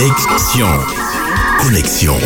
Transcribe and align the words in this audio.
Connexion. 0.00 0.66
Connexion. 1.58 2.16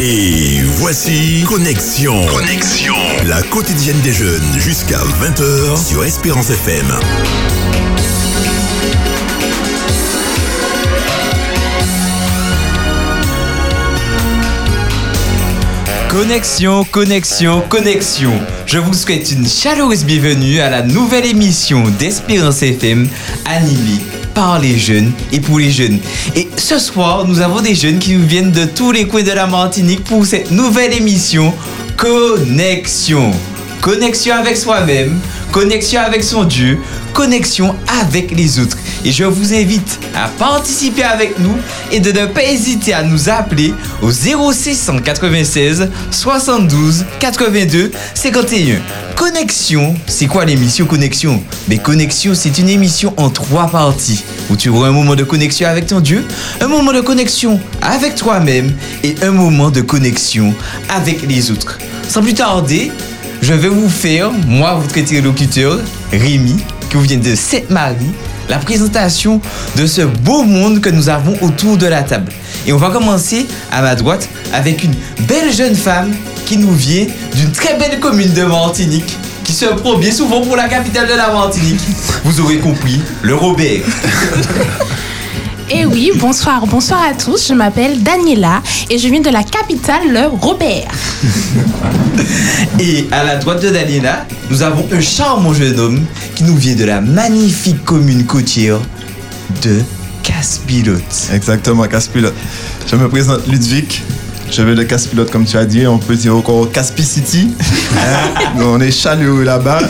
Et 0.00 0.62
voici 0.78 1.44
Connexion. 1.46 2.24
Connexion. 2.28 2.94
La 3.26 3.42
quotidienne 3.42 4.00
des 4.00 4.14
jeunes 4.14 4.58
jusqu'à 4.58 5.00
20h 5.20 5.86
sur 5.86 6.02
Espérance 6.02 6.48
FM. 6.48 6.86
Connexion, 16.08 16.84
connexion, 16.84 17.60
connexion. 17.68 18.32
Je 18.64 18.78
vous 18.78 18.94
souhaite 18.94 19.30
une 19.30 19.46
chaleureuse 19.46 20.06
bienvenue 20.06 20.60
à 20.60 20.70
la 20.70 20.80
nouvelle 20.80 21.26
émission 21.26 21.84
d'Espérance 21.98 22.62
FM 22.62 23.06
animée 23.44 24.00
par 24.34 24.58
les 24.58 24.76
jeunes 24.76 25.12
et 25.32 25.40
pour 25.40 25.58
les 25.58 25.70
jeunes. 25.70 25.98
Et 26.34 26.48
ce 26.56 26.78
soir, 26.78 27.26
nous 27.26 27.40
avons 27.40 27.60
des 27.60 27.74
jeunes 27.74 27.98
qui 27.98 28.14
nous 28.14 28.26
viennent 28.26 28.50
de 28.52 28.64
tous 28.64 28.92
les 28.92 29.06
coins 29.06 29.22
de 29.22 29.30
la 29.30 29.46
Martinique 29.46 30.04
pour 30.04 30.26
cette 30.26 30.50
nouvelle 30.50 30.92
émission 30.92 31.54
Connexion. 31.96 33.30
Connexion 33.80 34.34
avec 34.34 34.56
soi-même, 34.56 35.20
connexion 35.52 36.00
avec 36.00 36.24
son 36.24 36.44
Dieu, 36.44 36.78
connexion 37.12 37.76
avec 38.00 38.30
les 38.30 38.58
autres. 38.58 38.78
Et 39.04 39.12
je 39.12 39.24
vous 39.24 39.52
invite 39.52 40.00
à 40.14 40.28
participer 40.28 41.02
avec 41.02 41.38
nous 41.38 41.54
et 41.92 42.00
de 42.00 42.10
ne 42.10 42.26
pas 42.26 42.42
hésiter 42.42 42.94
à 42.94 43.02
nous 43.02 43.28
appeler 43.28 43.74
au 44.00 44.10
0696 44.10 45.90
72 46.10 47.04
82 47.20 47.92
51. 48.14 48.80
Connexion, 49.14 49.94
c'est 50.06 50.26
quoi 50.26 50.44
l'émission 50.44 50.86
Connexion? 50.86 51.42
Mais 51.68 51.78
Connexion, 51.78 52.34
c'est 52.34 52.58
une 52.58 52.68
émission 52.68 53.12
en 53.16 53.30
trois 53.30 53.68
parties 53.68 54.24
où 54.50 54.56
tu 54.56 54.70
auras 54.70 54.88
un 54.88 54.92
moment 54.92 55.14
de 55.14 55.24
connexion 55.24 55.68
avec 55.68 55.86
ton 55.86 56.00
Dieu, 56.00 56.24
un 56.60 56.68
moment 56.68 56.92
de 56.92 57.00
connexion 57.00 57.60
avec 57.82 58.14
toi-même 58.14 58.72
et 59.02 59.14
un 59.22 59.30
moment 59.30 59.70
de 59.70 59.82
connexion 59.82 60.54
avec 60.88 61.22
les 61.28 61.50
autres. 61.50 61.78
Sans 62.08 62.22
plus 62.22 62.34
tarder, 62.34 62.90
je 63.42 63.52
vais 63.52 63.68
vous 63.68 63.88
faire, 63.88 64.32
moi, 64.46 64.74
votre 64.74 64.96
interlocuteur, 64.98 65.78
Rémi, 66.10 66.56
qui 66.88 66.96
vous 66.96 67.02
vient 67.02 67.18
de 67.18 67.34
Sainte-Marie, 67.34 68.12
la 68.48 68.58
présentation 68.58 69.40
de 69.76 69.86
ce 69.86 70.02
beau 70.02 70.42
monde 70.42 70.80
que 70.80 70.90
nous 70.90 71.08
avons 71.08 71.36
autour 71.42 71.76
de 71.76 71.86
la 71.86 72.02
table. 72.02 72.32
Et 72.66 72.72
on 72.72 72.76
va 72.76 72.90
commencer 72.90 73.46
à 73.70 73.82
ma 73.82 73.94
droite 73.94 74.28
avec 74.52 74.84
une 74.84 74.94
belle 75.26 75.52
jeune 75.52 75.74
femme 75.74 76.14
qui 76.46 76.58
nous 76.58 76.72
vient 76.72 77.06
d'une 77.34 77.52
très 77.52 77.76
belle 77.78 78.00
commune 78.00 78.32
de 78.32 78.44
Martinique, 78.44 79.16
qui 79.44 79.52
se 79.52 79.66
prend 79.66 79.98
bien 79.98 80.12
souvent 80.12 80.40
pour 80.42 80.56
la 80.56 80.68
capitale 80.68 81.08
de 81.08 81.14
la 81.14 81.32
Martinique. 81.32 81.80
Vous 82.24 82.40
aurez 82.40 82.58
compris, 82.58 83.00
le 83.22 83.34
Robert. 83.34 83.82
Eh 85.70 85.86
oui, 85.86 86.12
bonsoir, 86.16 86.66
bonsoir 86.66 87.00
à 87.02 87.14
tous. 87.14 87.48
Je 87.48 87.54
m'appelle 87.54 88.02
Daniela 88.02 88.62
et 88.90 88.98
je 88.98 89.08
viens 89.08 89.20
de 89.20 89.30
la 89.30 89.42
capitale, 89.42 90.02
le 90.12 90.26
Robert. 90.26 90.90
Et 92.78 93.06
à 93.10 93.24
la 93.24 93.36
droite 93.36 93.62
de 93.62 93.70
Daniela, 93.70 94.26
nous 94.50 94.62
avons 94.62 94.86
un 94.92 95.00
charmant 95.00 95.54
jeune 95.54 95.78
homme 95.78 96.04
qui 96.34 96.44
nous 96.44 96.56
vient 96.56 96.74
de 96.74 96.84
la 96.84 97.00
magnifique 97.00 97.82
commune 97.84 98.26
côtière 98.26 98.78
de 99.62 99.80
Casse-Pilote. 100.22 101.30
Exactement, 101.32 101.84
Casse-Pilote. 101.84 102.34
Je 102.86 102.96
me 102.96 103.08
présente 103.08 103.46
Ludwig. 103.46 104.02
Je 104.50 104.62
vais 104.62 104.74
de 104.74 104.82
Casse-Pilote, 104.82 105.30
comme 105.30 105.46
tu 105.46 105.56
as 105.56 105.64
dit. 105.64 105.86
On 105.86 105.98
peut 105.98 106.16
dire 106.16 106.36
encore 106.36 106.70
Caspi 106.70 107.02
City. 107.02 107.48
Hein? 107.96 108.60
on 108.60 108.80
est 108.80 108.90
chaleureux 108.90 109.44
là-bas. 109.44 109.80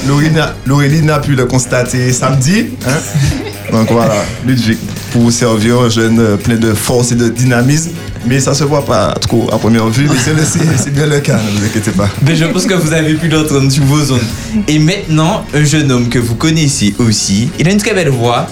Laureline 0.67 1.11
a 1.11 1.19
pu 1.19 1.34
le 1.34 1.47
constater 1.47 2.12
samedi. 2.12 2.67
Hein? 2.86 3.72
Donc 3.72 3.91
voilà, 3.91 4.14
Ludwig, 4.47 4.78
pour 5.15 5.23
vous 5.23 5.31
servir, 5.31 5.79
un 5.79 5.89
jeune 5.89 6.37
plein 6.39 6.57
de 6.57 6.75
force 6.75 7.12
et 7.12 7.15
de 7.15 7.29
dynamisme. 7.29 7.93
Mais 8.27 8.41
ça 8.41 8.53
se 8.53 8.65
voit 8.65 8.84
pas 8.84 9.15
trop 9.20 9.48
à 9.53 9.59
première 9.59 9.89
vue, 9.89 10.09
mais 10.09 10.43
c'est 10.77 10.93
bien 10.93 11.07
le 11.07 11.20
cas, 11.20 11.37
ne 11.37 11.57
vous 11.57 11.65
inquiétez 11.65 11.93
pas. 11.93 12.09
Mais 12.27 12.34
je 12.34 12.45
pense 12.47 12.67
que 12.67 12.75
vous 12.75 12.92
avez 12.92 13.14
pu 13.14 13.29
l'entendre 13.29 13.70
sur 13.70 13.85
vos 13.85 14.13
ondes. 14.13 14.20
Et 14.67 14.80
maintenant, 14.80 15.45
un 15.55 15.63
jeune 15.63 15.92
homme 15.92 16.08
que 16.08 16.19
vous 16.19 16.35
connaissez 16.35 16.97
aussi, 16.98 17.48
il 17.61 17.69
a 17.69 17.70
une 17.70 17.79
très 17.79 17.95
belle 17.95 18.08
voix. 18.08 18.48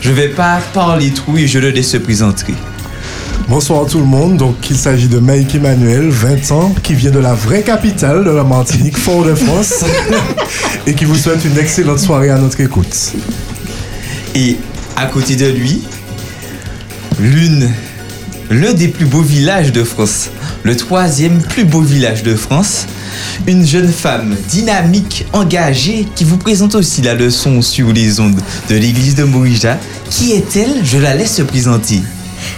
Je 0.00 0.12
vais 0.12 0.28
pas 0.28 0.60
parler 0.72 1.10
trop 1.10 1.36
et 1.36 1.48
je 1.48 1.58
le 1.58 1.70
laisse 1.70 1.90
se 1.90 1.96
présenter. 1.96 2.54
Bonsoir 3.48 3.86
tout 3.86 3.98
le 3.98 4.04
monde. 4.04 4.36
Donc, 4.36 4.70
il 4.70 4.76
s'agit 4.76 5.08
de 5.08 5.18
Mike 5.18 5.56
Emmanuel, 5.56 6.10
20 6.10 6.52
ans, 6.52 6.74
qui 6.80 6.94
vient 6.94 7.10
de 7.10 7.18
la 7.18 7.34
vraie 7.34 7.62
capitale 7.62 8.24
de 8.24 8.30
la 8.30 8.44
Martinique, 8.44 8.96
Fort-de-France, 8.96 9.84
et 10.86 10.94
qui 10.94 11.04
vous 11.06 11.16
souhaite 11.16 11.44
une 11.44 11.58
excellente 11.58 11.98
soirée 11.98 12.30
à 12.30 12.38
notre 12.38 12.60
écoute. 12.60 13.14
Et 14.36 14.58
à 14.98 15.06
côté 15.06 15.36
de 15.36 15.46
lui, 15.46 15.80
l'une, 17.20 17.70
l'un 18.50 18.72
des 18.72 18.88
plus 18.88 19.06
beaux 19.06 19.22
villages 19.22 19.70
de 19.70 19.84
France, 19.84 20.30
le 20.64 20.76
troisième 20.76 21.40
plus 21.40 21.64
beau 21.64 21.82
village 21.82 22.24
de 22.24 22.34
France, 22.34 22.86
une 23.46 23.64
jeune 23.64 23.92
femme 23.92 24.34
dynamique, 24.48 25.24
engagée, 25.32 26.08
qui 26.16 26.24
vous 26.24 26.36
présente 26.36 26.74
aussi 26.74 27.00
la 27.00 27.14
leçon 27.14 27.62
sur 27.62 27.92
les 27.92 28.18
ondes 28.18 28.40
de 28.68 28.74
l'église 28.74 29.14
de 29.14 29.22
Morija. 29.22 29.78
Qui 30.10 30.32
est-elle? 30.32 30.80
Je 30.82 30.98
la 30.98 31.14
laisse 31.14 31.36
se 31.36 31.42
présenter. 31.42 32.02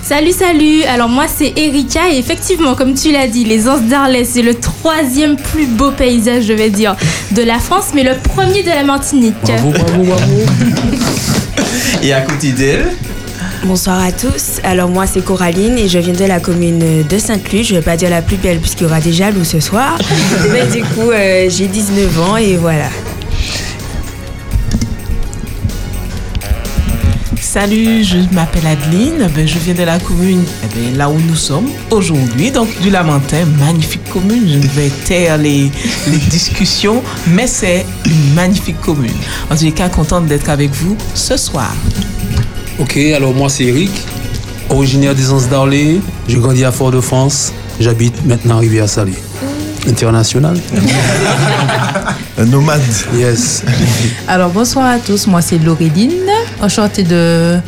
Salut, 0.02 0.32
salut. 0.32 0.82
Alors 0.84 1.10
moi 1.10 1.26
c'est 1.28 1.52
Erika 1.58 2.10
et 2.10 2.16
effectivement, 2.16 2.74
comme 2.74 2.94
tu 2.94 3.12
l'as 3.12 3.28
dit, 3.28 3.44
les 3.44 3.68
Anses 3.68 3.82
d'Arles, 3.82 4.24
c'est 4.24 4.42
le 4.42 4.54
troisième 4.54 5.36
plus 5.36 5.66
beau 5.66 5.90
paysage, 5.90 6.44
je 6.44 6.54
vais 6.54 6.70
dire, 6.70 6.96
de 7.32 7.42
la 7.42 7.58
France, 7.58 7.88
mais 7.94 8.02
le 8.02 8.16
premier 8.16 8.62
de 8.62 8.70
la 8.70 8.82
Martinique. 8.82 9.34
Bravo, 9.44 9.72
bravo, 9.72 10.04
bravo. 10.04 10.40
Et 12.02 12.12
à 12.12 12.20
côté 12.22 12.52
d'elle, 12.52 12.86
Bonsoir 13.64 14.02
à 14.02 14.10
tous. 14.10 14.58
Alors 14.64 14.88
moi 14.88 15.06
c'est 15.06 15.22
Coraline 15.22 15.76
et 15.78 15.86
je 15.86 15.98
viens 15.98 16.14
de 16.14 16.24
la 16.24 16.40
commune 16.40 17.06
de 17.06 17.18
Sainte-Luce. 17.18 17.68
Je 17.68 17.74
vais 17.74 17.82
pas 17.82 17.96
dire 17.96 18.08
la 18.08 18.22
plus 18.22 18.36
belle 18.36 18.58
puisqu'il 18.58 18.84
y 18.84 18.86
aura 18.86 19.00
des 19.00 19.12
jaloux 19.12 19.44
ce 19.44 19.60
soir. 19.60 19.98
Mais 20.52 20.66
du 20.66 20.82
coup 20.82 21.10
euh, 21.10 21.46
j'ai 21.48 21.66
19 21.66 22.20
ans 22.20 22.36
et 22.38 22.56
voilà. 22.56 22.88
Salut, 27.52 28.04
je 28.04 28.18
m'appelle 28.32 28.64
Adeline, 28.64 29.28
ben, 29.34 29.44
je 29.44 29.58
viens 29.58 29.74
de 29.74 29.82
la 29.82 29.98
commune 29.98 30.44
eh 30.62 30.66
ben, 30.72 30.96
là 30.96 31.10
où 31.10 31.18
nous 31.18 31.34
sommes 31.34 31.66
aujourd'hui, 31.90 32.52
donc 32.52 32.68
du 32.80 32.90
Lamentin, 32.90 33.44
magnifique 33.58 34.08
commune. 34.08 34.48
Je 34.48 34.58
ne 34.58 34.68
vais 34.68 34.88
taire 35.04 35.36
les, 35.36 35.68
les 36.06 36.16
discussions, 36.30 37.02
mais 37.26 37.48
c'est 37.48 37.84
une 38.06 38.34
magnifique 38.34 38.80
commune. 38.80 39.16
En 39.50 39.56
tous 39.56 39.64
les 39.64 39.72
cas, 39.72 39.88
contente 39.88 40.26
d'être 40.26 40.48
avec 40.48 40.70
vous 40.70 40.96
ce 41.14 41.36
soir. 41.36 41.74
Ok, 42.78 42.96
alors 42.96 43.34
moi 43.34 43.48
c'est 43.48 43.64
Eric, 43.64 43.90
originaire 44.68 45.16
des 45.16 45.32
Anses 45.32 45.48
d'Arlé. 45.48 46.00
J'ai 46.28 46.38
grandi 46.38 46.64
à 46.64 46.70
Fort-de-France. 46.70 47.52
J'habite 47.80 48.24
maintenant 48.26 48.58
à 48.58 48.60
Rivière-Salée. 48.60 49.18
International. 49.88 50.56
Un 52.38 52.44
nomade. 52.46 52.80
Yes. 53.14 53.64
Alors 54.28 54.50
bonsoir 54.50 54.86
à 54.86 54.98
tous, 54.98 55.26
moi 55.26 55.42
c'est 55.42 55.58
Laureline, 55.58 56.30
enchantée 56.62 57.02
de, 57.02 57.58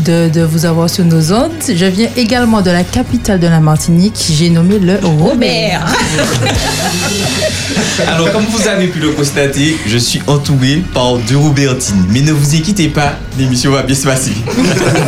de, 0.00 0.28
de 0.28 0.42
vous 0.42 0.66
avoir 0.66 0.88
sur 0.88 1.04
nos 1.04 1.32
ondes. 1.32 1.50
Je 1.68 1.86
viens 1.86 2.08
également 2.16 2.62
de 2.62 2.70
la 2.70 2.84
capitale 2.84 3.40
de 3.40 3.46
la 3.46 3.60
Martinique, 3.60 4.14
j'ai 4.30 4.50
nommé 4.50 4.78
le 4.78 4.98
Robert. 5.02 5.86
alors 8.06 8.32
comme 8.32 8.44
vous 8.46 8.68
avez 8.68 8.88
pu 8.88 8.98
le 8.98 9.10
constater, 9.10 9.76
je 9.86 9.98
suis 9.98 10.20
entouré 10.26 10.82
par 10.94 11.16
deux 11.18 11.36
Robertines. 11.36 12.04
Mais 12.10 12.20
ne 12.20 12.32
vous 12.32 12.54
inquiétez 12.54 12.88
pas, 12.88 13.14
l'émission 13.38 13.72
va 13.72 13.82
bien 13.82 13.96
se 13.96 14.04
passer. 14.04 14.32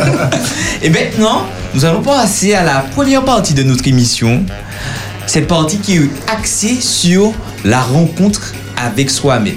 Et 0.81 0.89
maintenant, 0.89 1.43
nous 1.73 1.85
allons 1.85 2.01
passer 2.01 2.53
à 2.53 2.63
la 2.63 2.79
première 2.79 3.23
partie 3.23 3.53
de 3.53 3.63
notre 3.63 3.87
émission. 3.87 4.43
Cette 5.27 5.47
partie 5.47 5.79
qui 5.79 5.95
est 5.95 6.09
axée 6.27 6.77
sur 6.79 7.33
la 7.63 7.81
rencontre 7.81 8.53
avec 8.77 9.09
soi-même. 9.09 9.55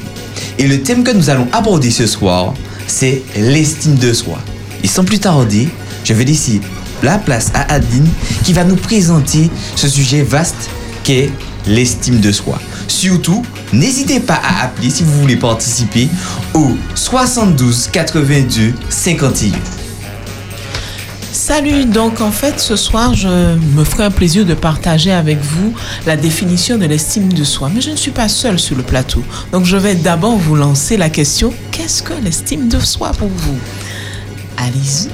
Et 0.58 0.66
le 0.66 0.80
thème 0.80 1.04
que 1.04 1.10
nous 1.10 1.30
allons 1.30 1.46
aborder 1.52 1.90
ce 1.90 2.06
soir, 2.06 2.54
c'est 2.88 3.22
l'estime 3.36 3.94
de 3.94 4.12
soi. 4.12 4.38
Et 4.82 4.88
sans 4.88 5.04
plus 5.04 5.20
tarder, 5.20 5.68
je 6.04 6.12
vais 6.14 6.24
laisser 6.24 6.60
la 7.02 7.18
place 7.18 7.50
à 7.54 7.72
Adeline 7.72 8.08
qui 8.44 8.52
va 8.52 8.64
nous 8.64 8.76
présenter 8.76 9.50
ce 9.76 9.88
sujet 9.88 10.22
vaste 10.22 10.70
qu'est 11.04 11.30
l'estime 11.66 12.20
de 12.20 12.32
soi. 12.32 12.58
Surtout, 12.88 13.44
n'hésitez 13.72 14.20
pas 14.20 14.40
à 14.42 14.64
appeler 14.64 14.90
si 14.90 15.04
vous 15.04 15.20
voulez 15.20 15.36
participer 15.36 16.08
au 16.54 16.72
72 16.94 17.88
82 17.92 18.72
51. 18.88 19.52
Salut, 21.30 21.86
donc 21.86 22.20
en 22.20 22.30
fait 22.30 22.60
ce 22.60 22.76
soir 22.76 23.14
je 23.14 23.28
me 23.56 23.84
ferai 23.84 24.04
un 24.04 24.10
plaisir 24.10 24.44
de 24.44 24.52
partager 24.52 25.12
avec 25.12 25.38
vous 25.40 25.72
la 26.06 26.16
définition 26.16 26.76
de 26.76 26.84
l'estime 26.84 27.32
de 27.32 27.44
soi. 27.44 27.70
Mais 27.74 27.80
je 27.80 27.90
ne 27.90 27.96
suis 27.96 28.10
pas 28.10 28.28
seule 28.28 28.58
sur 28.58 28.76
le 28.76 28.82
plateau. 28.82 29.22
Donc 29.52 29.64
je 29.64 29.76
vais 29.76 29.94
d'abord 29.94 30.36
vous 30.36 30.56
lancer 30.56 30.96
la 30.96 31.08
question, 31.08 31.54
qu'est-ce 31.88 32.02
que 32.02 32.12
l'estime 32.22 32.68
de 32.68 32.78
soi 32.80 33.12
pour 33.12 33.28
vous? 33.28 33.56
Allez-y, 34.58 35.08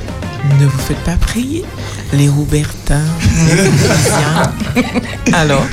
ne 0.61 0.67
vous 0.67 0.79
faites 0.81 0.99
pas 1.05 1.15
prier. 1.15 1.65
Les 2.13 2.29
Robertins, 2.29 2.99
les. 3.47 5.33
Alors, 5.33 5.65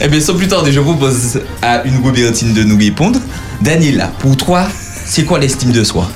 Eh 0.00 0.08
bien, 0.08 0.20
sans 0.20 0.34
plus 0.34 0.48
tarder, 0.48 0.72
je 0.72 0.80
propose 0.80 1.40
à 1.60 1.82
une 1.84 2.02
Robertine 2.02 2.54
de 2.54 2.62
nous 2.62 2.78
répondre. 2.78 3.20
Daniela, 3.60 4.06
pour 4.18 4.38
toi, 4.38 4.66
c'est 5.04 5.26
quoi 5.26 5.38
l'estime 5.38 5.72
de 5.72 5.84
soi? 5.84 6.10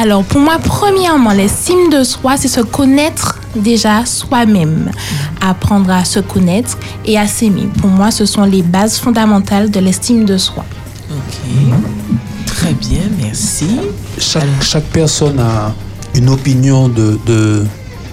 Alors, 0.00 0.22
pour 0.22 0.40
moi, 0.40 0.58
premièrement, 0.62 1.32
l'estime 1.32 1.90
de 1.90 2.04
soi, 2.04 2.36
c'est 2.36 2.46
se 2.46 2.60
connaître 2.60 3.40
déjà 3.56 4.06
soi-même. 4.06 4.92
Apprendre 5.40 5.90
à 5.90 6.04
se 6.04 6.20
connaître 6.20 6.78
et 7.04 7.18
à 7.18 7.26
s'aimer. 7.26 7.68
Pour 7.80 7.90
moi, 7.90 8.12
ce 8.12 8.24
sont 8.24 8.44
les 8.44 8.62
bases 8.62 8.98
fondamentales 8.98 9.70
de 9.72 9.80
l'estime 9.80 10.24
de 10.24 10.38
soi. 10.38 10.64
Ok. 11.34 11.76
Très 12.46 12.72
bien, 12.74 13.02
merci. 13.20 13.66
Chaque, 14.18 14.62
chaque 14.62 14.84
personne 14.84 15.38
a 15.38 15.74
une 16.14 16.28
opinion 16.28 16.88
de, 16.88 17.18
de, 17.26 17.64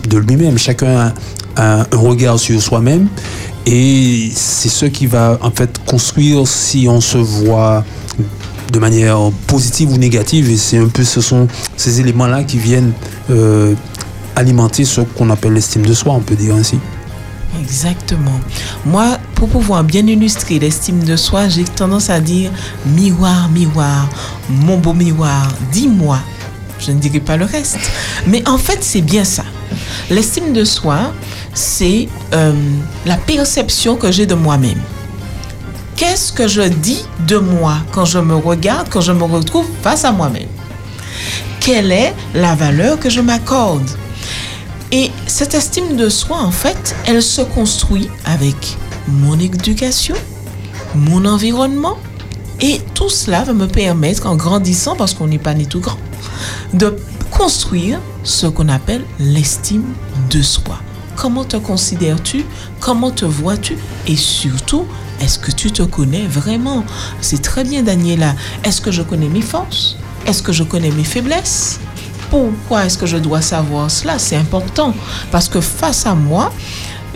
de 0.10 0.18
lui-même. 0.18 0.58
Chacun 0.58 0.98
a 0.98 1.14
un, 1.58 1.80
un 1.92 1.98
regard 1.98 2.40
sur 2.40 2.62
soi-même. 2.62 3.08
Et 3.66 4.32
c'est 4.34 4.70
ce 4.70 4.86
qui 4.86 5.06
va 5.06 5.38
en 5.42 5.52
fait 5.52 5.80
construire 5.86 6.48
si 6.48 6.88
on 6.90 7.00
se 7.00 7.18
voit 7.20 7.86
de 8.74 8.80
manière 8.80 9.18
positive 9.48 9.92
ou 9.94 9.98
négative. 9.98 10.50
Et 10.50 10.58
c'est 10.58 10.78
un 10.78 10.88
peu 10.88 11.04
ce 11.04 11.22
sont 11.22 11.48
ces 11.78 12.00
éléments-là 12.02 12.44
qui 12.44 12.58
viennent 12.58 12.94
euh, 13.30 13.76
alimenter 14.36 14.86
ce 14.86 15.02
qu'on 15.02 15.30
appelle 15.30 15.54
l'estime 15.54 15.86
de 15.86 15.94
soi, 15.94 16.14
on 16.14 16.22
peut 16.22 16.36
dire 16.36 16.56
ainsi. 16.56 16.80
Exactement. 17.59 18.39
Moi, 18.86 19.18
pour 19.36 19.50
pouvoir 19.50 19.83
bien 19.83 20.06
illustrer 20.07 20.59
l'estime 20.59 21.03
de 21.03 21.15
soi, 21.15 21.50
j'ai 21.50 21.63
tendance 21.63 22.09
à 22.09 22.19
dire 22.19 22.51
miroir, 22.86 23.50
miroir, 23.50 24.09
mon 24.50 24.77
beau 24.77 24.94
miroir, 24.94 25.50
dis-moi. 25.71 26.19
Je 26.80 26.92
ne 26.92 27.00
dirai 27.00 27.19
pas 27.19 27.38
le 27.38 27.45
reste. 27.45 27.77
Mais 28.25 28.48
en 28.48 28.57
fait, 28.57 28.80
c'est 28.81 29.01
bien 29.01 29.24
ça. 29.24 29.44
L'estime 30.09 30.53
de 30.53 30.63
soi, 30.63 31.13
c'est 31.53 32.07
euh, 32.33 32.53
la 33.06 33.18
perception 33.18 33.95
que 33.95 34.12
j'ai 34.12 34.25
de 34.25 34.33
moi-même. 34.33 34.81
Qu'est-ce 35.95 36.33
que 36.33 36.48
je 36.48 36.62
dis 36.63 37.06
de 37.27 37.38
moi 37.38 37.77
quand 37.92 38.06
je 38.06 38.18
me 38.18 38.36
regarde, 38.36 38.88
quand 38.89 39.01
je 39.01 39.12
me 39.12 39.24
retrouve 39.24 39.68
face 39.83 40.03
à 40.03 40.12
moi-même? 40.12 40.48
Quelle 41.59 41.92
est 41.92 42.15
la 42.33 42.56
valeur 42.56 43.00
que 43.00 43.09
je 43.09 43.21
m'accorde? 43.21 43.88
Et 44.92 45.10
cette 45.26 45.54
estime 45.54 45.96
de 45.96 46.10
soi, 46.10 46.38
en 46.38 46.52
fait, 46.52 46.96
elle 47.06 47.22
se 47.22 47.42
construit 47.42 48.10
avec 48.26 48.78
mon 49.08 49.40
éducation, 49.40 50.16
mon 50.96 51.26
environnement, 51.26 51.98
et 52.60 52.82
tout 52.94 53.10
cela 53.10 53.44
va 53.44 53.54
me 53.54 53.68
permettre, 53.68 54.28
en 54.28 54.36
grandissant, 54.36 54.96
parce 54.96 55.14
qu'on 55.14 55.28
n'est 55.28 55.40
pas 55.40 55.54
né 55.54 55.66
tout 55.66 55.80
grand, 55.80 55.98
de 56.74 56.96
construire 57.32 58.00
ce 58.24 58.48
qu'on 58.48 58.68
appelle 58.68 59.04
l'estime 59.18 59.86
de 60.30 60.42
soi. 60.42 60.80
Comment 61.16 61.46
te 61.46 61.58
considères-tu? 61.58 62.46
Comment 62.80 63.12
te 63.12 63.26
vois-tu? 63.26 63.78
Et 64.08 64.18
surtout, 64.18 64.86
est-ce 65.22 65.40
que 65.40 65.52
tu 65.52 65.72
te 65.72 65.84
connais 65.84 66.28
vraiment? 66.28 66.84
C'est 67.22 67.42
très 67.42 67.64
bien, 67.64 67.84
Daniela. 67.84 68.36
Est-ce 68.64 68.82
que 68.82 68.92
je 68.92 69.04
connais 69.04 69.30
mes 69.30 69.42
forces? 69.42 69.96
Est-ce 70.26 70.44
que 70.44 70.52
je 70.52 70.64
connais 70.64 70.92
mes 70.92 71.04
faiblesses? 71.04 71.80
Pourquoi 72.31 72.86
est-ce 72.86 72.98
que 72.98 73.06
je 73.06 73.18
dois 73.18 73.42
savoir 73.42 73.92
cela? 73.92 74.18
C'est 74.18 74.38
important 74.38 74.94
parce 75.31 75.50
que 75.50 75.60
face 75.60 76.06
à 76.06 76.16
moi, 76.16 76.51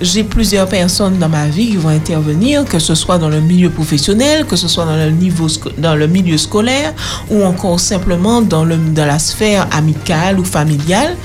j'ai 0.01 0.25
plusieurs 0.25 0.67
personnes 0.67 1.17
dans 1.19 1.29
ma 1.29 1.47
vie 1.47 1.69
qui 1.69 1.77
vont 1.77 1.89
intervenir, 1.89 2.65
que 2.65 2.79
ce 2.79 2.95
soit 2.95 3.17
dans 3.17 3.29
le 3.29 3.39
milieu 3.39 3.69
professionnel, 3.69 4.45
que 4.45 4.57
ce 4.57 4.67
soit 4.67 4.83
dans 4.83 4.97
le, 4.97 5.09
niveau, 5.11 5.47
dans 5.77 5.95
le 5.95 6.07
milieu 6.07 6.37
scolaire 6.37 6.93
ou 7.29 7.43
encore 7.45 7.79
simplement 7.79 8.41
dans, 8.41 8.65
le, 8.65 8.75
dans 8.75 9.05
la 9.05 9.17
sphère 9.17 9.67
amicale 9.71 10.37
ou 10.37 10.43
familiale. 10.43 11.15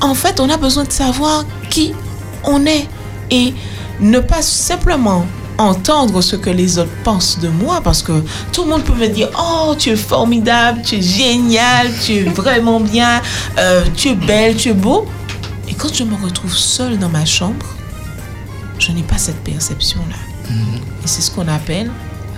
En 0.00 0.14
fait, 0.14 0.38
on 0.38 0.48
a 0.48 0.56
besoin 0.56 0.84
de 0.84 0.92
savoir 0.92 1.44
qui 1.68 1.92
on 2.44 2.64
est 2.64 2.86
et 3.30 3.52
ne 4.00 4.20
pas 4.20 4.42
simplement 4.42 5.26
entendre 5.62 6.20
ce 6.20 6.36
que 6.36 6.50
les 6.50 6.78
autres 6.78 6.90
pensent 7.04 7.38
de 7.38 7.48
moi 7.48 7.80
parce 7.82 8.02
que 8.02 8.22
tout 8.52 8.64
le 8.64 8.70
monde 8.70 8.84
peut 8.84 8.94
me 8.94 9.08
dire 9.08 9.28
oh 9.38 9.74
tu 9.78 9.90
es 9.90 9.96
formidable 9.96 10.82
tu 10.84 10.96
es 10.96 11.02
génial 11.02 11.88
tu 12.04 12.12
es 12.12 12.22
vraiment 12.22 12.80
bien 12.80 13.20
euh, 13.58 13.84
tu 13.96 14.08
es 14.08 14.14
belle 14.14 14.56
tu 14.56 14.70
es 14.70 14.74
beau 14.74 15.06
et 15.68 15.74
quand 15.74 15.92
je 15.94 16.04
me 16.04 16.14
retrouve 16.22 16.54
seule 16.54 16.98
dans 16.98 17.08
ma 17.08 17.24
chambre 17.24 17.66
je 18.82 18.90
n'ai 18.90 19.02
pas 19.02 19.18
cette 19.18 19.42
perception-là. 19.44 20.16
Et 21.04 21.06
c'est 21.06 21.22
ce 21.22 21.30
qu'on 21.30 21.46
appelle 21.46 21.90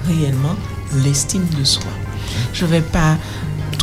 réellement 0.06 0.56
l'estime 1.02 1.46
de 1.58 1.64
soi. 1.64 1.90
Je 2.52 2.66
ne 2.66 2.70
vais 2.70 2.82
pas 2.82 3.16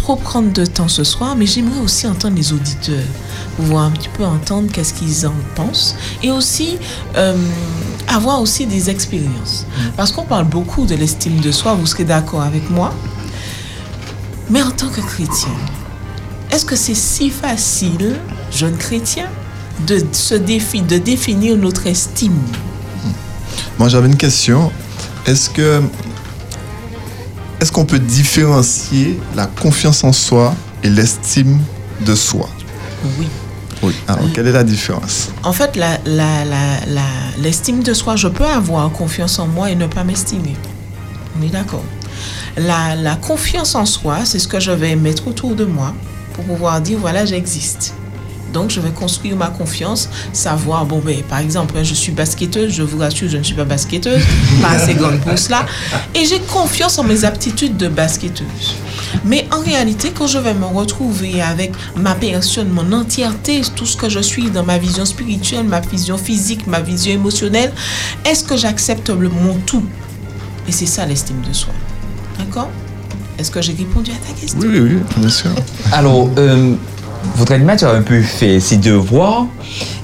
trop 0.01 0.15
prendre 0.15 0.51
de 0.51 0.65
temps 0.65 0.87
ce 0.87 1.03
soir, 1.03 1.35
mais 1.35 1.45
j'aimerais 1.45 1.79
aussi 1.79 2.07
entendre 2.07 2.35
les 2.35 2.53
auditeurs, 2.53 3.05
pouvoir 3.55 3.83
un 3.83 3.91
petit 3.91 4.09
peu 4.09 4.25
entendre 4.25 4.71
qu'est-ce 4.71 4.93
qu'ils 4.93 5.27
en 5.27 5.33
pensent, 5.53 5.95
et 6.23 6.31
aussi 6.31 6.79
euh, 7.17 7.35
avoir 8.07 8.41
aussi 8.41 8.65
des 8.65 8.89
expériences. 8.89 9.67
Parce 9.95 10.11
qu'on 10.11 10.23
parle 10.23 10.45
beaucoup 10.45 10.87
de 10.87 10.95
l'estime 10.95 11.39
de 11.39 11.51
soi, 11.51 11.75
vous 11.75 11.85
serez 11.85 12.03
d'accord 12.03 12.41
avec 12.41 12.67
moi, 12.71 12.93
mais 14.49 14.63
en 14.63 14.71
tant 14.71 14.89
que 14.89 15.01
chrétien, 15.01 15.53
est-ce 16.49 16.65
que 16.65 16.75
c'est 16.75 16.95
si 16.95 17.29
facile, 17.29 18.15
jeune 18.51 18.77
chrétien, 18.77 19.27
de 19.85 20.03
se 20.11 20.33
défi, 20.35 20.81
de 20.81 20.97
définir 20.97 21.57
notre 21.57 21.85
estime? 21.85 22.41
Moi, 23.77 23.87
j'avais 23.87 24.07
une 24.07 24.17
question. 24.17 24.71
Est-ce 25.27 25.49
que 25.49 25.81
est-ce 27.61 27.71
qu'on 27.71 27.85
peut 27.85 27.99
différencier 27.99 29.19
la 29.35 29.45
confiance 29.45 30.03
en 30.03 30.11
soi 30.11 30.53
et 30.83 30.89
l'estime 30.89 31.59
de 32.05 32.15
soi? 32.15 32.49
Oui. 33.19 33.27
Oui. 33.83 33.95
Alors, 34.07 34.25
quelle 34.33 34.47
est 34.47 34.51
la 34.51 34.63
différence? 34.63 35.29
En 35.43 35.53
fait, 35.53 35.75
la- 35.75 35.97
la- 36.05 36.43
la- 36.45 36.85
la- 36.87 37.01
l'estime 37.39 37.81
de 37.83 37.93
soi, 37.93 38.15
je 38.15 38.27
peux 38.27 38.45
avoir 38.45 38.91
confiance 38.91 39.39
en 39.39 39.47
moi 39.47 39.71
et 39.71 39.75
ne 39.75 39.87
pas 39.87 40.03
m'estimer. 40.03 40.55
On 41.39 41.43
est 41.45 41.49
d'accord. 41.49 41.83
La 42.57 43.15
confiance 43.15 43.75
en 43.75 43.85
soi, 43.85 44.19
c'est 44.25 44.37
ce 44.39 44.47
que 44.47 44.59
je 44.59 44.71
vais 44.71 44.95
mettre 44.95 45.27
autour 45.27 45.55
de 45.55 45.65
moi 45.65 45.93
pour 46.33 46.43
pouvoir 46.43 46.81
dire, 46.81 46.97
voilà, 46.99 47.25
j'existe. 47.25 47.93
Donc, 48.53 48.69
je 48.69 48.79
vais 48.79 48.91
construire 48.91 49.35
ma 49.35 49.47
confiance, 49.47 50.09
savoir, 50.33 50.85
bon, 50.85 51.01
ben, 51.03 51.21
par 51.23 51.39
exemple, 51.39 51.75
hein, 51.77 51.83
je 51.83 51.93
suis 51.93 52.11
basketteuse, 52.11 52.73
je 52.73 52.83
vous 52.83 52.97
rassure, 52.97 53.29
je 53.29 53.37
ne 53.37 53.43
suis 53.43 53.55
pas 53.55 53.65
basketteuse, 53.65 54.21
pas 54.61 54.71
assez 54.71 54.93
grande 54.93 55.19
pour 55.21 55.37
cela. 55.37 55.65
Et 56.15 56.25
j'ai 56.25 56.39
confiance 56.39 56.97
en 56.99 57.03
mes 57.03 57.23
aptitudes 57.25 57.77
de 57.77 57.87
basketteuse. 57.87 58.75
Mais 59.25 59.47
en 59.51 59.59
réalité, 59.59 60.11
quand 60.17 60.27
je 60.27 60.37
vais 60.37 60.53
me 60.53 60.65
retrouver 60.65 61.41
avec 61.41 61.71
ma 61.95 62.15
personne, 62.15 62.69
mon 62.69 62.91
entièreté, 62.91 63.61
tout 63.75 63.85
ce 63.85 63.97
que 63.97 64.09
je 64.09 64.19
suis 64.19 64.49
dans 64.49 64.63
ma 64.63 64.77
vision 64.77 65.05
spirituelle, 65.05 65.65
ma 65.65 65.79
vision 65.79 66.17
physique, 66.17 66.67
ma 66.67 66.79
vision 66.79 67.13
émotionnelle, 67.13 67.71
est-ce 68.25 68.43
que 68.43 68.57
j'accepte 68.57 69.09
le, 69.09 69.29
mon 69.29 69.55
tout? 69.65 69.83
Et 70.67 70.71
c'est 70.71 70.85
ça 70.85 71.05
l'estime 71.05 71.41
de 71.47 71.53
soi. 71.53 71.73
D'accord? 72.39 72.69
Est-ce 73.37 73.51
que 73.51 73.61
j'ai 73.61 73.73
répondu 73.73 74.11
à 74.11 74.27
ta 74.27 74.39
question? 74.39 74.59
Oui, 74.59 74.67
oui, 74.67 74.79
oui, 74.79 75.01
bien 75.17 75.29
sûr. 75.29 75.49
Alors, 75.91 76.29
euh, 76.37 76.75
votre 77.35 77.53
animateur 77.53 77.93
a 77.93 77.97
un 77.97 78.01
peu 78.01 78.21
fait 78.21 78.59
ses 78.59 78.77
devoirs 78.77 79.47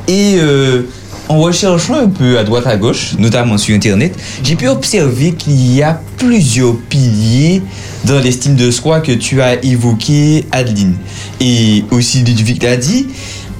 et 0.08 0.36
euh, 0.38 0.84
en 1.30 1.40
recherchant 1.40 1.96
un 1.96 2.08
peu 2.08 2.38
à 2.38 2.44
droite 2.44 2.68
à 2.68 2.78
gauche, 2.78 3.16
notamment 3.18 3.58
sur 3.58 3.76
Internet, 3.76 4.16
j'ai 4.44 4.56
pu 4.56 4.68
observer 4.68 5.34
qu'il 5.34 5.76
y 5.76 5.84
a 5.84 6.02
plusieurs 6.18 6.76
piliers 6.90 7.62
dans 8.06 8.20
l'estime 8.20 8.56
de 8.56 8.72
soi 8.72 9.02
que 9.02 9.12
tu 9.12 9.42
as 9.42 9.64
évoqué, 9.64 10.46
Adeline. 10.52 10.96
Et 11.42 11.84
aussi 11.92 12.24
Ludovic 12.24 12.64
l'a 12.64 12.78
dit, 12.78 13.08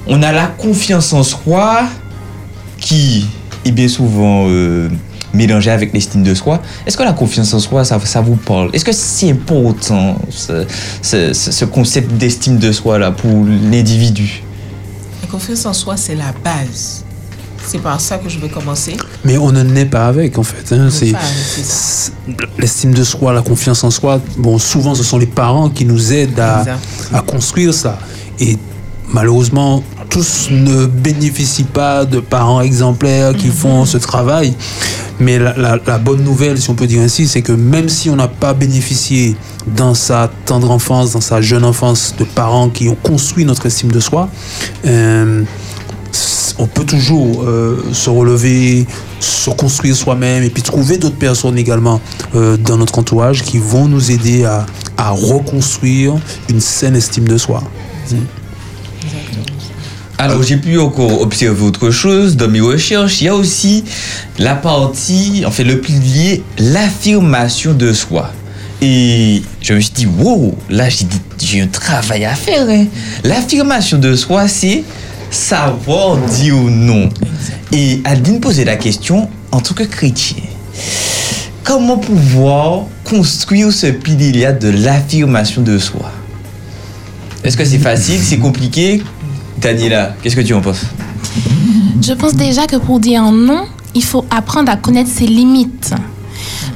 on 0.06 0.22
a 0.22 0.32
la 0.32 0.46
confiance 0.46 1.12
en 1.12 1.22
soi 1.22 1.82
qui 2.78 3.26
est 3.64 3.72
bien 3.72 3.88
souvent 3.88 4.46
euh, 4.48 4.88
mélangée 5.38 5.70
avec 5.70 5.92
l'estime 5.94 6.22
de 6.24 6.34
soi. 6.34 6.60
Est-ce 6.86 6.96
que 6.98 7.02
la 7.04 7.12
confiance 7.12 7.54
en 7.54 7.60
soi, 7.60 7.84
ça, 7.84 7.98
ça 8.04 8.20
vous 8.20 8.36
parle? 8.36 8.70
Est-ce 8.74 8.84
que 8.84 8.92
c'est 8.92 9.30
important, 9.30 10.18
ce, 10.30 10.66
ce- 11.00 11.32
ce- 11.32 11.52
ce 11.52 11.64
concept 11.64 12.12
d'estime 12.18 12.58
de 12.58 12.70
soi 12.72 12.98
là 12.98 13.10
pour 13.12 13.30
l'individu? 13.72 14.42
La 15.22 15.28
confiance 15.28 15.64
en 15.64 15.72
soi, 15.72 15.96
c'est 15.96 16.14
la 16.16 16.32
base. 16.44 17.04
C'est 17.66 17.78
par 17.82 18.00
ça 18.00 18.16
que 18.18 18.28
je 18.30 18.38
vais 18.38 18.48
commencer. 18.48 18.96
Mais 19.24 19.36
on 19.36 19.52
ne 19.52 19.62
naît 19.62 19.84
pas 19.84 20.06
avec, 20.08 20.38
en 20.38 20.42
fait. 20.42 20.74
hein. 20.74 20.88
C'est 20.90 21.12
l'estime 22.58 22.92
de 22.94 23.04
soi, 23.04 23.32
la 23.32 23.42
confiance 23.42 23.84
en 23.84 23.90
soi. 23.90 24.20
Bon, 24.38 24.58
souvent, 24.58 24.94
ce 24.94 25.02
sont 25.02 25.18
les 25.18 25.26
parents 25.26 25.68
qui 25.68 25.84
nous 25.84 26.12
aident 26.12 26.40
à, 26.40 27.20
construire 27.22 27.74
ça. 27.74 27.98
Et 28.40 28.56
malheureusement, 29.08 29.82
tous 30.08 30.48
ne 30.50 30.86
bénéficient 30.86 31.64
pas 31.64 32.06
de 32.06 32.20
parents 32.20 32.62
exemplaires 32.62 33.34
qui 33.36 33.48
font 33.48 33.84
ce 33.84 33.98
travail. 33.98 34.54
Mais 35.20 35.38
la, 35.38 35.98
bonne 35.98 36.22
nouvelle, 36.22 36.60
si 36.60 36.70
on 36.70 36.74
peut 36.74 36.86
dire 36.86 37.02
ainsi, 37.02 37.26
c'est 37.26 37.42
que 37.42 37.52
même 37.52 37.88
si 37.88 38.08
on 38.08 38.16
n'a 38.16 38.28
pas 38.28 38.54
bénéficié 38.54 39.36
dans 39.66 39.94
sa 39.94 40.30
tendre 40.46 40.70
enfance, 40.70 41.12
dans 41.12 41.20
sa 41.20 41.40
jeune 41.40 41.64
enfance, 41.64 42.14
de 42.18 42.24
parents 42.24 42.68
qui 42.68 42.88
ont 42.88 42.96
construit 42.96 43.44
notre 43.44 43.66
estime 43.66 43.90
de 43.90 44.00
soi, 44.00 44.28
euh, 44.86 45.42
on 46.58 46.66
peut 46.66 46.84
toujours 46.84 47.42
euh, 47.42 47.84
se 47.92 48.10
relever, 48.10 48.86
se 49.20 49.50
construire 49.50 49.96
soi-même 49.96 50.42
et 50.42 50.50
puis 50.50 50.62
trouver 50.62 50.98
d'autres 50.98 51.16
personnes 51.18 51.58
également 51.58 52.00
euh, 52.34 52.56
dans 52.56 52.76
notre 52.76 52.98
entourage 52.98 53.42
qui 53.42 53.58
vont 53.58 53.86
nous 53.88 54.10
aider 54.10 54.44
à 54.44 55.10
reconstruire 55.10 56.14
une 56.48 56.60
saine 56.60 56.96
estime 56.96 57.26
de 57.26 57.38
soi. 57.38 57.62
Alors, 60.20 60.42
j'ai 60.42 60.56
pu 60.56 60.78
encore 60.80 61.20
observer 61.20 61.62
autre 61.62 61.90
chose 61.90 62.36
dans 62.36 62.48
mes 62.48 62.60
recherches. 62.60 63.20
Il 63.20 63.26
y 63.26 63.28
a 63.28 63.36
aussi 63.36 63.84
la 64.38 64.56
partie, 64.56 65.44
en 65.46 65.52
fait, 65.52 65.62
le 65.62 65.80
pilier, 65.80 66.42
l'affirmation 66.58 67.72
de 67.72 67.92
soi. 67.92 68.32
Et 68.82 69.42
je 69.60 69.74
me 69.74 69.80
suis 69.80 69.92
dit, 69.92 70.06
wow, 70.06 70.56
là 70.70 70.88
j'ai 71.40 71.60
un 71.60 71.66
travail 71.68 72.24
à 72.24 72.34
faire. 72.34 72.68
hein. 72.68 72.86
L'affirmation 73.24 73.98
de 73.98 74.14
soi, 74.16 74.48
c'est 74.48 74.82
savoir 75.30 76.16
dire 76.16 76.54
non. 76.54 77.08
Et 77.72 78.00
Adeline 78.04 78.40
posait 78.40 78.64
la 78.64 78.76
question 78.76 79.28
en 79.52 79.60
tant 79.60 79.74
que 79.74 79.84
chrétien. 79.84 80.42
Comment 81.62 81.98
pouvoir 81.98 82.86
construire 83.04 83.72
ce 83.72 83.86
pilier 83.88 84.52
de 84.60 84.68
l'affirmation 84.70 85.62
de 85.62 85.78
soi? 85.78 86.10
Est-ce 87.44 87.56
que 87.56 87.64
c'est 87.64 87.78
facile, 87.78 88.20
c'est 88.22 88.38
compliqué? 88.38 89.02
Daniela, 89.60 90.14
qu'est-ce 90.22 90.36
que 90.36 90.40
tu 90.40 90.54
en 90.54 90.60
penses? 90.60 90.84
Je 92.00 92.12
pense 92.12 92.34
déjà 92.34 92.66
que 92.66 92.76
pour 92.76 93.00
dire 93.00 93.22
non, 93.32 93.66
il 93.94 94.04
faut 94.04 94.24
apprendre 94.30 94.70
à 94.70 94.76
connaître 94.76 95.10
ses 95.10 95.26
limites. 95.26 95.94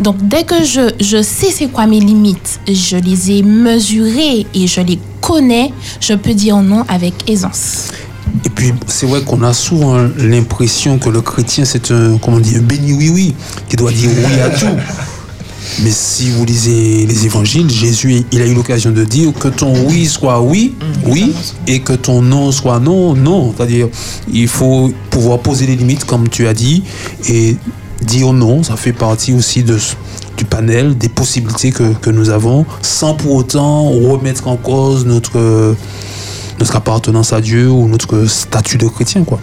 Donc, 0.00 0.16
dès 0.26 0.42
que 0.42 0.64
je, 0.64 0.92
je 1.00 1.22
sais 1.22 1.50
c'est 1.52 1.68
quoi 1.68 1.86
mes 1.86 2.00
limites, 2.00 2.60
je 2.66 2.96
les 2.96 3.30
ai 3.30 3.42
mesurées 3.42 4.46
et 4.54 4.66
je 4.66 4.80
les 4.80 4.98
connais, 5.20 5.72
je 6.00 6.14
peux 6.14 6.34
dire 6.34 6.56
non 6.56 6.84
avec 6.88 7.30
aisance. 7.30 7.92
Et 8.44 8.48
puis, 8.48 8.72
c'est 8.86 9.06
vrai 9.06 9.22
qu'on 9.22 9.42
a 9.42 9.52
souvent 9.52 10.08
l'impression 10.18 10.98
que 10.98 11.08
le 11.08 11.20
chrétien, 11.20 11.64
c'est 11.64 11.90
un, 11.90 12.18
comment 12.18 12.40
dire, 12.40 12.58
un 12.58 12.62
béni 12.62 12.92
oui-oui, 12.92 13.34
qui 13.68 13.76
doit 13.76 13.92
dire 13.92 14.10
oui 14.16 14.40
à 14.40 14.50
tout. 14.50 14.66
Mais 15.82 15.90
si 15.90 16.30
vous 16.30 16.44
lisez 16.44 17.06
les 17.06 17.24
évangiles, 17.26 17.70
Jésus, 17.70 18.24
il 18.30 18.42
a 18.42 18.46
eu 18.46 18.54
l'occasion 18.54 18.90
de 18.90 19.04
dire 19.04 19.32
que 19.32 19.48
ton 19.48 19.72
oui 19.86 20.06
soit 20.06 20.40
oui, 20.40 20.74
oui, 21.06 21.32
et 21.66 21.80
que 21.80 21.92
ton 21.92 22.22
non 22.22 22.52
soit 22.52 22.80
non, 22.80 23.14
non. 23.14 23.54
C'est-à-dire, 23.56 23.88
il 24.32 24.48
faut 24.48 24.92
pouvoir 25.10 25.38
poser 25.38 25.66
les 25.66 25.76
limites, 25.76 26.04
comme 26.04 26.28
tu 26.28 26.46
as 26.46 26.54
dit, 26.54 26.82
et 27.28 27.56
dire 28.02 28.32
non, 28.32 28.62
ça 28.62 28.76
fait 28.76 28.92
partie 28.92 29.32
aussi 29.32 29.62
de, 29.62 29.78
du 30.36 30.44
panel 30.44 30.96
des 30.96 31.08
possibilités 31.08 31.72
que, 31.72 31.94
que 31.94 32.10
nous 32.10 32.30
avons, 32.30 32.66
sans 32.82 33.14
pour 33.14 33.34
autant 33.34 33.88
remettre 33.90 34.48
en 34.48 34.56
cause 34.56 35.06
notre, 35.06 35.74
notre 36.58 36.76
appartenance 36.76 37.32
à 37.32 37.40
Dieu 37.40 37.70
ou 37.70 37.88
notre 37.88 38.26
statut 38.26 38.78
de 38.78 38.86
chrétien, 38.86 39.24
quoi. 39.24 39.40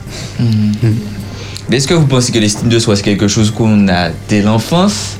Mais 1.69 1.77
Est-ce 1.77 1.87
que 1.87 1.93
vous 1.93 2.07
pensez 2.07 2.31
que 2.31 2.39
l'estime 2.39 2.69
de 2.69 2.79
soi, 2.79 2.95
c'est 2.95 3.03
quelque 3.03 3.27
chose 3.27 3.51
qu'on 3.51 3.87
a 3.87 4.09
dès 4.27 4.41
l'enfance, 4.41 5.18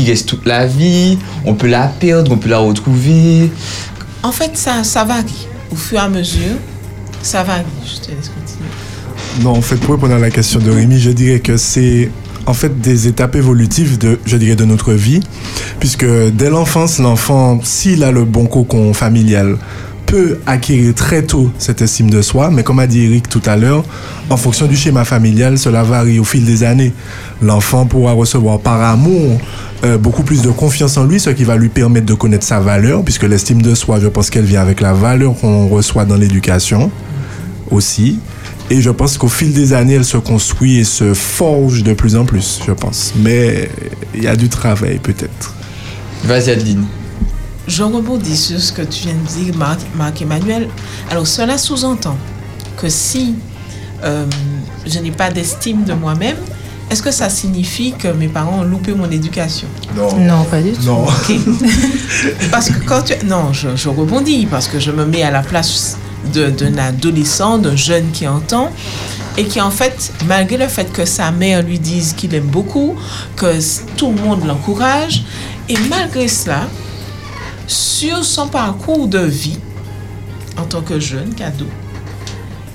qui 0.00 0.10
reste 0.10 0.28
toute 0.28 0.46
la 0.46 0.66
vie 0.66 1.18
On 1.44 1.54
peut 1.54 1.66
la 1.66 1.86
perdre, 1.86 2.32
on 2.32 2.36
peut 2.36 2.48
la 2.48 2.58
retrouver 2.58 3.50
En 4.22 4.32
fait, 4.32 4.56
ça, 4.56 4.84
ça 4.84 5.04
varie. 5.04 5.46
Au 5.70 5.76
fur 5.76 5.98
et 5.98 6.02
à 6.02 6.08
mesure, 6.08 6.56
ça 7.22 7.42
varie. 7.42 7.64
Je 7.84 8.00
te 8.00 8.10
laisse 8.10 8.28
continuer. 8.28 8.70
Non, 9.42 9.50
en 9.50 9.62
fait, 9.62 9.76
pour 9.76 9.94
répondre 9.94 10.14
à 10.14 10.18
la 10.18 10.30
question 10.30 10.58
de 10.58 10.70
Rémi, 10.70 10.98
je 10.98 11.10
dirais 11.10 11.40
que 11.40 11.56
c'est 11.56 12.10
en 12.46 12.54
fait 12.54 12.80
des 12.80 13.06
étapes 13.06 13.36
évolutives 13.36 13.98
de, 13.98 14.18
je 14.24 14.36
dirais, 14.36 14.56
de 14.56 14.64
notre 14.64 14.92
vie, 14.92 15.20
puisque 15.78 16.06
dès 16.06 16.50
l'enfance, 16.50 16.98
l'enfant, 16.98 17.60
s'il 17.62 18.02
a 18.02 18.10
le 18.10 18.24
bon 18.24 18.46
cocon 18.46 18.92
familial, 18.94 19.56
peut 20.10 20.38
acquérir 20.44 20.92
très 20.92 21.22
tôt 21.22 21.52
cette 21.56 21.82
estime 21.82 22.10
de 22.10 22.20
soi, 22.20 22.50
mais 22.50 22.64
comme 22.64 22.80
a 22.80 22.88
dit 22.88 23.04
Eric 23.04 23.28
tout 23.28 23.42
à 23.46 23.56
l'heure, 23.56 23.84
en 24.28 24.36
fonction 24.36 24.66
du 24.66 24.74
schéma 24.76 25.04
familial, 25.04 25.56
cela 25.56 25.84
varie 25.84 26.18
au 26.18 26.24
fil 26.24 26.44
des 26.44 26.64
années. 26.64 26.92
L'enfant 27.40 27.86
pourra 27.86 28.10
recevoir 28.12 28.58
par 28.58 28.82
amour 28.82 29.40
euh, 29.84 29.98
beaucoup 29.98 30.24
plus 30.24 30.42
de 30.42 30.50
confiance 30.50 30.96
en 30.96 31.04
lui, 31.04 31.20
ce 31.20 31.30
qui 31.30 31.44
va 31.44 31.54
lui 31.54 31.68
permettre 31.68 32.06
de 32.06 32.14
connaître 32.14 32.44
sa 32.44 32.58
valeur, 32.58 33.04
puisque 33.04 33.22
l'estime 33.22 33.62
de 33.62 33.72
soi, 33.76 34.00
je 34.00 34.08
pense 34.08 34.30
qu'elle 34.30 34.44
vient 34.44 34.62
avec 34.62 34.80
la 34.80 34.94
valeur 34.94 35.36
qu'on 35.36 35.68
reçoit 35.68 36.04
dans 36.04 36.16
l'éducation 36.16 36.90
aussi. 37.70 38.18
Et 38.68 38.80
je 38.80 38.90
pense 38.90 39.16
qu'au 39.16 39.28
fil 39.28 39.52
des 39.52 39.72
années, 39.74 39.94
elle 39.94 40.04
se 40.04 40.16
construit 40.16 40.78
et 40.78 40.84
se 40.84 41.14
forge 41.14 41.84
de 41.84 41.92
plus 41.92 42.16
en 42.16 42.24
plus, 42.24 42.60
je 42.66 42.72
pense. 42.72 43.12
Mais 43.16 43.70
il 44.12 44.24
y 44.24 44.26
a 44.26 44.34
du 44.34 44.48
travail 44.48 44.98
peut-être. 44.98 45.54
Vas-y 46.24 46.50
Adeline. 46.50 46.84
Je 47.66 47.82
rebondis 47.82 48.36
sur 48.36 48.60
ce 48.60 48.72
que 48.72 48.82
tu 48.82 49.04
viens 49.04 49.14
de 49.14 49.44
dire, 49.44 49.56
Marc, 49.56 49.80
Marc 49.94 50.22
Emmanuel. 50.22 50.68
Alors, 51.10 51.26
cela 51.26 51.58
sous-entend 51.58 52.16
que 52.76 52.88
si 52.88 53.34
euh, 54.02 54.24
je 54.86 54.98
n'ai 54.98 55.10
pas 55.10 55.30
d'estime 55.30 55.84
de 55.84 55.92
moi-même, 55.92 56.36
est-ce 56.90 57.02
que 57.02 57.12
ça 57.12 57.28
signifie 57.28 57.92
que 57.92 58.08
mes 58.08 58.26
parents 58.26 58.60
ont 58.60 58.64
loupé 58.64 58.92
mon 58.94 59.08
éducation? 59.08 59.68
Non, 59.96 60.44
pas 60.44 60.60
du 60.60 60.72
tout. 60.72 60.82
Non. 60.82 61.06
Parce 62.50 62.68
que 62.70 62.84
quand 62.84 63.02
tu... 63.02 63.26
Non, 63.26 63.52
je, 63.52 63.76
je 63.76 63.88
rebondis 63.88 64.46
parce 64.46 64.66
que 64.66 64.80
je 64.80 64.90
me 64.90 65.04
mets 65.04 65.22
à 65.22 65.30
la 65.30 65.42
place 65.42 65.96
d'un 66.34 66.78
adolescent, 66.78 67.58
d'un 67.58 67.76
jeune 67.76 68.10
qui 68.10 68.26
entend 68.26 68.70
et 69.36 69.44
qui 69.44 69.60
en 69.60 69.70
fait, 69.70 70.12
malgré 70.26 70.56
le 70.56 70.66
fait 70.66 70.92
que 70.92 71.04
sa 71.04 71.30
mère 71.30 71.62
lui 71.62 71.78
dise 71.78 72.12
qu'il 72.12 72.34
aime 72.34 72.46
beaucoup, 72.46 72.96
que 73.36 73.56
tout 73.96 74.12
le 74.12 74.20
monde 74.20 74.44
l'encourage, 74.44 75.24
et 75.68 75.76
malgré 75.88 76.26
cela, 76.26 76.62
sur 77.70 78.24
son 78.24 78.48
parcours 78.48 79.06
de 79.08 79.20
vie, 79.20 79.58
en 80.58 80.64
tant 80.64 80.80
que 80.82 80.98
jeune 80.98 81.34
cadeau, 81.34 81.66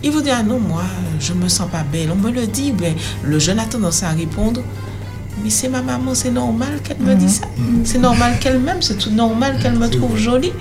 il 0.03 0.11
vous 0.11 0.21
dit, 0.21 0.29
ah 0.31 0.43
non, 0.43 0.59
moi, 0.59 0.83
je 1.19 1.33
me 1.33 1.47
sens 1.49 1.69
pas 1.69 1.83
belle. 1.83 2.09
On 2.11 2.15
me 2.15 2.31
le 2.31 2.47
dit, 2.47 2.71
ben, 2.71 2.93
le 3.23 3.39
jeune 3.39 3.59
a 3.59 3.65
tendance 3.65 4.03
à 4.03 4.09
répondre, 4.09 4.61
mais 5.43 5.49
c'est 5.49 5.67
ma 5.67 5.81
maman, 5.81 6.13
c'est 6.15 6.31
normal 6.31 6.79
qu'elle 6.83 6.99
me 6.99 7.13
dise 7.15 7.39
ça. 7.41 7.47
C'est 7.83 7.97
normal 7.97 8.37
qu'elle 8.39 8.59
m'aime, 8.59 8.81
c'est 8.81 8.97
tout 8.97 9.09
normal 9.11 9.57
qu'elle 9.61 9.77
me 9.77 9.89
trouve 9.89 10.15
jolie. 10.15 10.53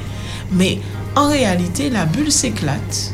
Mais 0.50 0.80
en 1.14 1.28
réalité, 1.28 1.90
la 1.90 2.06
bulle 2.06 2.32
s'éclate 2.32 3.12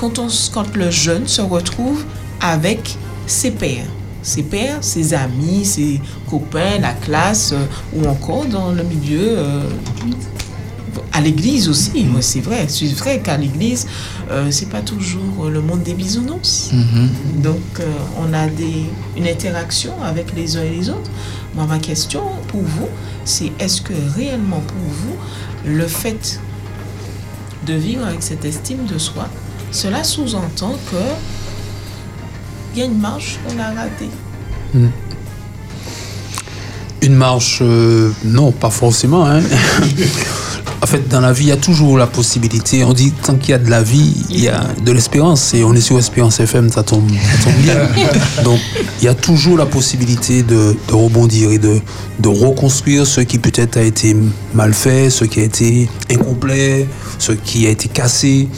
quand, 0.00 0.18
on, 0.18 0.28
s- 0.28 0.50
quand 0.52 0.74
le 0.76 0.90
jeune 0.90 1.26
se 1.28 1.42
retrouve 1.42 2.04
avec 2.40 2.96
ses 3.26 3.50
pairs. 3.50 3.86
Ses 4.22 4.42
pairs, 4.44 4.78
ses 4.80 5.12
amis, 5.14 5.64
ses 5.64 6.00
copains, 6.28 6.78
la 6.80 6.92
classe, 6.92 7.52
euh, 7.52 7.64
ou 7.94 8.06
encore 8.08 8.44
dans 8.46 8.70
le 8.72 8.82
milieu 8.82 9.38
euh, 9.38 9.62
à 11.12 11.20
l'église 11.20 11.68
aussi, 11.68 12.06
c'est 12.20 12.40
vrai. 12.40 12.66
C'est 12.68 12.86
vrai 12.94 13.20
qu'à 13.20 13.36
l'église, 13.36 13.86
euh, 14.30 14.50
c'est 14.50 14.68
pas 14.68 14.80
toujours 14.80 15.46
euh, 15.46 15.50
le 15.50 15.60
monde 15.60 15.82
des 15.82 15.94
bisounours. 15.94 16.70
Donc, 17.36 17.60
euh, 17.80 17.84
on 18.18 18.32
a 18.32 18.46
des, 18.46 18.84
une 19.16 19.26
interaction 19.26 19.92
avec 20.02 20.34
les 20.36 20.56
uns 20.56 20.62
et 20.62 20.70
les 20.70 20.88
autres. 20.90 21.10
Moi, 21.54 21.66
ma 21.66 21.78
question 21.78 22.22
pour 22.48 22.62
vous, 22.62 22.88
c'est 23.24 23.52
est-ce 23.58 23.80
que 23.80 23.92
réellement 24.16 24.60
pour 24.60 24.78
vous, 24.88 25.16
le 25.66 25.86
fait 25.86 26.40
de 27.66 27.74
vivre 27.74 28.06
avec 28.06 28.22
cette 28.22 28.44
estime 28.44 28.86
de 28.86 28.98
soi, 28.98 29.28
cela 29.72 30.04
sous-entend 30.04 30.78
que 30.90 30.96
il 32.74 32.80
y 32.80 32.82
a 32.82 32.86
une 32.86 32.98
marche 32.98 33.38
qu'on 33.46 33.58
a 33.58 33.68
ratée? 33.68 34.10
Une 37.00 37.14
marche, 37.14 37.58
euh, 37.62 38.10
non, 38.24 38.50
pas 38.52 38.70
forcément. 38.70 39.24
hein. 39.26 39.40
en 40.80 40.86
fait, 40.86 41.08
dans 41.08 41.20
la 41.20 41.32
vie, 41.32 41.44
il 41.44 41.48
y 41.48 41.52
a 41.52 41.56
toujours 41.56 41.98
la 41.98 42.06
possibilité. 42.06 42.84
On 42.84 42.92
dit 42.92 43.10
tant 43.10 43.34
qu'il 43.34 43.50
y 43.50 43.54
a 43.54 43.58
de 43.58 43.68
la 43.68 43.82
vie, 43.82 44.14
il 44.30 44.40
y 44.40 44.48
a 44.48 44.64
de 44.84 44.92
l'espérance. 44.92 45.52
Et 45.54 45.64
on 45.64 45.74
est 45.74 45.80
sur 45.80 45.98
Espérance 45.98 46.38
FM, 46.40 46.70
ça 46.70 46.82
tombe, 46.82 47.10
ça 47.10 47.44
tombe 47.44 47.60
bien. 47.62 47.74
Donc, 48.44 48.60
il 49.00 49.04
y 49.04 49.08
a 49.08 49.14
toujours 49.14 49.58
la 49.58 49.66
possibilité 49.66 50.42
de, 50.42 50.76
de 50.88 50.94
rebondir 50.94 51.50
et 51.50 51.58
de, 51.58 51.80
de 52.20 52.28
reconstruire 52.28 53.06
ce 53.06 53.20
qui 53.20 53.38
peut-être 53.38 53.76
a 53.76 53.82
été 53.82 54.16
mal 54.54 54.72
fait, 54.72 55.10
ce 55.10 55.24
qui 55.24 55.40
a 55.40 55.44
été 55.44 55.88
incomplet, 56.10 56.86
ce 57.18 57.32
qui 57.32 57.66
a 57.66 57.70
été 57.70 57.88
cassé. 57.88 58.48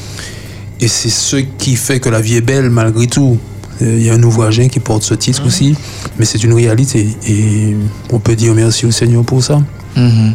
Et 0.80 0.88
c'est 0.88 1.10
ce 1.10 1.36
qui 1.36 1.76
fait 1.76 2.00
que 2.00 2.08
la 2.10 2.20
vie 2.20 2.36
est 2.36 2.40
belle 2.42 2.70
malgré 2.70 3.06
tout. 3.06 3.38
Euh, 3.82 3.96
Il 3.98 4.04
y 4.04 4.10
a 4.10 4.14
un 4.14 4.22
ouvragin 4.22 4.68
qui 4.68 4.80
porte 4.80 5.02
ce 5.04 5.14
titre 5.14 5.46
aussi, 5.46 5.74
mais 6.18 6.26
c'est 6.26 6.42
une 6.44 6.52
réalité. 6.52 7.08
Et 7.26 7.74
on 8.12 8.18
peut 8.18 8.36
dire 8.36 8.54
merci 8.54 8.84
au 8.84 8.90
Seigneur 8.90 9.24
pour 9.24 9.42
ça. 9.42 9.62
Mhm. 9.96 10.34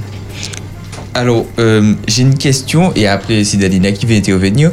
Alors, 1.15 1.45
euh, 1.60 1.93
j'ai 2.10 2.24
une 2.24 2.38
question 2.38 2.91
et 2.93 3.07
après 3.07 3.45
c'est 3.45 3.55
Dalina 3.55 3.93
qui 3.93 4.05
va 4.05 4.15
intervenir. 4.15 4.69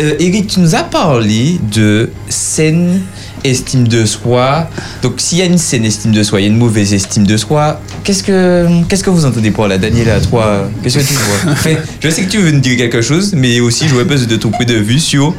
Euh, 0.00 0.14
Eric, 0.20 0.46
tu 0.46 0.60
nous 0.60 0.76
as 0.76 0.84
parlé 0.84 1.58
de 1.74 2.10
saine 2.28 3.00
estime 3.42 3.88
de 3.88 4.04
soi. 4.04 4.70
Donc, 5.02 5.14
s'il 5.16 5.38
y 5.38 5.42
a 5.42 5.46
une 5.46 5.58
saine 5.58 5.84
estime 5.84 6.12
de 6.12 6.22
soi, 6.22 6.40
il 6.40 6.44
y 6.44 6.46
a 6.46 6.50
une 6.52 6.58
mauvaise 6.58 6.94
estime 6.94 7.26
de 7.26 7.36
soi, 7.36 7.80
qu'est-ce 8.04 8.22
que, 8.22 8.68
qu'est-ce 8.88 9.02
que 9.02 9.10
vous 9.10 9.24
entendez 9.24 9.50
par 9.50 9.66
là, 9.66 9.78
Daniela, 9.78 10.20
toi 10.20 10.70
Qu'est-ce 10.80 10.98
que 10.98 11.04
tu 11.04 11.14
vois? 11.14 11.52
Enfin, 11.52 11.74
Je 11.98 12.08
sais 12.08 12.22
que 12.22 12.30
tu 12.30 12.38
veux 12.38 12.52
nous 12.52 12.60
dire 12.60 12.76
quelque 12.76 13.02
chose, 13.02 13.32
mais 13.34 13.58
aussi 13.58 13.88
j'aurais 13.88 14.04
besoin 14.04 14.28
de 14.28 14.36
ton 14.36 14.50
point 14.50 14.66
de 14.66 14.74
vue 14.74 15.00
sur 15.00 15.34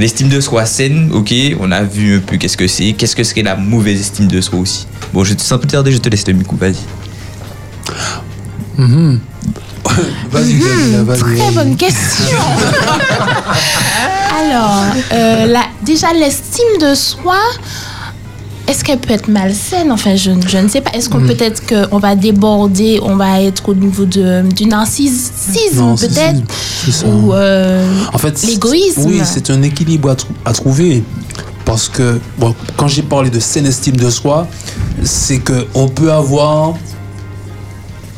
l'estime 0.00 0.28
de 0.28 0.40
soi 0.40 0.66
saine. 0.66 1.10
Ok, 1.12 1.32
on 1.60 1.70
a 1.70 1.84
vu 1.84 2.16
un 2.16 2.20
peu 2.20 2.38
qu'est-ce 2.38 2.56
que 2.56 2.66
c'est. 2.66 2.94
Qu'est-ce 2.94 3.14
que 3.14 3.22
serait 3.22 3.42
la 3.42 3.54
mauvaise 3.54 4.00
estime 4.00 4.26
de 4.26 4.40
soi 4.40 4.58
aussi 4.58 4.88
Bon, 5.12 5.22
je 5.22 5.34
te 5.34 5.42
sens 5.42 5.60
plus 5.60 5.68
tarder, 5.68 5.92
je 5.92 5.98
te 5.98 6.08
laisse 6.08 6.26
le 6.26 6.32
micro, 6.32 6.56
vas-y. 6.56 6.74
Mhm. 8.78 9.20
Vas-y, 10.30 10.58
vas-y. 10.58 11.18
Très 11.18 11.34
vas-y. 11.34 11.54
bonne 11.54 11.76
question. 11.76 12.36
Alors, 14.38 14.84
euh, 15.12 15.46
la- 15.46 15.66
déjà 15.84 16.12
l'estime 16.12 16.78
de 16.80 16.94
soi, 16.94 17.36
est-ce 18.66 18.84
qu'elle 18.84 18.98
peut 18.98 19.12
être 19.12 19.28
malsaine? 19.28 19.90
Enfin, 19.92 20.16
je, 20.16 20.30
je 20.46 20.58
ne 20.58 20.68
sais 20.68 20.80
pas. 20.80 20.90
Est-ce 20.92 21.08
qu'on 21.08 21.18
Mm. 21.18 21.26
peut-être 21.26 21.62
qu'on 21.66 21.98
va 21.98 22.14
déborder, 22.14 23.00
on 23.02 23.16
va 23.16 23.40
être 23.42 23.68
au 23.68 23.74
niveau 23.74 24.04
de, 24.04 24.42
du 24.52 24.66
narcissisme 24.66 25.94
peut-être? 25.98 26.40
c'est 26.84 26.92
ça. 26.92 27.06
Ou 27.08 27.34
euh, 27.34 27.86
En 28.12 28.18
fait, 28.18 28.40
l'égoïsme? 28.44 29.02
Oui, 29.04 29.20
c'est 29.24 29.50
un 29.50 29.62
équilibre 29.62 30.10
à, 30.10 30.16
à 30.48 30.52
trouver. 30.52 31.02
Parce 31.64 31.88
que, 31.88 32.20
bon, 32.38 32.54
quand 32.76 32.88
j'ai 32.88 33.02
parlé 33.02 33.30
de 33.30 33.40
saine 33.40 33.66
estime 33.66 33.96
de 33.96 34.10
soi, 34.10 34.46
c'est 35.04 35.38
qu'on 35.38 35.88
peut 35.88 36.12
avoir 36.12 36.74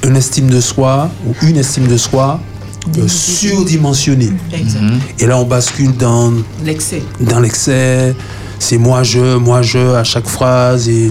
une 0.05 0.17
estime 0.17 0.49
de 0.49 0.61
soi 0.61 1.11
ou 1.27 1.35
une 1.47 1.57
estime 1.57 1.87
de 1.87 1.97
soi 1.97 2.41
euh, 2.99 3.09
surdimensionnée. 3.09 4.33
Exact. 4.53 4.81
Et 5.19 5.27
là, 5.27 5.39
on 5.39 5.45
bascule 5.45 5.97
dans 5.97 6.33
L'excès. 6.65 7.03
dans 7.21 7.41
l'excès. 7.41 8.15
C'est 8.59 8.79
moi 8.79 9.03
je, 9.03 9.37
moi 9.37 9.63
je 9.63 9.95
à 9.95 10.05
chaque 10.05 10.27
phrase 10.27 10.89
et 10.89 11.11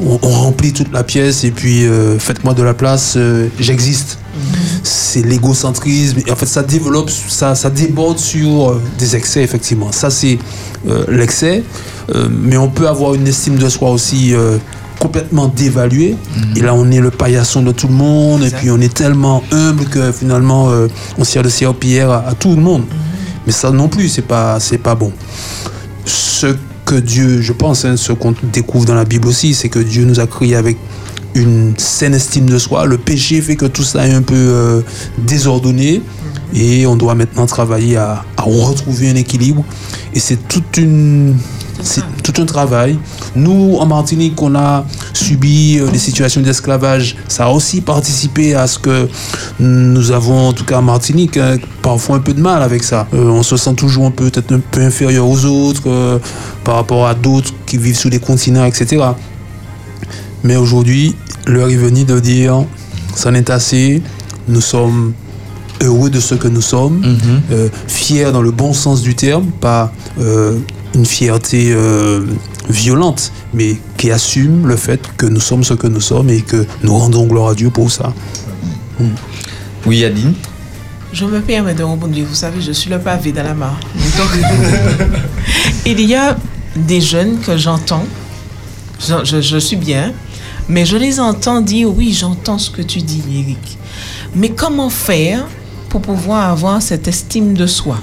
on, 0.00 0.18
on 0.22 0.30
remplit 0.30 0.72
toute 0.72 0.92
la 0.92 1.04
pièce 1.04 1.42
et 1.44 1.50
puis 1.50 1.84
euh, 1.86 2.18
faites-moi 2.18 2.54
de 2.54 2.62
la 2.62 2.74
place, 2.74 3.14
euh, 3.16 3.48
j'existe. 3.58 4.18
C'est 4.82 5.22
l'égocentrisme. 5.24 6.18
Et 6.26 6.30
en 6.30 6.36
fait, 6.36 6.46
ça 6.46 6.62
développe, 6.62 7.10
ça, 7.10 7.54
ça 7.54 7.70
déborde 7.70 8.18
sur 8.18 8.78
des 8.98 9.16
excès, 9.16 9.42
effectivement. 9.42 9.90
Ça, 9.92 10.10
c'est 10.10 10.38
l'excès. 11.08 11.64
Mais 12.30 12.58
on 12.58 12.68
peut 12.68 12.86
avoir 12.86 13.14
une 13.14 13.26
estime 13.26 13.56
de 13.56 13.68
soi 13.70 13.90
aussi 13.90 14.34
complètement 14.98 15.48
dévaluée. 15.48 16.16
Et 16.56 16.60
là, 16.60 16.74
on 16.74 16.90
est 16.90 17.00
le 17.00 17.10
paillasson 17.10 17.62
de 17.62 17.72
tout 17.72 17.88
le 17.88 17.94
monde. 17.94 18.44
Et 18.44 18.50
puis, 18.50 18.70
on 18.70 18.80
est 18.80 18.92
tellement 18.92 19.42
humble 19.52 19.84
que 19.84 20.12
finalement, 20.12 20.70
euh, 20.70 20.88
on 21.18 21.24
sert 21.24 21.42
de 21.42 21.48
serpillière 21.48 22.10
à, 22.10 22.28
à 22.28 22.34
tout 22.34 22.54
le 22.54 22.62
monde. 22.62 22.84
Mais 23.46 23.52
ça 23.52 23.70
non 23.70 23.88
plus, 23.88 24.08
c'est 24.08 24.22
pas, 24.22 24.58
c'est 24.60 24.78
pas 24.78 24.94
bon 24.94 25.12
ce 26.06 26.56
que 26.84 26.94
Dieu, 26.94 27.40
je 27.42 27.52
pense, 27.52 27.84
hein, 27.84 27.96
ce 27.96 28.12
qu'on 28.12 28.34
découvre 28.52 28.86
dans 28.86 28.94
la 28.94 29.04
Bible 29.04 29.28
aussi, 29.28 29.54
c'est 29.54 29.68
que 29.68 29.78
Dieu 29.78 30.04
nous 30.04 30.20
a 30.20 30.26
créés 30.26 30.54
avec 30.54 30.76
une 31.34 31.74
saine 31.76 32.14
estime 32.14 32.48
de 32.48 32.58
soi. 32.58 32.86
Le 32.86 32.96
péché 32.96 33.40
fait 33.42 33.56
que 33.56 33.66
tout 33.66 33.82
ça 33.82 34.06
est 34.06 34.12
un 34.12 34.22
peu 34.22 34.34
euh, 34.34 34.80
désordonné 35.18 36.00
et 36.54 36.86
on 36.86 36.96
doit 36.96 37.14
maintenant 37.14 37.46
travailler 37.46 37.96
à, 37.96 38.24
à 38.36 38.42
retrouver 38.42 39.10
un 39.10 39.16
équilibre. 39.16 39.64
Et 40.14 40.20
c'est 40.20 40.48
toute 40.48 40.76
une 40.78 41.36
c'est 41.86 42.02
tout 42.22 42.42
un 42.42 42.44
travail. 42.44 42.98
Nous, 43.34 43.76
en 43.78 43.86
Martinique, 43.86 44.40
on 44.42 44.54
a 44.54 44.84
subi 45.12 45.78
euh, 45.78 45.88
des 45.88 45.98
situations 45.98 46.40
d'esclavage. 46.40 47.16
Ça 47.28 47.46
a 47.46 47.50
aussi 47.50 47.80
participé 47.80 48.54
à 48.54 48.66
ce 48.66 48.78
que 48.78 49.08
nous 49.60 50.10
avons, 50.10 50.48
en 50.48 50.52
tout 50.52 50.64
cas 50.64 50.78
en 50.78 50.82
Martinique, 50.82 51.36
hein, 51.36 51.56
parfois 51.82 52.16
un 52.16 52.20
peu 52.20 52.34
de 52.34 52.40
mal 52.40 52.62
avec 52.62 52.82
ça. 52.82 53.06
Euh, 53.14 53.28
on 53.28 53.42
se 53.42 53.56
sent 53.56 53.74
toujours 53.74 54.06
un 54.06 54.10
peu, 54.10 54.30
peut-être 54.30 54.52
un 54.52 54.60
peu 54.60 54.80
inférieur 54.80 55.28
aux 55.28 55.44
autres 55.44 55.84
euh, 55.86 56.18
par 56.64 56.74
rapport 56.74 57.06
à 57.06 57.14
d'autres 57.14 57.52
qui 57.64 57.78
vivent 57.78 57.96
sur 57.96 58.10
des 58.10 58.20
continents, 58.20 58.64
etc. 58.64 59.04
Mais 60.42 60.56
aujourd'hui, 60.56 61.14
l'heure 61.46 61.68
est 61.68 61.76
venue 61.76 62.04
de 62.04 62.18
dire, 62.18 62.64
ça 63.14 63.30
n'est 63.30 63.50
assez. 63.50 64.02
Nous 64.48 64.60
sommes 64.60 65.14
heureux 65.82 66.10
de 66.10 66.20
ce 66.20 66.34
que 66.34 66.48
nous 66.48 66.60
sommes, 66.62 67.02
euh, 67.52 67.68
fiers 67.88 68.32
dans 68.32 68.42
le 68.42 68.50
bon 68.50 68.72
sens 68.72 69.02
du 69.02 69.14
terme, 69.14 69.46
pas 69.60 69.92
euh, 70.20 70.58
une 70.94 71.06
fierté 71.06 71.72
euh, 71.72 72.24
violente, 72.68 73.32
mais 73.54 73.76
qui 73.96 74.10
assume 74.10 74.66
le 74.66 74.76
fait 74.76 75.00
que 75.16 75.26
nous 75.26 75.40
sommes 75.40 75.64
ce 75.64 75.74
que 75.74 75.86
nous 75.86 76.00
sommes 76.00 76.30
et 76.30 76.40
que 76.40 76.66
nous 76.82 76.96
rendons 76.96 77.26
gloire 77.26 77.50
à 77.50 77.54
Dieu 77.54 77.70
pour 77.70 77.90
ça. 77.90 78.12
Oui, 79.86 80.04
Adeline 80.04 80.34
Je 81.12 81.24
me 81.24 81.40
permets 81.40 81.74
de 81.74 81.82
rebondir. 81.82 82.24
Vous 82.28 82.34
savez, 82.34 82.60
je 82.60 82.72
suis 82.72 82.90
le 82.90 82.98
pavé 82.98 83.32
dans 83.32 83.42
la 83.44 83.54
mare. 83.54 83.78
Donc, 84.18 84.28
il 85.86 86.00
y 86.00 86.14
a 86.14 86.36
des 86.74 87.00
jeunes 87.00 87.38
que 87.40 87.56
j'entends, 87.56 88.04
je, 89.00 89.24
je- 89.24 89.40
je 89.40 89.58
suis 89.58 89.76
bien, 89.76 90.12
mais 90.68 90.84
je 90.84 90.96
les 90.96 91.20
entends 91.20 91.60
dire 91.60 91.88
oui, 91.94 92.12
j'entends 92.18 92.58
ce 92.58 92.70
que 92.70 92.82
tu 92.82 93.00
dis, 93.00 93.22
Eric. 93.30 93.78
Mais 94.34 94.50
comment 94.50 94.90
faire 94.90 95.44
pour 95.88 96.00
pouvoir 96.00 96.50
avoir 96.50 96.82
cette 96.82 97.08
estime 97.08 97.54
de 97.54 97.66
soi 97.66 97.98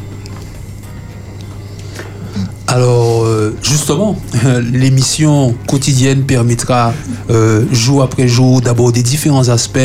Alors, 2.73 3.23
euh, 3.23 3.55
justement, 3.61 4.17
l'émission 4.73 5.53
quotidienne 5.67 6.23
permettra 6.23 6.91
euh, 7.29 7.65
jour 7.71 8.01
après 8.01 8.27
jour 8.27 8.61
d'aborder 8.61 9.03
différents 9.03 9.49
aspects 9.49 9.77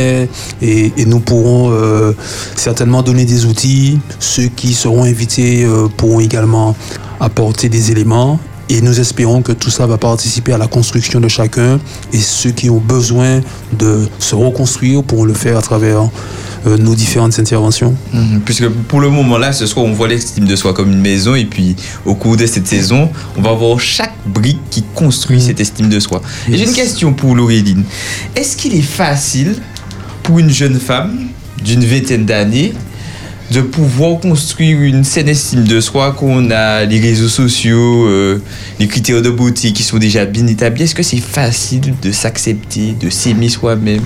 et, 0.62 0.92
nous 1.06 1.20
pourrons 1.20 1.70
euh, 1.70 2.14
certainement 2.56 3.02
donner 3.02 3.26
des 3.26 3.44
outils. 3.44 4.00
Ceux 4.20 4.46
qui 4.46 4.72
seront 4.72 5.04
invités 5.04 5.66
pourront 5.98 6.20
également 6.20 6.74
apporter 7.20 7.68
des 7.68 7.90
éléments 7.90 8.40
et 8.70 8.80
nous 8.80 9.00
espérons 9.00 9.42
que 9.42 9.52
tout 9.52 9.70
ça 9.70 9.86
va 9.86 9.98
participer 9.98 10.52
à 10.52 10.58
la 10.58 10.66
construction 10.66 11.20
de 11.20 11.28
chacun 11.28 11.78
et 12.12 12.18
ceux 12.18 12.50
qui 12.50 12.70
ont 12.70 12.80
besoin 12.80 13.40
de 13.78 14.08
se 14.18 14.34
reconstruire 14.34 15.02
pourront 15.02 15.24
le 15.24 15.34
faire 15.34 15.58
à 15.58 15.62
travers 15.62 16.08
nos 16.76 16.94
différentes 16.94 17.38
interventions. 17.38 17.94
Mhm, 18.12 18.40
Puisque 18.44 18.68
pour 18.68 19.00
le 19.00 19.08
moment 19.10 19.38
là, 19.38 19.52
ce 19.52 19.66
soir, 19.66 19.86
on 19.86 19.92
voit 19.92 20.08
l'estime 20.08 20.44
de 20.46 20.56
soi 20.56 20.72
comme 20.74 20.90
une 20.92 21.00
maison 21.00 21.34
et 21.34 21.44
puis 21.44 21.76
au 22.04 22.14
cours 22.14 22.36
de 22.36 22.46
cette 22.46 22.66
saison, 22.66 23.10
on 23.36 23.42
va 23.42 23.52
voir 23.52 23.80
chaque 23.80 24.14
brique 24.26 24.60
qui 24.70 24.82
construit 24.94 25.40
cette 25.40 25.60
estime 25.60 25.88
de 25.88 26.00
soi. 26.00 26.20
Et 26.50 26.56
j'ai 26.58 26.64
une 26.64 26.72
question 26.72 27.12
pour 27.12 27.34
Laureline. 27.34 27.84
Est-ce 28.36 28.56
qu'il 28.56 28.74
est 28.74 28.82
facile 28.82 29.54
pour 30.22 30.38
une 30.38 30.50
jeune 30.50 30.78
femme 30.78 31.28
d'une 31.64 31.84
vingtaine 31.84 32.26
d'années 32.26 32.72
de 33.50 33.62
pouvoir 33.62 34.20
construire 34.20 34.78
une 34.82 35.04
saine 35.04 35.28
estime 35.28 35.64
de 35.64 35.80
soi 35.80 36.12
qu'on 36.12 36.50
a 36.50 36.84
les 36.84 37.00
réseaux 37.00 37.28
sociaux, 37.30 38.06
euh, 38.06 38.42
les 38.78 38.86
critères 38.86 39.22
de 39.22 39.30
beauté 39.30 39.72
qui 39.72 39.82
sont 39.82 39.96
déjà 39.96 40.26
bien 40.26 40.46
établis? 40.46 40.82
Est-ce 40.82 40.94
que 40.94 41.02
c'est 41.02 41.16
facile 41.16 41.94
de 42.02 42.12
s'accepter, 42.12 42.94
de 43.00 43.08
s'aimer 43.08 43.48
soi-même? 43.48 44.02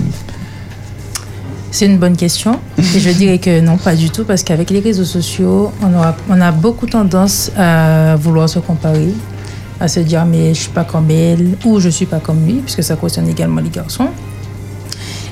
C'est 1.75 1.87
une 1.87 1.97
bonne 1.97 2.15
question. 2.15 2.59
Et 2.77 2.99
je 2.99 3.09
dirais 3.09 3.39
que 3.39 3.59
non, 3.59 3.77
pas 3.77 3.95
du 3.95 4.11
tout, 4.11 4.25
parce 4.25 4.43
qu'avec 4.43 4.69
les 4.69 4.79
réseaux 4.79 5.05
sociaux, 5.05 5.71
on, 5.81 5.91
aura- 5.97 6.15
on 6.29 6.39
a 6.39 6.51
beaucoup 6.51 6.85
tendance 6.85 7.51
à 7.57 8.15
vouloir 8.15 8.47
se 8.47 8.59
comparer, 8.59 9.11
à 9.79 9.87
se 9.87 9.99
dire 10.01 10.23
mais 10.23 10.53
je 10.53 10.59
suis 10.61 10.69
pas 10.69 10.83
comme 10.83 11.09
elle 11.09 11.57
ou 11.65 11.79
je 11.79 11.89
suis 11.89 12.05
pas 12.05 12.19
comme 12.19 12.45
lui, 12.45 12.61
puisque 12.63 12.83
ça 12.83 12.95
concerne 12.95 13.27
également 13.27 13.59
les 13.59 13.69
garçons. 13.71 14.09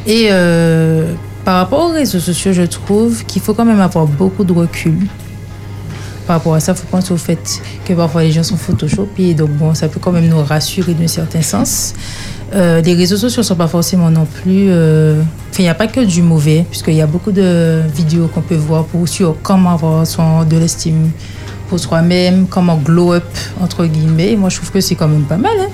Et 0.08 0.30
euh, 0.32 1.14
par 1.46 1.58
rapport 1.58 1.92
aux 1.92 1.94
réseaux 1.94 2.20
sociaux, 2.20 2.54
je 2.54 2.64
trouve 2.64 3.24
qu'il 3.26 3.42
faut 3.44 3.54
quand 3.54 3.66
même 3.66 3.80
avoir 3.80 4.08
beaucoup 4.08 4.44
de 4.44 4.52
recul. 4.54 4.98
Par 6.28 6.38
rapport 6.38 6.54
à 6.56 6.60
ça, 6.60 6.74
il 6.74 6.78
faut 6.78 6.88
penser 6.88 7.12
au 7.14 7.18
fait 7.18 7.62
que 7.86 7.94
parfois 7.94 8.24
les 8.24 8.32
gens 8.32 8.44
sont 8.44 8.58
photoshopés, 8.58 9.34
donc 9.34 9.50
bon, 9.52 9.74
ça 9.74 9.88
peut 9.88 10.00
quand 10.00 10.12
même 10.12 10.28
nous 10.30 10.42
rassurer 10.44 10.94
d'un 10.94 11.08
certain 11.08 11.42
sens. 11.42 11.94
Euh, 12.54 12.82
les 12.82 12.94
réseaux 12.94 13.18
sociaux 13.18 13.42
ne 13.42 13.46
sont 13.46 13.56
pas 13.56 13.68
forcément 13.68 14.10
non 14.12 14.26
plus. 14.26 14.68
euh, 14.70 15.22
il 15.58 15.64
n'y 15.64 15.70
a 15.70 15.74
pas 15.76 15.88
que 15.88 16.00
du 16.02 16.22
mauvais, 16.22 16.66
puisqu'il 16.70 16.96
y 16.96 17.02
a 17.02 17.08
beaucoup 17.08 17.32
de 17.32 17.82
vidéos 17.96 18.28
qu'on 18.28 18.42
peut 18.42 18.56
voir 18.56 18.86
pour, 18.86 19.08
sur 19.08 19.36
comment 19.44 19.72
avoir 19.72 20.04
de 20.46 20.58
l'estime 20.58 21.12
pour 21.70 21.80
soi-même, 21.80 22.48
comment 22.48 22.78
glow 22.78 23.14
up, 23.14 23.24
entre 23.62 23.86
guillemets. 23.86 24.32
Et 24.32 24.36
moi, 24.38 24.50
je 24.50 24.58
trouve 24.58 24.72
que 24.72 24.82
c'est 24.82 24.96
quand 24.96 25.08
même 25.08 25.24
pas 25.24 25.38
mal. 25.38 25.52
hein. 25.60 25.70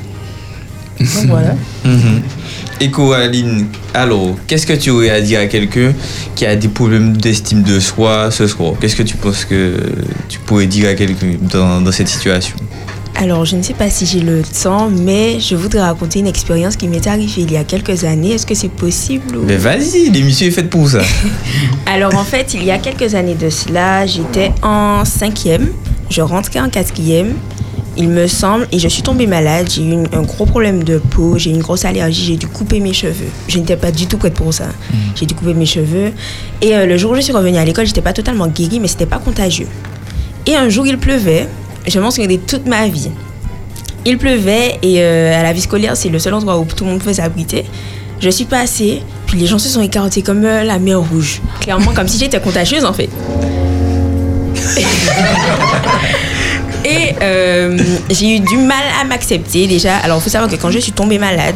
Donc 0.99 1.25
voilà. 1.29 1.55
Et 2.79 2.91
Coraline, 2.91 3.65
alors, 3.93 4.35
qu'est-ce 4.45 4.67
que 4.67 4.73
tu 4.73 4.91
aurais 4.91 5.09
à 5.09 5.19
dire 5.19 5.39
à 5.39 5.47
quelqu'un 5.47 5.93
qui 6.35 6.45
a 6.45 6.55
des 6.55 6.67
problèmes 6.67 7.17
d'estime 7.17 7.63
de 7.63 7.79
soi 7.79 8.29
ce 8.29 8.45
soir? 8.45 8.73
Qu'est-ce 8.79 8.95
que 8.95 9.01
tu 9.03 9.15
penses 9.17 9.45
que 9.45 9.77
tu 10.29 10.37
pourrais 10.39 10.67
dire 10.67 10.89
à 10.89 10.93
quelqu'un 10.93 11.33
dans, 11.41 11.81
dans 11.81 11.91
cette 11.91 12.07
situation? 12.07 12.55
Alors, 13.15 13.45
je 13.45 13.55
ne 13.55 13.63
sais 13.63 13.73
pas 13.73 13.89
si 13.89 14.05
j'ai 14.05 14.19
le 14.19 14.43
temps, 14.43 14.91
mais 14.91 15.39
je 15.39 15.55
voudrais 15.55 15.81
raconter 15.81 16.19
une 16.19 16.27
expérience 16.27 16.75
qui 16.75 16.87
m'est 16.87 17.07
arrivée 17.07 17.41
il 17.41 17.51
y 17.51 17.57
a 17.57 17.63
quelques 17.63 18.03
années. 18.03 18.33
Est-ce 18.33 18.45
que 18.45 18.53
c'est 18.53 18.69
possible 18.69 19.37
ou- 19.37 19.43
Mais 19.47 19.57
vas-y, 19.57 20.11
l'émission 20.11 20.45
est 20.45 20.51
faite 20.51 20.69
pour 20.69 20.87
ça. 20.87 21.01
Alors, 21.87 22.13
en 22.15 22.23
fait, 22.23 22.53
il 22.53 22.63
y 22.63 22.69
a 22.69 22.77
quelques 22.77 23.15
années 23.15 23.33
de 23.33 23.49
cela, 23.49 24.05
j'étais 24.05 24.51
en 24.61 25.03
cinquième, 25.03 25.69
je 26.11 26.21
rentrais 26.21 26.59
en 26.59 26.69
quatrième, 26.69 27.33
il 27.97 28.09
me 28.09 28.27
semble, 28.27 28.67
et 28.71 28.79
je 28.79 28.87
suis 28.87 29.01
tombée 29.01 29.27
malade. 29.27 29.67
J'ai 29.73 29.81
eu 29.83 29.91
une- 29.91 30.07
un 30.13 30.21
gros 30.21 30.45
problème 30.45 30.83
de 30.83 30.97
peau, 30.99 31.37
j'ai 31.37 31.49
eu 31.49 31.53
une 31.53 31.61
grosse 31.61 31.83
allergie, 31.85 32.25
j'ai 32.25 32.35
dû 32.35 32.47
couper 32.47 32.79
mes 32.79 32.93
cheveux. 32.93 33.27
Je 33.47 33.57
n'étais 33.59 33.75
pas 33.75 33.91
du 33.91 34.05
tout 34.07 34.17
prête 34.17 34.33
pour 34.33 34.53
ça. 34.53 34.65
J'ai 35.15 35.25
dû 35.25 35.33
couper 35.33 35.53
mes 35.53 35.65
cheveux. 35.65 36.11
Et 36.61 36.75
euh, 36.75 36.85
le 36.85 36.97
jour 36.97 37.11
où 37.11 37.15
je 37.15 37.21
suis 37.21 37.33
revenue 37.33 37.57
à 37.57 37.65
l'école, 37.65 37.85
j'étais 37.85 38.01
pas 38.01 38.13
totalement 38.13 38.47
guérie, 38.47 38.79
mais 38.79 38.87
c'était 38.87 39.05
pas 39.05 39.17
contagieux. 39.19 39.67
Et 40.45 40.55
un 40.55 40.69
jour, 40.69 40.85
il 40.87 40.97
pleuvait. 40.97 41.47
Je 41.87 41.99
m'en 41.99 42.11
souviendrai 42.11 42.37
toute 42.39 42.65
ma 42.67 42.87
vie. 42.87 43.09
Il 44.05 44.17
pleuvait 44.17 44.77
et 44.81 45.01
euh, 45.01 45.37
à 45.37 45.43
la 45.43 45.51
vie 45.53 45.61
scolaire, 45.61 45.97
c'est 45.97 46.09
le 46.09 46.19
seul 46.19 46.33
endroit 46.33 46.57
où 46.59 46.65
tout 46.65 46.83
le 46.85 46.91
monde 46.91 46.99
pouvait 46.99 47.15
s'abriter. 47.15 47.65
Je 48.19 48.29
suis 48.29 48.45
passée, 48.45 49.01
puis 49.25 49.37
les 49.37 49.45
gens 49.47 49.59
se 49.59 49.69
sont 49.69 49.81
écartés 49.81 50.21
comme 50.21 50.43
euh, 50.45 50.63
la 50.63 50.79
mer 50.79 50.99
rouge. 51.01 51.41
Clairement, 51.59 51.91
comme 51.93 52.07
si 52.07 52.17
j'étais 52.17 52.39
contagieuse 52.39 52.85
en 52.85 52.93
fait. 52.93 53.09
Et 56.87 57.15
euh, 57.21 57.77
j'ai 58.09 58.37
eu 58.37 58.39
du 58.39 58.57
mal 58.57 58.83
à 59.01 59.03
m'accepter 59.03 59.67
déjà. 59.67 59.97
Alors, 59.97 60.17
il 60.19 60.21
faut 60.21 60.29
savoir 60.29 60.49
que 60.49 60.55
quand 60.55 60.71
je 60.71 60.79
suis 60.79 60.91
tombée 60.91 61.19
malade, 61.19 61.55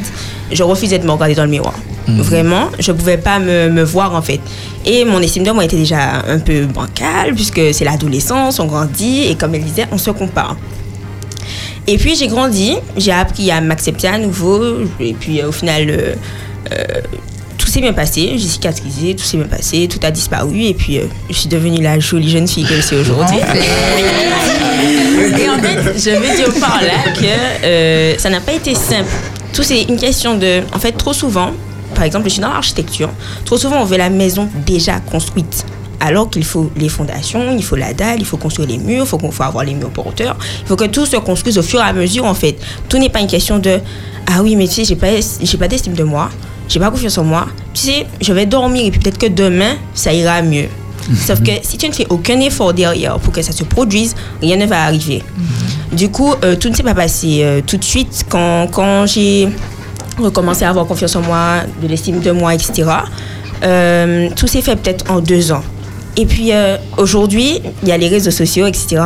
je 0.52 0.64
refusais 0.64 1.00
de 1.00 1.06
me 1.06 1.12
regarder 1.12 1.36
dans 1.36 1.44
le 1.44 1.50
miroir. 1.50 1.74
Vraiment, 2.08 2.70
je 2.80 2.92
ne 2.92 2.98
pouvais 2.98 3.18
pas 3.18 3.40
me, 3.40 3.70
me 3.70 3.84
voir 3.84 4.14
en 4.16 4.22
fait. 4.22 4.42
Et 4.86 5.06
mon 5.06 5.22
estime 5.22 5.44
de 5.44 5.52
moi 5.52 5.64
était 5.64 5.78
déjà 5.78 6.24
un 6.28 6.40
peu 6.40 6.66
bancale, 6.66 7.34
puisque 7.36 7.62
c'est 7.74 7.86
l'adolescence, 7.86 8.60
on 8.60 8.66
grandit, 8.66 9.28
et 9.30 9.36
comme 9.36 9.56
elle 9.56 9.64
disait, 9.64 9.86
on 9.92 9.98
se 9.98 10.12
compare. 10.12 10.58
Et 11.88 11.98
puis 11.98 12.16
j'ai 12.16 12.28
grandi, 12.28 12.76
j'ai 12.98 13.12
appris 13.12 13.50
à 13.52 13.62
m'accepter 13.62 14.08
à 14.08 14.18
nouveau, 14.18 14.62
et 15.00 15.14
puis 15.14 15.42
euh, 15.42 15.50
au 15.50 15.52
final, 15.52 15.90
euh, 15.90 16.14
euh, 16.74 17.02
tout 17.58 17.68
s'est 17.68 17.82
bien 17.82 17.94
passé, 17.94 18.34
j'ai 18.38 18.48
cicatrisé, 18.48 19.16
tout 19.16 19.24
s'est 19.24 19.38
bien 19.38 19.48
passé, 19.48 19.88
tout 19.88 20.00
a 20.04 20.12
disparu, 20.12 20.64
et 20.64 20.74
puis 20.74 21.00
euh, 21.00 21.06
je 21.30 21.36
suis 21.36 21.50
devenue 21.50 21.82
la 21.82 22.00
jolie 22.00 22.30
jeune 22.30 22.48
fille 22.48 22.66
que 22.66 22.76
je 22.76 22.82
suis 22.82 22.96
aujourd'hui. 22.98 23.38
Et 25.38 25.50
en 25.50 25.60
fait, 25.60 25.98
je 25.98 26.10
veux 26.12 26.36
dire 26.36 26.54
par 26.60 26.82
là 26.82 27.12
que 27.14 27.66
euh, 27.66 28.18
ça 28.18 28.30
n'a 28.30 28.40
pas 28.40 28.54
été 28.54 28.76
simple. 28.76 29.10
Tout 29.54 29.64
c'est 29.64 29.84
une 29.84 29.98
question 29.98 30.38
de. 30.38 30.62
En 30.74 30.80
fait, 30.80 30.94
trop 30.94 31.14
souvent, 31.14 31.52
par 31.96 32.04
exemple, 32.04 32.26
je 32.26 32.34
suis 32.34 32.42
dans 32.42 32.50
l'architecture. 32.50 33.10
Trop 33.46 33.58
souvent, 33.58 33.82
on 33.82 33.86
veut 33.86 33.98
la 33.98 34.10
maison 34.10 34.50
déjà 34.66 35.00
construite. 35.00 35.66
Alors 36.00 36.30
qu'il 36.32 36.44
faut 36.44 36.72
les 36.78 36.90
fondations, 36.90 37.56
il 37.56 37.64
faut 37.64 37.76
la 37.76 37.94
dalle, 37.94 38.20
il 38.20 38.26
faut 38.26 38.38
construire 38.38 38.68
les 38.68 38.80
murs, 38.80 39.06
il 39.06 39.08
faut, 39.08 39.44
avoir 39.44 39.64
les 39.64 39.76
murs 39.76 39.92
porteurs. 39.92 40.36
Il 40.62 40.68
faut 40.68 40.76
que 40.76 40.86
tout 40.86 41.06
se 41.06 41.18
construise 41.18 41.60
au 41.60 41.62
fur 41.62 41.80
et 41.80 41.84
à 41.84 41.94
mesure, 41.94 42.26
en 42.26 42.34
fait. 42.34 42.58
Tout 42.90 42.98
n'est 42.98 43.10
pas 43.10 43.20
une 43.20 43.28
question 43.28 43.60
de 43.60 43.80
Ah 44.26 44.42
oui, 44.42 44.56
mais 44.56 44.68
tu 44.68 44.74
sais, 44.74 44.86
j'ai 44.86 44.96
pas, 44.96 45.10
pas 45.60 45.68
d'estime 45.68 45.94
de 45.94 46.04
moi, 46.04 46.32
j'ai 46.68 46.80
pas 46.80 46.90
confiance 46.90 47.18
en 47.20 47.24
moi. 47.24 47.46
Tu 47.74 47.82
sais, 47.82 48.08
je 48.20 48.34
vais 48.34 48.48
dormir 48.48 48.86
et 48.86 48.92
puis 48.92 49.00
peut-être 49.00 49.20
que 49.20 49.28
demain, 49.28 49.76
ça 49.94 50.12
ira 50.12 50.42
mieux. 50.42 50.70
Sauf 51.16 51.42
que 51.42 51.52
si 51.64 51.78
tu 51.78 51.88
ne 51.88 51.94
fais 51.94 52.06
aucun 52.10 52.40
effort 52.40 52.74
derrière 52.74 53.20
pour 53.20 53.34
que 53.34 53.42
ça 53.42 53.52
se 53.52 53.64
produise, 53.64 54.16
rien 54.42 54.56
ne 54.56 54.66
va 54.66 54.84
arriver. 54.84 55.24
Du 55.92 56.10
coup, 56.10 56.34
euh, 56.44 56.56
tout 56.56 56.70
ne 56.70 56.76
s'est 56.76 56.84
pas 56.84 56.94
passé 56.94 57.42
euh, 57.44 57.62
tout 57.66 57.78
de 57.78 57.84
suite. 57.84 58.26
Quand, 58.30 58.68
quand 58.72 59.06
j'ai 59.06 59.50
recommencé 60.18 60.66
à 60.66 60.70
avoir 60.70 60.86
confiance 60.86 61.16
en 61.16 61.22
moi, 61.22 61.62
de 61.82 61.88
l'estime 61.88 62.20
de 62.20 62.32
moi, 62.32 62.54
etc., 62.54 62.90
euh, 63.64 64.30
tout 64.36 64.48
s'est 64.48 64.62
fait 64.62 64.76
peut-être 64.76 65.10
en 65.12 65.20
deux 65.20 65.52
ans. 65.52 65.64
Et 66.18 66.26
puis 66.26 66.52
aujourd'hui, 66.98 67.62
il 67.84 67.90
y 67.90 67.92
a 67.94 67.98
les 67.98 68.10
réseaux 68.10 68.32
sociaux, 68.32 68.68
etc. 68.68 69.02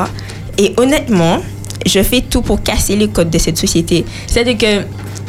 Et 0.58 0.74
honnêtement, 0.78 1.40
je 1.86 2.02
fais 2.04 2.22
tout 2.22 2.42
pour 2.42 2.62
casser 2.64 2.96
les 2.96 3.08
codes 3.08 3.30
de 3.30 3.38
cette 3.38 3.58
société. 3.58 4.06
C'est-à-dire 4.28 4.58
que 4.58 4.82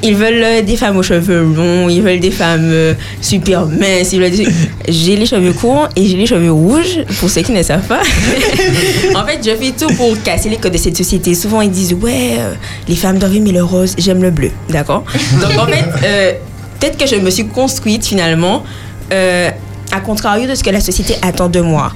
ils 0.03 0.14
veulent 0.14 0.42
euh, 0.42 0.62
des 0.62 0.77
femmes 0.77 0.99
aux 0.99 1.03
cheveux 1.03 1.42
longs, 1.42 1.88
ils 1.88 2.03
veulent 2.03 2.21
des 2.21 2.31
femmes 2.31 2.69
euh, 2.71 2.92
super 3.23 3.64
minces. 3.66 4.11
des- 4.11 4.47
J'ai 4.88 5.16
les 5.16 5.25
cheveux 5.27 5.53
courts 5.55 5.88
et 5.97 6.07
j'ai 6.07 6.16
les 6.19 6.27
cheveux 6.27 6.53
rouges, 6.53 7.01
pour 7.19 7.31
ceux 7.31 7.40
qui 7.40 7.53
ne 7.53 7.62
savent 7.62 7.87
pas. 7.87 8.03
en 9.14 9.25
fait, 9.25 9.38
je 9.45 9.57
fais 9.57 9.73
tout 9.73 9.92
pour 9.95 10.21
casser 10.23 10.49
les 10.51 10.57
codes 10.57 10.73
de 10.73 10.79
cette 10.79 10.97
société. 10.97 11.35
Souvent, 11.35 11.61
ils 11.62 11.71
disent 11.71 11.95
Ouais, 11.95 12.35
euh, 12.38 12.53
les 12.88 12.97
femmes 12.97 13.19
doivent 13.19 13.35
aimer 13.37 13.53
le 13.53 13.64
rose, 13.64 13.95
j'aime 13.99 14.23
le 14.23 14.31
bleu. 14.31 14.51
D'accord? 14.69 15.05
Donc, 15.40 15.59
en 15.59 15.66
fait, 15.66 15.85
euh, 16.05 16.33
peut-être 16.79 16.99
que 16.99 17.07
je 17.07 17.16
me 17.16 17.31
suis 17.31 17.47
construite 17.47 18.05
finalement. 18.07 18.62
euh, 19.12 19.51
à 19.92 20.01
contrario 20.01 20.49
de 20.51 20.55
ce 20.57 20.64
que 20.64 20.71
la 20.71 20.81
société 20.81 21.14
attend 21.23 21.49
de 21.49 21.61
moi. 21.61 21.92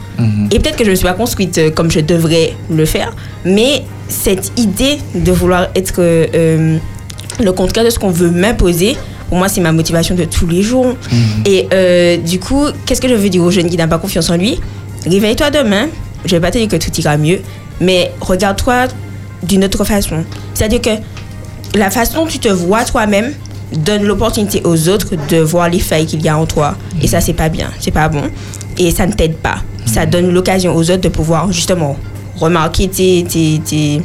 Et 0.53 0.61
peut-être 0.61 0.77
que 0.77 0.85
je 0.85 0.91
ne 0.91 0.93
me 0.93 0.97
suis 0.97 1.05
pas 1.07 1.13
construite 1.13 1.75
comme 1.75 1.91
je 1.91 1.99
devrais 1.99 2.55
le 2.71 2.85
faire, 2.85 3.13
mais 3.45 3.83
cette 4.11 4.53
idée 4.59 4.99
de 5.15 5.33
vouloir 5.33 5.69
être 5.75 5.95
euh, 5.99 6.27
euh, 6.35 6.79
le 7.41 7.53
contraire 7.53 7.85
de 7.85 7.91
ce 7.91 7.99
qu'on 7.99 8.11
veut 8.11 8.31
m'imposer, 8.31 8.97
pour 9.29 9.39
moi, 9.39 9.49
c'est 9.49 9.61
ma 9.61 9.73
motivation 9.73 10.15
de 10.15 10.25
tous 10.25 10.47
les 10.47 10.63
jours. 10.63 10.97
Et 11.47 11.69
euh, 11.73 12.17
du 12.17 12.41
coup, 12.41 12.67
qu'est-ce 12.85 13.01
que 13.01 13.09
je 13.09 13.15
veux 13.15 13.29
dire 13.29 13.43
aux 13.43 13.51
jeunes 13.51 13.71
qui 13.71 13.77
n'ont 13.77 13.89
pas 13.89 13.99
confiance 13.99 14.29
en 14.29 14.37
lui? 14.37 14.61
Réveille-toi 15.07 15.51
demain, 15.51 15.87
je 16.25 16.33
vais 16.33 16.41
pas 16.41 16.51
te 16.51 16.59
dire 16.59 16.69
que 16.69 16.77
tout 16.77 16.91
ira 17.01 17.17
mieux, 17.17 17.39
mais 17.81 18.11
regarde-toi 18.21 18.89
d'une 19.43 19.65
autre 19.65 19.85
façon. 19.85 20.25
C'est-à-dire 20.53 20.83
que 20.83 21.79
la 21.79 21.91
façon 21.91 22.25
dont 22.25 22.27
tu 22.27 22.41
te 22.41 22.49
vois 22.49 22.85
toi-même 22.85 23.33
donne 23.73 24.03
l'opportunité 24.03 24.63
aux 24.65 24.89
autres 24.89 25.15
de 25.29 25.37
voir 25.37 25.69
les 25.69 25.79
failles 25.79 26.07
qu'il 26.07 26.23
y 26.23 26.29
a 26.29 26.37
en 26.37 26.45
toi. 26.45 26.77
Et 27.01 27.07
ça, 27.07 27.21
c'est 27.21 27.33
pas 27.33 27.49
bien, 27.49 27.71
c'est 27.79 27.93
pas 27.93 28.09
bon. 28.09 28.25
Et 28.79 28.91
ça 28.91 29.07
ne 29.07 29.13
t'aide 29.13 29.37
pas. 29.37 29.59
Ça 29.87 30.07
donne 30.07 30.33
l'occasion 30.33 30.75
aux 30.75 30.91
autres 30.91 31.03
de 31.03 31.09
pouvoir 31.09 31.53
justement 31.53 31.97
remarquer 32.41 32.89
tes. 32.89 33.25
tes, 33.25 33.61
tes- 33.65 34.03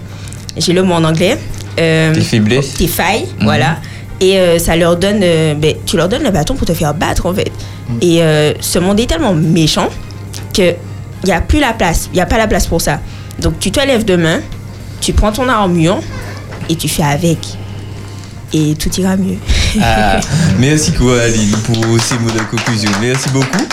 J'ai 0.57 0.73
le 0.73 0.83
mot 0.83 0.93
en 0.93 1.03
anglais. 1.03 1.37
euh, 1.79 2.13
Tes 2.13 2.21
faiblesses. 2.21 2.73
tes 2.75 2.87
failles, 2.87 3.27
voilà. 3.41 3.77
Et 4.21 4.37
euh, 4.39 4.57
ça 4.59 4.75
leur 4.77 4.95
donne, 4.95 5.19
euh, 5.23 5.53
ben, 5.55 5.75
tu 5.85 5.97
leur 5.97 6.07
donnes 6.07 6.23
le 6.23 6.31
bâton 6.31 6.55
pour 6.55 6.65
te 6.65 6.73
faire 6.73 6.93
battre 6.93 7.25
en 7.25 7.33
fait. 7.33 7.51
Et 8.01 8.21
euh, 8.23 8.53
ce 8.61 8.79
monde 8.79 8.99
est 8.99 9.07
tellement 9.07 9.33
méchant 9.33 9.89
que 10.53 10.73
il 11.23 11.29
y 11.29 11.31
a 11.33 11.41
plus 11.41 11.59
la 11.59 11.73
place, 11.73 12.09
il 12.13 12.17
y 12.17 12.21
a 12.21 12.25
pas 12.25 12.37
la 12.37 12.47
place 12.47 12.67
pour 12.67 12.79
ça. 12.81 12.99
Donc 13.39 13.59
tu 13.59 13.71
te 13.71 13.79
lèves 13.85 14.05
demain, 14.05 14.39
tu 15.01 15.11
prends 15.11 15.31
ton 15.33 15.49
armure 15.49 15.99
et 16.69 16.75
tu 16.75 16.87
fais 16.87 17.03
avec. 17.03 17.39
Et 18.53 18.73
tout 18.75 18.89
ira 18.99 19.17
mieux. 19.17 19.35
Ah, 19.81 20.19
merci 20.59 20.93
Aline 21.21 21.51
pour 21.65 21.75
ces 22.01 22.17
mots 22.19 22.29
de 22.31 22.39
conclusion. 22.49 22.89
Merci 23.01 23.29
beaucoup. 23.31 23.65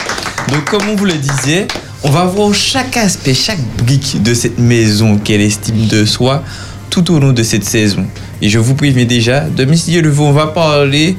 Donc, 0.48 0.64
comme 0.68 0.88
on 0.90 0.96
vous 0.96 1.04
le 1.04 1.12
disait, 1.12 1.68
on 2.04 2.10
va 2.10 2.24
voir 2.24 2.52
chaque 2.54 2.96
aspect, 2.96 3.34
chaque 3.34 3.60
brique 3.78 4.22
de 4.22 4.34
cette 4.34 4.58
maison 4.58 5.18
qu'elle 5.18 5.40
estime 5.40 5.86
de 5.86 6.04
soi 6.04 6.42
tout 6.90 7.12
au 7.12 7.18
long 7.18 7.32
de 7.32 7.42
cette 7.42 7.64
saison. 7.64 8.06
Et 8.40 8.48
je 8.48 8.58
vous 8.58 8.74
préviens 8.74 9.04
déjà, 9.04 9.40
de 9.40 9.64
Monsieur 9.64 10.02
Levaux, 10.02 10.26
on 10.26 10.32
va 10.32 10.48
parler 10.48 11.16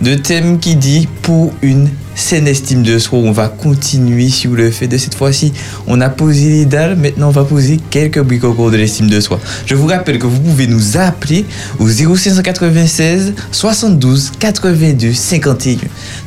de 0.00 0.14
thème 0.14 0.58
qui 0.58 0.74
dit 0.74 1.06
pour 1.22 1.52
une 1.62 1.88
saine 2.14 2.46
estime 2.48 2.82
de 2.82 2.98
soi. 2.98 3.18
On 3.18 3.32
va 3.32 3.48
continuer 3.48 4.28
sur 4.28 4.52
le 4.52 4.70
fait 4.70 4.86
de 4.88 4.98
cette 4.98 5.14
fois-ci. 5.14 5.52
On 5.86 6.00
a 6.00 6.08
posé 6.08 6.48
les 6.48 6.64
dalles, 6.66 6.96
maintenant 6.96 7.28
on 7.28 7.32
va 7.32 7.44
poser 7.44 7.78
quelques 7.90 8.20
briques 8.20 8.44
au 8.44 8.52
cours 8.54 8.70
de 8.70 8.76
l'estime 8.76 9.08
de 9.08 9.20
soi. 9.20 9.40
Je 9.66 9.74
vous 9.74 9.86
rappelle 9.86 10.18
que 10.18 10.26
vous 10.26 10.40
pouvez 10.40 10.66
nous 10.66 10.96
appeler 10.96 11.44
au 11.78 11.88
0596 11.88 13.34
72 13.50 14.32
82 14.38 15.12
51. 15.12 15.76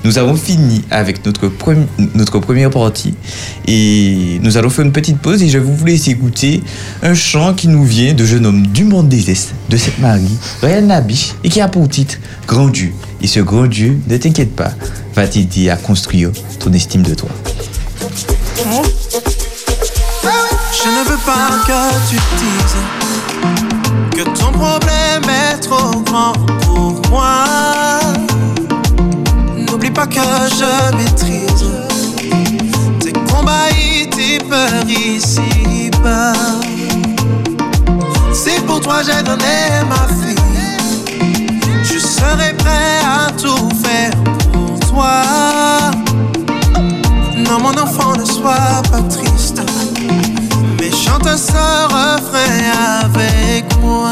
Nous 0.04 0.18
avons 0.18 0.36
fini 0.36 0.84
avec 0.92 1.26
notre, 1.26 1.48
premi- 1.48 1.88
notre 2.14 2.40
première 2.40 2.70
partie 2.70 3.14
et 3.68 4.40
nous 4.42 4.58
allons 4.58 4.70
faire 4.70 4.86
une 4.86 4.92
petite 4.92 5.18
pause 5.20 5.42
et 5.42 5.50
je 5.50 5.58
vous 5.58 5.86
laisser 5.86 6.12
écouter 6.12 6.62
un 7.04 7.14
chant 7.14 7.54
qui 7.54 7.68
nous 7.68 7.84
vient 7.84 8.14
de 8.14 8.26
jeune 8.26 8.46
homme 8.46 8.68
du 8.68 8.84
monde 8.84 9.10
des 9.10 9.30
Est, 9.30 9.54
de 9.70 9.78
cette 9.78 10.00
Marie, 10.00 10.22
Ryan 10.62 10.82
Nabiche, 10.84 11.34
et 11.44 11.50
qui 11.50 11.62
a 11.62 11.68
pour 11.68 11.88
titre 11.90 12.16
Grand 12.48 12.68
Dieu. 12.68 12.92
Et 13.26 13.28
ce 13.28 13.40
grand 13.40 13.66
Dieu, 13.66 14.00
ne 14.06 14.18
t'inquiète 14.18 14.56
pas, 14.56 14.70
va 15.16 15.28
t'aider 15.28 15.72
à 15.72 15.78
construire 15.78 16.30
ton 16.60 16.72
estime 16.74 17.02
de 17.02 17.16
toi. 17.16 17.30
Je 20.72 20.90
ne 20.90 21.10
veux 21.10 21.18
pas 21.26 21.50
que 21.66 21.74
tu 22.08 22.18
dises 22.38 22.76
que 24.12 24.22
ton 24.40 24.52
problème 24.52 25.24
est 25.24 25.58
trop 25.58 26.02
grand 26.02 26.34
pour 26.68 27.02
moi. 27.10 27.46
N'oublie 29.58 29.90
pas 29.90 30.06
que 30.06 30.20
je 30.20 30.96
maîtrise 30.96 31.66
tes 33.00 33.12
combats 33.12 33.72
et 33.72 34.08
tes 34.08 34.38
peurs 34.38 34.88
ici-bas. 34.88 36.34
Si 38.32 38.62
pour 38.68 38.82
toi 38.82 39.02
j'ai 39.02 39.24
donné 39.24 39.82
ma 39.90 40.06
vie, 40.14 40.55
serai 42.16 42.54
prêt 42.54 43.00
à 43.04 43.32
tout 43.32 43.70
faire 43.84 44.12
pour 44.52 44.80
toi. 44.90 45.22
Non, 47.38 47.60
mon 47.60 47.76
enfant, 47.82 48.14
ne 48.18 48.26
sois 48.26 48.82
pas 48.92 49.02
triste. 49.10 49.62
Mais 50.80 50.92
chante 50.92 51.28
ce 51.38 51.66
refrain 51.96 53.06
avec 53.06 53.66
moi. 53.82 54.12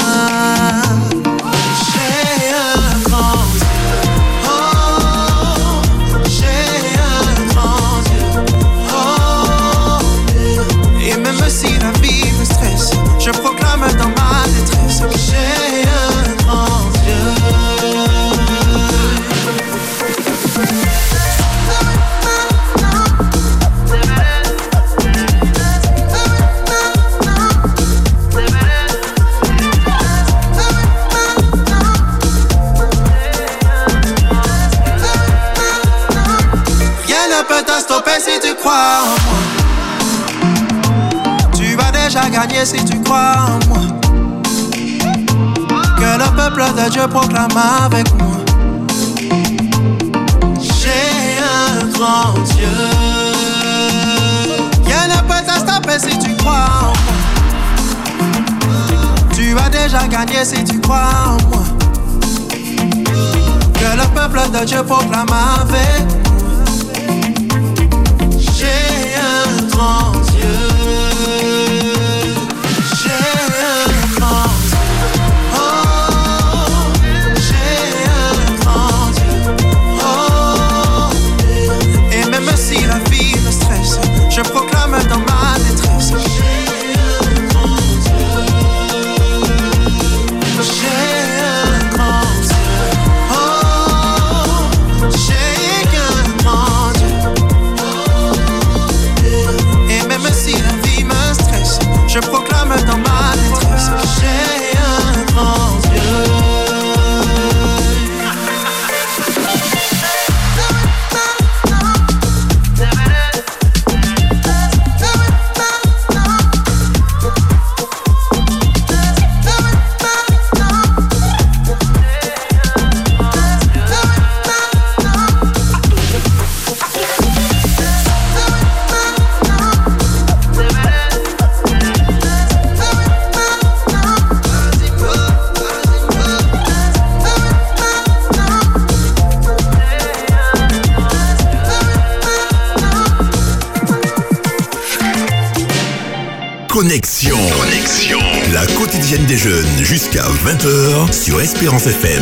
20h 150.46 151.14
sur 151.14 151.40
Espérance 151.40 151.88
FM. 151.88 152.22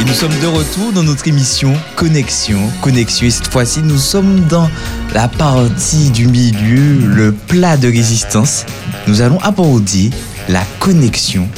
Et 0.00 0.04
nous 0.04 0.12
sommes 0.12 0.36
de 0.42 0.46
retour 0.48 0.92
dans 0.92 1.04
notre 1.04 1.28
émission 1.28 1.72
Connexion. 1.94 2.58
Connexion. 2.80 3.28
Et 3.28 3.30
cette 3.30 3.46
fois-ci, 3.46 3.82
nous 3.84 3.96
sommes 3.96 4.40
dans 4.48 4.68
la 5.12 5.28
partie 5.28 6.10
du 6.10 6.26
milieu, 6.26 7.06
le 7.14 7.30
plat 7.30 7.76
de 7.76 7.86
résistance. 7.86 8.66
Nous 9.06 9.20
allons 9.22 9.38
aborder 9.38 10.10
la 10.48 10.64
connexion 10.80 11.48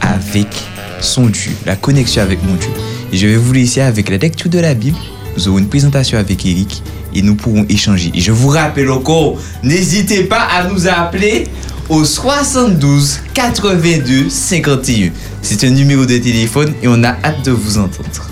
avec 0.00 0.48
son 1.00 1.26
Dieu, 1.26 1.52
la 1.66 1.76
connexion 1.76 2.20
avec 2.20 2.42
mon 2.42 2.54
Dieu. 2.54 2.70
Et 3.12 3.16
je 3.16 3.28
vais 3.28 3.36
vous 3.36 3.52
laisser 3.52 3.80
avec 3.80 4.08
la 4.08 4.16
lecture 4.16 4.50
de 4.50 4.58
la 4.58 4.74
Bible. 4.74 4.98
Nous 5.36 5.46
aurons 5.46 5.58
une 5.58 5.68
présentation 5.68 6.18
avec 6.18 6.44
Eric 6.44 6.82
et 7.14 7.22
nous 7.22 7.34
pourrons 7.34 7.66
échanger. 7.68 8.10
Et 8.14 8.20
je 8.20 8.32
vous 8.32 8.48
rappelle 8.48 8.90
encore, 8.90 9.38
n'hésitez 9.62 10.24
pas 10.24 10.42
à 10.42 10.64
nous 10.68 10.86
appeler 10.88 11.48
au 11.88 12.04
72 12.04 13.20
82 13.34 14.28
51. 14.28 15.10
C'est 15.42 15.64
un 15.64 15.70
numéro 15.70 16.06
de 16.06 16.18
téléphone 16.18 16.72
et 16.82 16.88
on 16.88 17.02
a 17.04 17.10
hâte 17.24 17.44
de 17.44 17.50
vous 17.52 17.78
entendre. 17.78 18.30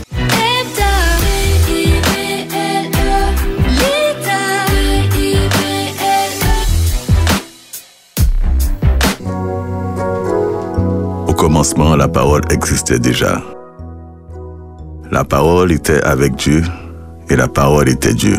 Au 11.29 11.35
commencement, 11.35 11.97
la 11.97 12.09
parole 12.09 12.42
existait 12.51 12.99
déjà. 12.99 13.42
La 15.11 15.25
parole 15.25 15.73
était 15.73 16.03
avec 16.03 16.37
Dieu 16.37 16.62
et 17.29 17.37
la 17.37 17.49
parole 17.49 17.88
était 17.90 18.14
Dieu. 18.14 18.38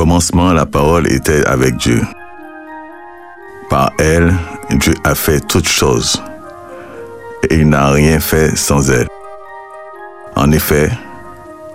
Commencement, 0.00 0.54
la 0.54 0.64
parole 0.64 1.12
était 1.12 1.44
avec 1.44 1.76
Dieu. 1.76 2.00
Par 3.68 3.92
elle, 3.98 4.34
Dieu 4.70 4.94
a 5.04 5.14
fait 5.14 5.46
toutes 5.46 5.68
choses 5.68 6.22
et 7.50 7.56
il 7.56 7.68
n'a 7.68 7.90
rien 7.90 8.18
fait 8.18 8.56
sans 8.56 8.90
elle. 8.90 9.08
En 10.36 10.52
effet, 10.52 10.88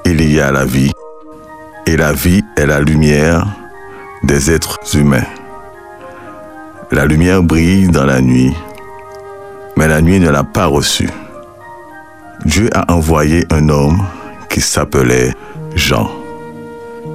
il 0.05 0.27
y 0.33 0.39
a 0.39 0.51
la 0.51 0.65
vie 0.65 0.91
et 1.85 1.95
la 1.97 2.13
vie 2.13 2.43
est 2.57 2.65
la 2.65 2.79
lumière 2.79 3.45
des 4.23 4.49
êtres 4.49 4.79
humains. 4.95 5.29
La 6.89 7.05
lumière 7.05 7.43
brille 7.43 7.89
dans 7.89 8.05
la 8.05 8.21
nuit, 8.21 8.55
mais 9.77 9.88
la 9.88 10.01
nuit 10.01 10.19
ne 10.19 10.31
l'a 10.31 10.43
pas 10.43 10.65
reçue. 10.65 11.11
Dieu 12.43 12.71
a 12.73 12.91
envoyé 12.91 13.45
un 13.51 13.69
homme 13.69 14.01
qui 14.49 14.61
s'appelait 14.61 15.31
Jean. 15.75 16.24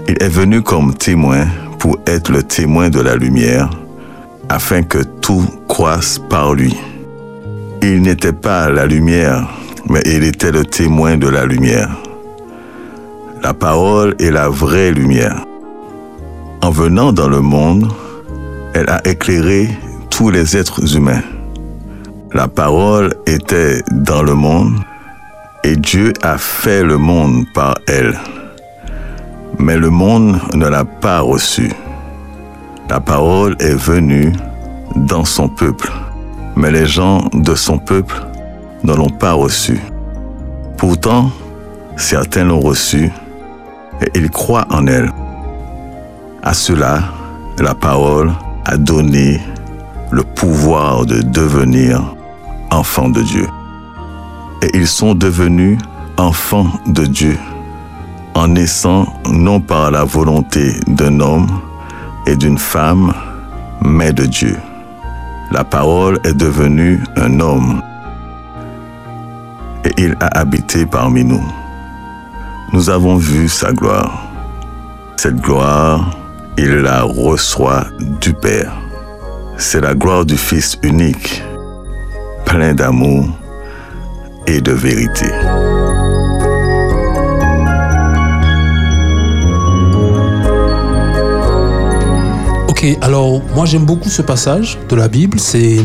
Il 0.09 0.23
est 0.23 0.29
venu 0.29 0.63
comme 0.63 0.95
témoin 0.95 1.47
pour 1.79 1.99
être 2.07 2.31
le 2.31 2.43
témoin 2.43 2.91
de 2.91 3.01
la 3.01 3.17
lumière, 3.17 3.71
afin 4.49 4.83
que 4.83 4.99
tout 4.99 5.45
croisse 5.69 6.19
par 6.29 6.55
lui. 6.55 6.77
Il 7.83 8.03
n'était 8.03 8.33
pas 8.33 8.69
la 8.69 8.87
lumière, 8.87 9.49
mais 9.89 10.03
il 10.05 10.25
était 10.25 10.53
le 10.53 10.65
témoin 10.65 11.17
de 11.17 11.29
la 11.29 11.47
lumière. 11.47 11.97
La 13.43 13.55
parole 13.55 14.15
est 14.19 14.31
la 14.31 14.49
vraie 14.49 14.93
lumière. 14.93 15.45
En 16.63 16.71
venant 16.71 17.13
dans 17.13 17.29
le 17.29 17.41
monde, 17.41 17.91
elle 18.75 18.89
a 18.91 19.01
éclairé 19.09 19.71
tous 20.11 20.31
les 20.31 20.57
êtres 20.57 20.95
humains. 20.95 21.23
La 22.35 22.49
parole 22.49 23.15
était 23.27 23.83
dans 23.91 24.23
le 24.23 24.35
monde 24.35 24.75
et 25.65 25.77
Dieu 25.77 26.13
a 26.23 26.37
fait 26.37 26.85
le 26.85 26.99
monde 26.99 27.47
par 27.55 27.77
elle. 27.89 28.19
Mais 29.59 29.77
le 29.77 29.91
monde 29.91 30.39
ne 30.55 30.67
l'a 30.67 30.85
pas 30.85 31.21
reçue. 31.21 31.73
La 32.89 33.01
parole 33.01 33.57
est 33.61 33.75
venue 33.75 34.33
dans 34.97 35.25
son 35.25 35.49
peuple, 35.49 35.91
mais 36.57 36.71
les 36.71 36.87
gens 36.87 37.23
de 37.33 37.55
son 37.55 37.79
peuple 37.79 38.15
ne 38.83 38.95
l'ont 38.95 39.11
pas 39.11 39.33
reçue. 39.33 39.81
Pourtant, 40.77 41.31
certains 41.97 42.45
l'ont 42.45 42.61
reçue 42.61 43.11
et 44.01 44.11
ils 44.15 44.31
croient 44.31 44.67
en 44.71 44.87
elle. 44.87 45.13
À 46.43 46.55
cela, 46.55 47.03
la 47.59 47.75
parole 47.75 48.33
a 48.65 48.77
donné 48.77 49.41
le 50.11 50.23
pouvoir 50.23 51.05
de 51.07 51.21
devenir 51.21 52.03
enfants 52.71 53.09
de 53.09 53.23
Dieu. 53.23 53.47
Et 54.63 54.77
ils 54.77 54.89
sont 54.89 55.15
devenus 55.15 55.79
enfants 56.17 56.67
de 56.87 57.05
Dieu 57.05 57.39
en 58.35 58.49
naissant 58.49 59.07
non 59.29 59.61
par 59.61 59.91
la 59.91 60.05
volonté 60.05 60.75
d'un 60.87 61.21
homme 61.21 61.49
et 62.27 62.37
d'une 62.37 62.59
femme, 62.59 63.13
mais 63.83 64.13
de 64.13 64.27
Dieu. 64.27 64.57
La 65.51 65.65
parole 65.65 66.19
est 66.25 66.35
devenue 66.35 67.03
un 67.17 67.41
homme 67.41 67.83
et 69.85 69.93
il 69.99 70.17
a 70.21 70.39
habité 70.39 70.87
parmi 70.87 71.25
nous. 71.25 71.43
Nous 72.73 72.89
avons 72.91 73.17
vu 73.17 73.49
sa 73.49 73.73
gloire. 73.73 74.23
Cette 75.17 75.41
gloire, 75.41 76.17
il 76.57 76.71
la 76.77 77.03
reçoit 77.03 77.85
du 78.21 78.33
Père. 78.33 78.73
C'est 79.57 79.81
la 79.81 79.95
gloire 79.95 80.25
du 80.25 80.37
Fils 80.37 80.79
unique, 80.83 81.43
plein 82.45 82.75
d'amour 82.75 83.27
et 84.47 84.61
de 84.61 84.73
vérité. 84.73 85.27
Alors 93.03 93.43
moi 93.55 93.67
j'aime 93.67 93.85
beaucoup 93.85 94.09
ce 94.09 94.23
passage 94.23 94.79
de 94.89 94.97
la 94.97 95.09
Bible. 95.09 95.39
C'est, 95.39 95.81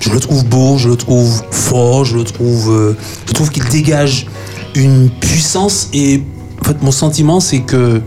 je 0.00 0.10
le 0.10 0.20
trouve 0.20 0.44
beau, 0.44 0.78
je 0.78 0.88
le 0.88 0.96
trouve 0.96 1.42
fort, 1.50 2.04
je 2.04 2.16
le 2.16 2.24
trouve, 2.24 2.70
euh, 2.70 2.96
je 3.26 3.32
trouve 3.32 3.50
qu'il 3.50 3.64
dégage 3.68 4.26
une 4.74 5.10
puissance. 5.10 5.88
Et 5.92 6.22
en 6.60 6.64
fait, 6.64 6.82
mon 6.82 6.92
sentiment 6.92 7.40
c'est 7.40 7.60
que 7.60 8.00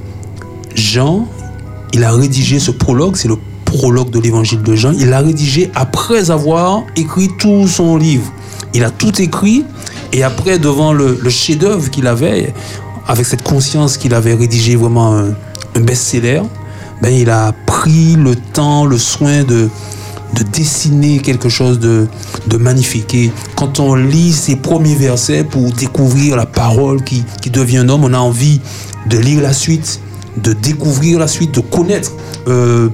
Jean, 0.74 1.28
il 1.94 2.04
a 2.04 2.12
rédigé 2.12 2.60
ce 2.60 2.72
prologue, 2.72 3.16
c'est 3.18 3.28
le 3.28 3.38
prologue 3.66 4.10
de 4.10 4.20
l'évangile 4.20 4.64
de 4.64 4.76
Jean. 4.76 4.94
Il 4.94 5.10
l'a 5.10 5.20
rédigé 5.20 5.70
après 5.76 6.32
avoir 6.32 6.84
écrit 6.96 7.30
tout 7.38 7.68
son 7.68 7.98
livre. 7.98 8.32
Il 8.74 8.84
a 8.84 8.90
tout 8.90 9.22
écrit 9.22 9.64
et 10.12 10.24
après, 10.24 10.60
devant 10.60 10.94
le, 10.94 11.20
le 11.22 11.30
chef-d'œuvre 11.30 11.90
qu'il 11.90 12.08
avait, 12.08 12.54
avec 13.08 13.26
cette 13.26 13.44
conscience 13.44 13.98
qu'il 13.98 14.14
avait 14.14 14.36
rédigé 14.36 14.76
vraiment 14.76 15.16
un, 15.16 15.36
un 15.76 15.80
best-seller, 15.80 16.42
ben, 17.02 17.10
il 17.10 17.30
a 17.32 17.52
le 17.88 18.36
temps, 18.36 18.86
le 18.86 18.98
soin 18.98 19.44
de, 19.44 19.70
de 20.36 20.44
dessiner 20.44 21.20
quelque 21.20 21.50
chose 21.50 21.80
de, 21.80 22.08
de 22.48 22.58
magnifique. 22.58 23.14
Et 23.14 23.32
quand 23.56 23.80
on 23.80 23.96
lit 23.96 24.32
ces 24.34 24.56
premiers 24.56 24.96
versets 24.96 25.44
pour 25.44 25.72
découvrir 25.72 26.36
la 26.36 26.46
parole 26.46 27.04
qui, 27.04 27.24
qui 27.42 27.50
devient 27.50 27.78
un 27.78 27.90
homme, 27.90 28.04
on 28.04 28.14
a 28.14 28.20
envie 28.20 28.62
de 29.10 29.18
lire 29.18 29.42
la 29.42 29.54
suite, 29.54 30.00
de 30.38 30.54
découvrir 30.54 31.20
la 31.20 31.28
suite, 31.28 31.54
de 31.54 31.60
connaître 31.60 32.14
euh, 32.48 32.90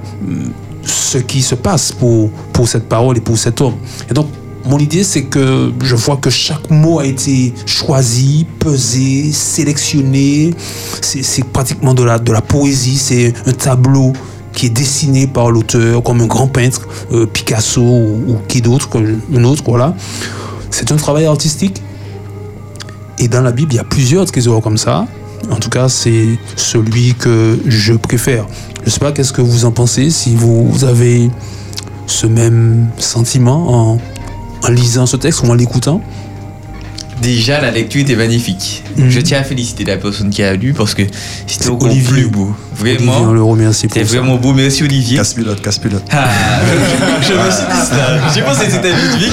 ce 0.84 1.18
qui 1.18 1.42
se 1.42 1.54
passe 1.54 1.92
pour, 1.92 2.30
pour 2.52 2.68
cette 2.68 2.88
parole 2.88 3.16
et 3.16 3.20
pour 3.20 3.38
cet 3.38 3.60
homme. 3.60 3.74
Et 4.10 4.14
donc, 4.14 4.26
mon 4.66 4.78
idée, 4.78 5.04
c'est 5.04 5.22
que 5.22 5.72
je 5.82 5.96
vois 5.96 6.18
que 6.18 6.28
chaque 6.28 6.70
mot 6.70 6.98
a 6.98 7.06
été 7.06 7.54
choisi, 7.64 8.46
pesé, 8.58 9.32
sélectionné. 9.32 10.52
C'est 11.00 11.22
c'est 11.22 11.44
pratiquement 11.44 11.94
de 11.94 12.02
la, 12.02 12.18
de 12.18 12.30
la 12.30 12.42
poésie. 12.42 12.98
C'est 12.98 13.32
un 13.46 13.52
tableau 13.52 14.12
qui 14.60 14.66
est 14.66 14.68
dessiné 14.68 15.26
par 15.26 15.50
l'auteur, 15.50 16.02
comme 16.02 16.20
un 16.20 16.26
grand 16.26 16.46
peintre, 16.46 16.86
euh, 17.12 17.24
Picasso 17.24 17.80
ou, 17.80 18.36
qui 18.46 18.60
d'autre, 18.60 18.90
un 19.34 19.44
autre, 19.44 19.62
voilà. 19.64 19.94
C'est 20.70 20.92
un 20.92 20.96
travail 20.96 21.24
artistique. 21.24 21.80
Et 23.18 23.26
dans 23.26 23.40
la 23.40 23.52
Bible, 23.52 23.72
il 23.72 23.76
y 23.76 23.78
a 23.78 23.84
plusieurs 23.84 24.26
trésors 24.26 24.60
comme 24.60 24.76
ça. 24.76 25.06
En 25.50 25.56
tout 25.56 25.70
cas, 25.70 25.88
c'est 25.88 26.38
celui 26.56 27.14
que 27.14 27.58
je 27.64 27.94
préfère. 27.94 28.46
Je 28.80 28.88
ne 28.88 28.90
sais 28.90 29.00
pas 29.00 29.12
qu'est-ce 29.12 29.32
que 29.32 29.40
vous 29.40 29.64
en 29.64 29.72
pensez, 29.72 30.10
si 30.10 30.36
vous 30.36 30.84
avez 30.84 31.30
ce 32.06 32.26
même 32.26 32.88
sentiment 32.98 33.92
en, 33.92 33.98
en 34.62 34.68
lisant 34.68 35.06
ce 35.06 35.16
texte 35.16 35.42
ou 35.42 35.46
en 35.46 35.54
l'écoutant? 35.54 36.02
Déjà, 37.22 37.60
la 37.60 37.70
lecture 37.70 38.00
était 38.00 38.16
magnifique. 38.16 38.82
Mhm. 38.96 39.10
Je 39.10 39.20
tiens 39.20 39.40
à 39.40 39.44
féliciter 39.44 39.84
la 39.84 39.96
personne 39.98 40.30
qui 40.30 40.42
a 40.42 40.54
lu 40.54 40.72
parce 40.72 40.94
que 40.94 41.02
c'était 41.46 41.68
Olivier. 41.68 42.02
plus 42.02 42.26
beau. 42.28 42.54
Vraiment. 42.74 43.12
Olivier, 43.12 43.26
on 43.28 43.32
le 43.32 43.42
remercie 43.42 43.86
pour 43.88 43.94
C'était 43.94 44.06
ça. 44.08 44.16
vraiment 44.18 44.36
beau. 44.36 44.54
Merci 44.54 44.82
Olivier. 44.84 45.18
Casse-pilote, 45.18 45.60
casse-pilote. 45.60 46.02
Ah, 46.10 46.28
je, 47.22 47.26
je 47.28 47.32
me 47.34 47.50
suis 47.50 47.64
dit 47.64 47.86
ça. 47.90 48.32
J'ai 48.34 48.42
pensé 48.42 48.64
que 48.66 48.72
c'était 48.72 48.92
Ludwig, 48.92 49.32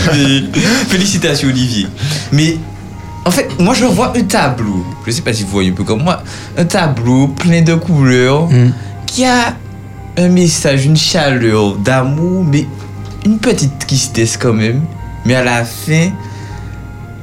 mais 0.54 0.62
félicitations 0.90 1.48
Olivier. 1.48 1.88
Mais 2.34 2.58
en 3.24 3.32
fait, 3.32 3.48
moi 3.60 3.74
je 3.74 3.86
vois 3.86 4.14
un 4.18 4.24
tableau. 4.24 4.86
Je 5.06 5.12
sais 5.12 5.22
pas 5.22 5.32
si 5.34 5.44
vous 5.44 5.50
voyez 5.50 5.70
un 5.72 5.74
peu 5.74 5.84
comme 5.86 6.04
moi. 6.04 6.22
Un 6.58 6.66
tableau 6.66 7.28
plein 7.30 7.62
de 7.62 7.76
couleurs 7.76 8.48
Mm. 8.50 8.72
qui 9.06 9.24
a 9.24 9.56
un 10.18 10.28
message, 10.30 10.86
une 10.86 10.98
chaleur 10.98 11.76
d'amour, 11.78 12.44
mais 12.44 12.66
une 13.26 13.38
petite 13.40 13.80
tristesse 13.80 14.36
quand 14.36 14.54
même. 14.54 14.82
Mais 15.26 15.36
à 15.36 15.44
la 15.44 15.64
fin, 15.64 16.10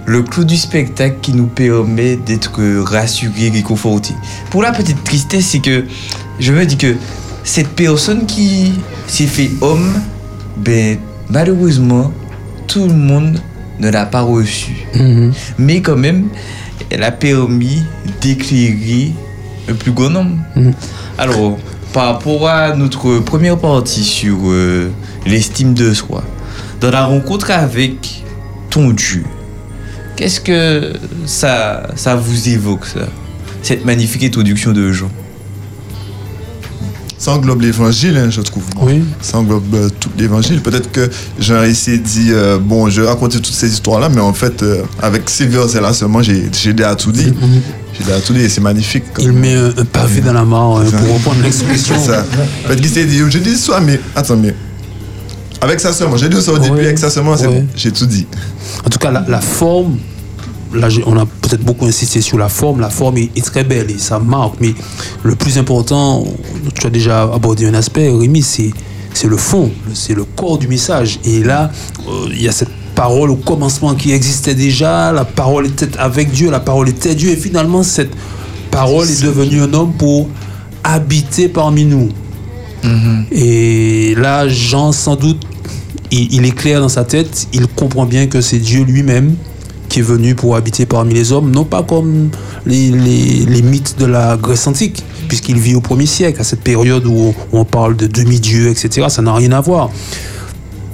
le 0.06 0.22
clou 0.22 0.44
du 0.44 0.56
spectacle 0.56 1.16
qui 1.22 1.32
nous 1.32 1.46
permet 1.46 2.16
d'être 2.16 2.60
rassurés, 2.84 3.50
réconfortés. 3.50 4.14
Pour 4.50 4.62
la 4.62 4.72
petite 4.72 5.02
tristesse, 5.04 5.46
c'est 5.46 5.60
que 5.60 5.84
je 6.38 6.52
me 6.52 6.64
dis 6.66 6.76
que 6.76 6.96
cette 7.42 7.68
personne 7.68 8.26
qui 8.26 8.72
s'est 9.06 9.26
fait 9.26 9.50
homme, 9.60 9.92
ben 10.56 10.98
malheureusement, 11.30 12.12
tout 12.66 12.86
le 12.86 12.94
monde 12.94 13.40
ne 13.80 13.90
l'a 13.90 14.06
pas 14.06 14.22
reçu. 14.22 14.86
Mhm. 14.94 15.32
Mais 15.58 15.80
quand 15.80 15.96
même, 15.96 16.28
elle 16.90 17.02
a 17.02 17.12
permis 17.12 17.82
d'éclairer 18.20 19.12
un 19.68 19.74
plus 19.74 19.92
grand 19.92 20.10
nombre. 20.10 20.36
Mhm. 20.56 20.74
Alors, 21.18 21.58
par 21.92 22.06
rapport 22.06 22.48
à 22.48 22.74
notre 22.74 23.20
première 23.20 23.58
partie 23.58 24.04
sur 24.04 24.36
euh, 24.44 24.90
l'estime 25.26 25.74
de 25.74 25.92
soi, 25.94 26.24
dans 26.80 26.90
la 26.90 27.04
rencontre 27.06 27.50
avec 27.50 28.24
ton 28.70 28.90
Dieu, 28.90 29.24
qu'est-ce 30.16 30.40
que 30.40 30.92
ça, 31.26 31.88
ça 31.96 32.14
vous 32.16 32.48
évoque, 32.48 32.86
ça 32.86 33.06
Cette 33.62 33.84
magnifique 33.84 34.24
introduction 34.24 34.72
de 34.72 34.92
Jean? 34.92 35.10
Ça 37.16 37.32
englobe 37.32 37.62
l'évangile, 37.62 38.18
hein, 38.18 38.28
je 38.28 38.42
trouve. 38.42 38.64
Oui. 38.82 39.02
Ça 39.22 39.38
englobe 39.38 39.74
euh, 39.74 39.88
tout 39.98 40.10
l'évangile. 40.18 40.60
Peut-être 40.60 40.92
que 40.92 41.08
Jean 41.38 41.62
essayé 41.62 41.96
de 41.96 42.02
dire, 42.02 42.34
euh, 42.36 42.58
bon, 42.58 42.90
je 42.90 43.00
vais 43.00 43.08
raconter 43.08 43.38
toutes 43.40 43.54
ces 43.54 43.72
histoires-là, 43.72 44.10
mais 44.10 44.20
en 44.20 44.34
fait, 44.34 44.62
euh, 44.62 44.82
avec 45.00 45.30
ces 45.30 45.46
versets-là 45.46 45.94
seulement, 45.94 46.22
j'ai 46.22 46.50
j'ai 46.52 46.74
déjà 46.74 46.94
tout 46.94 47.12
dit. 47.12 47.32
J'ai 47.96 48.04
déjà 48.04 48.20
tout 48.20 48.34
dit 48.34 48.40
et 48.40 48.48
c'est 48.50 48.60
magnifique. 48.60 49.04
Il 49.20 49.32
met 49.32 49.54
un, 49.54 49.68
un 49.68 49.84
pavé 49.86 50.20
dans 50.20 50.34
la 50.34 50.44
mare, 50.44 50.78
hein, 50.78 50.84
pour 50.90 51.14
reprendre 51.14 51.40
l'expression. 51.42 51.94
C'est 51.98 52.10
ça. 52.10 52.26
Peut-être 52.66 52.80
qu'il 52.82 52.90
s'est 52.90 53.06
dit, 53.06 53.18
je 53.26 53.38
dis 53.38 53.56
ça, 53.56 53.80
mais 53.80 53.98
attends, 54.14 54.36
mais 54.36 54.54
avec 55.60 55.80
ça 55.80 55.92
seulement, 55.92 56.16
j'ai 56.16 56.28
dit 56.28 56.40
ça 56.42 56.52
au 56.52 56.58
début, 56.58 56.80
avec 56.80 56.98
Ouais. 57.46 57.60
bon, 57.60 57.66
j'ai 57.76 57.90
tout 57.92 58.06
dit. 58.06 58.26
En 58.84 58.90
tout 58.90 58.98
cas, 58.98 59.10
la, 59.10 59.24
la 59.28 59.40
forme, 59.40 59.96
là, 60.74 60.88
on 61.06 61.16
a 61.16 61.24
peut-être 61.26 61.64
beaucoup 61.64 61.86
insisté 61.86 62.20
sur 62.20 62.36
la 62.38 62.48
forme. 62.48 62.80
La 62.80 62.90
forme 62.90 63.16
est, 63.18 63.30
est 63.36 63.44
très 63.44 63.64
belle 63.64 63.90
et 63.90 63.98
ça 63.98 64.18
marque. 64.18 64.54
Mais 64.60 64.74
le 65.22 65.34
plus 65.36 65.56
important, 65.58 66.26
tu 66.74 66.86
as 66.86 66.90
déjà 66.90 67.22
abordé 67.22 67.66
un 67.66 67.74
aspect, 67.74 68.10
Rémi, 68.10 68.42
c'est 68.42 68.70
c'est 69.14 69.28
le 69.28 69.36
fond, 69.36 69.70
c'est 69.94 70.12
le 70.14 70.24
corps 70.24 70.58
du 70.58 70.66
message. 70.66 71.20
Et 71.24 71.44
là, 71.44 71.70
euh, 72.08 72.26
il 72.32 72.42
y 72.42 72.48
a 72.48 72.52
cette 72.52 72.68
parole 72.96 73.30
au 73.30 73.36
commencement 73.36 73.94
qui 73.94 74.10
existait 74.12 74.56
déjà. 74.56 75.12
La 75.12 75.24
parole 75.24 75.66
était 75.66 75.96
avec 75.98 76.32
Dieu, 76.32 76.50
la 76.50 76.58
parole 76.60 76.88
était 76.88 77.14
Dieu. 77.14 77.30
Et 77.30 77.36
finalement, 77.36 77.84
cette 77.84 78.10
parole 78.72 79.08
est 79.08 79.22
devenue 79.22 79.62
un 79.62 79.72
homme 79.72 79.92
pour 79.92 80.28
habiter 80.82 81.48
parmi 81.48 81.84
nous. 81.84 82.08
Et 83.32 84.14
là, 84.16 84.48
Jean, 84.48 84.92
sans 84.92 85.16
doute, 85.16 85.40
il, 86.10 86.32
il 86.34 86.44
est 86.44 86.50
clair 86.54 86.80
dans 86.80 86.88
sa 86.88 87.04
tête, 87.04 87.48
il 87.52 87.66
comprend 87.66 88.06
bien 88.06 88.26
que 88.26 88.40
c'est 88.40 88.58
Dieu 88.58 88.82
lui-même 88.84 89.34
qui 89.88 90.00
est 90.00 90.02
venu 90.02 90.34
pour 90.34 90.56
habiter 90.56 90.86
parmi 90.86 91.14
les 91.14 91.30
hommes, 91.32 91.50
non 91.50 91.64
pas 91.64 91.82
comme 91.82 92.30
les, 92.66 92.90
les- 92.90 93.46
les 93.46 93.62
mythes 93.62 93.96
de 93.98 94.06
la 94.06 94.36
Grèce 94.36 94.66
antique, 94.66 95.04
puisqu'il 95.28 95.58
vit 95.58 95.74
au 95.74 95.80
premier 95.80 96.06
siècle, 96.06 96.40
à 96.40 96.44
cette 96.44 96.62
période 96.62 97.06
où 97.06 97.34
on, 97.52 97.60
on 97.60 97.64
parle 97.64 97.94
de 97.96 98.06
demi-dieux, 98.06 98.68
etc. 98.70 99.06
Ça 99.08 99.22
n'a 99.22 99.34
rien 99.34 99.52
à 99.52 99.60
voir. 99.60 99.90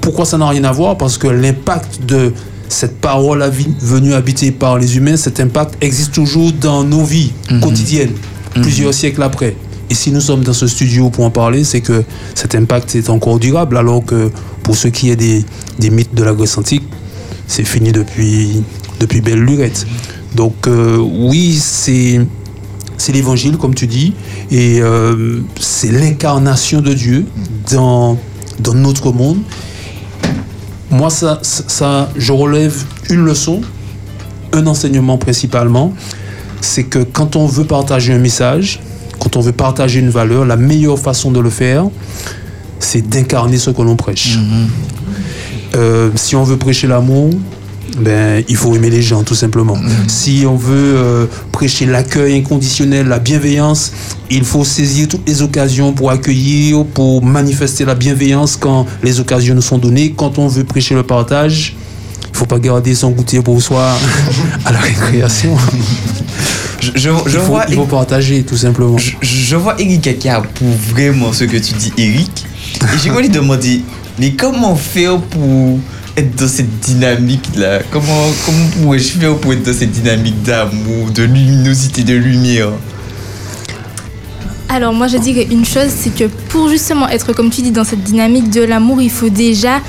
Pourquoi 0.00 0.24
ça 0.26 0.36
n'a 0.38 0.48
rien 0.48 0.64
à 0.64 0.72
voir? 0.72 0.98
Parce 0.98 1.16
que 1.18 1.28
l'impact 1.28 2.04
de 2.06 2.32
cette 2.68 3.00
parole 3.00 3.44
venue 3.80 4.12
habiter 4.14 4.50
par 4.50 4.78
les 4.78 4.96
humains, 4.96 5.16
cet 5.16 5.40
impact 5.40 5.74
existe 5.82 6.12
toujours 6.12 6.52
dans 6.52 6.84
nos 6.84 7.04
vies 7.04 7.32
quotidiennes, 7.60 8.12
plusieurs 8.54 8.92
siècles 8.94 9.22
après. 9.22 9.56
Et 9.90 9.94
si 9.94 10.12
nous 10.12 10.20
sommes 10.20 10.44
dans 10.44 10.52
ce 10.52 10.68
studio 10.68 11.10
pour 11.10 11.24
en 11.24 11.30
parler, 11.30 11.64
c'est 11.64 11.80
que 11.80 12.04
cet 12.36 12.54
impact 12.54 12.94
est 12.94 13.10
encore 13.10 13.40
durable, 13.40 13.76
alors 13.76 14.04
que 14.04 14.30
pour 14.62 14.76
ce 14.76 14.86
qui 14.86 15.10
est 15.10 15.16
des, 15.16 15.44
des 15.80 15.90
mythes 15.90 16.14
de 16.14 16.22
la 16.22 16.32
Grèce 16.32 16.56
antique, 16.56 16.84
c'est 17.48 17.64
fini 17.64 17.90
depuis, 17.90 18.62
depuis 19.00 19.20
belle 19.20 19.40
lurette. 19.40 19.86
Donc 20.36 20.68
euh, 20.68 20.96
oui, 20.96 21.58
c'est 21.60 22.20
c'est 22.96 23.12
l'évangile, 23.12 23.56
comme 23.56 23.74
tu 23.74 23.86
dis, 23.86 24.12
et 24.50 24.80
euh, 24.82 25.40
c'est 25.58 25.90
l'incarnation 25.90 26.82
de 26.82 26.92
Dieu 26.92 27.24
dans, 27.72 28.18
dans 28.58 28.74
notre 28.74 29.10
monde. 29.10 29.38
Moi, 30.90 31.08
ça, 31.08 31.38
ça, 31.42 32.10
je 32.14 32.32
relève 32.32 32.76
une 33.08 33.24
leçon, 33.24 33.62
un 34.52 34.66
enseignement 34.66 35.16
principalement, 35.16 35.94
c'est 36.60 36.84
que 36.84 36.98
quand 36.98 37.36
on 37.36 37.46
veut 37.46 37.64
partager 37.64 38.12
un 38.12 38.18
message, 38.18 38.80
quand 39.20 39.36
on 39.36 39.40
veut 39.40 39.52
partager 39.52 40.00
une 40.00 40.10
valeur, 40.10 40.44
la 40.44 40.56
meilleure 40.56 40.98
façon 40.98 41.30
de 41.30 41.38
le 41.38 41.50
faire, 41.50 41.86
c'est 42.80 43.06
d'incarner 43.08 43.58
ce 43.58 43.70
que 43.70 43.82
l'on 43.82 43.94
prêche. 43.94 44.38
Euh, 45.76 46.10
si 46.16 46.34
on 46.34 46.42
veut 46.42 46.56
prêcher 46.56 46.88
l'amour, 46.88 47.30
ben, 47.98 48.42
il 48.48 48.56
faut 48.56 48.74
aimer 48.74 48.90
les 48.90 49.02
gens, 49.02 49.22
tout 49.22 49.34
simplement. 49.34 49.76
Si 50.08 50.44
on 50.48 50.56
veut 50.56 50.96
euh, 50.96 51.26
prêcher 51.52 51.86
l'accueil 51.86 52.38
inconditionnel, 52.38 53.08
la 53.08 53.18
bienveillance, 53.18 53.92
il 54.30 54.44
faut 54.44 54.64
saisir 54.64 55.08
toutes 55.08 55.28
les 55.28 55.42
occasions 55.42 55.92
pour 55.92 56.10
accueillir, 56.10 56.84
pour 56.84 57.22
manifester 57.22 57.84
la 57.84 57.94
bienveillance 57.94 58.56
quand 58.56 58.86
les 59.02 59.20
occasions 59.20 59.54
nous 59.54 59.62
sont 59.62 59.78
données. 59.78 60.14
Quand 60.16 60.38
on 60.38 60.48
veut 60.48 60.64
prêcher 60.64 60.94
le 60.94 61.02
partage, 61.02 61.76
il 62.32 62.36
faut 62.36 62.46
pas 62.46 62.58
garder 62.58 62.94
son 62.94 63.10
goûter 63.10 63.42
pour 63.42 63.60
soi 63.60 63.92
à 64.64 64.72
la 64.72 64.78
récréation. 64.78 65.56
Je, 66.80 66.90
je, 66.94 67.10
il, 67.10 67.30
je 67.30 67.38
faut, 67.38 67.44
vois, 67.46 67.64
il 67.68 67.74
faut 67.74 67.84
partager, 67.84 68.42
tout 68.42 68.56
simplement. 68.56 68.96
je, 68.98 69.12
je 69.20 69.56
vois 69.56 69.80
Erika 69.80 70.12
qui 70.14 70.28
approuve 70.28 70.74
vraiment 70.90 71.32
ce 71.32 71.44
que 71.44 71.56
tu 71.58 71.74
dis, 71.74 71.92
Eric. 71.98 72.46
Et 72.82 72.98
j'ai 73.02 73.10
de 73.10 73.34
demander, 73.34 73.82
mais 74.18 74.32
comment 74.32 74.74
faire 74.76 75.18
pour 75.20 75.78
être 76.16 76.34
dans 76.36 76.48
cette 76.48 76.80
dynamique-là? 76.80 77.80
Comment, 77.90 78.26
comment 78.46 78.66
pourrais-je 78.82 79.18
faire 79.18 79.36
pour 79.36 79.52
être 79.52 79.62
dans 79.62 79.74
cette 79.74 79.92
dynamique 79.92 80.42
d'amour, 80.42 81.10
de 81.14 81.24
luminosité, 81.24 82.02
de 82.02 82.14
lumière? 82.14 82.70
Alors 84.72 84.92
moi 84.92 85.08
je 85.08 85.16
dirais 85.16 85.48
une 85.50 85.64
chose, 85.64 85.88
c'est 85.88 86.14
que 86.14 86.24
pour 86.48 86.68
justement 86.68 87.08
être 87.08 87.32
comme 87.32 87.50
tu 87.50 87.60
dis 87.60 87.72
dans 87.72 87.82
cette 87.82 88.04
dynamique 88.04 88.50
de 88.50 88.62
l'amour, 88.62 89.02
il 89.02 89.10
faut 89.10 89.28
déjà 89.28 89.80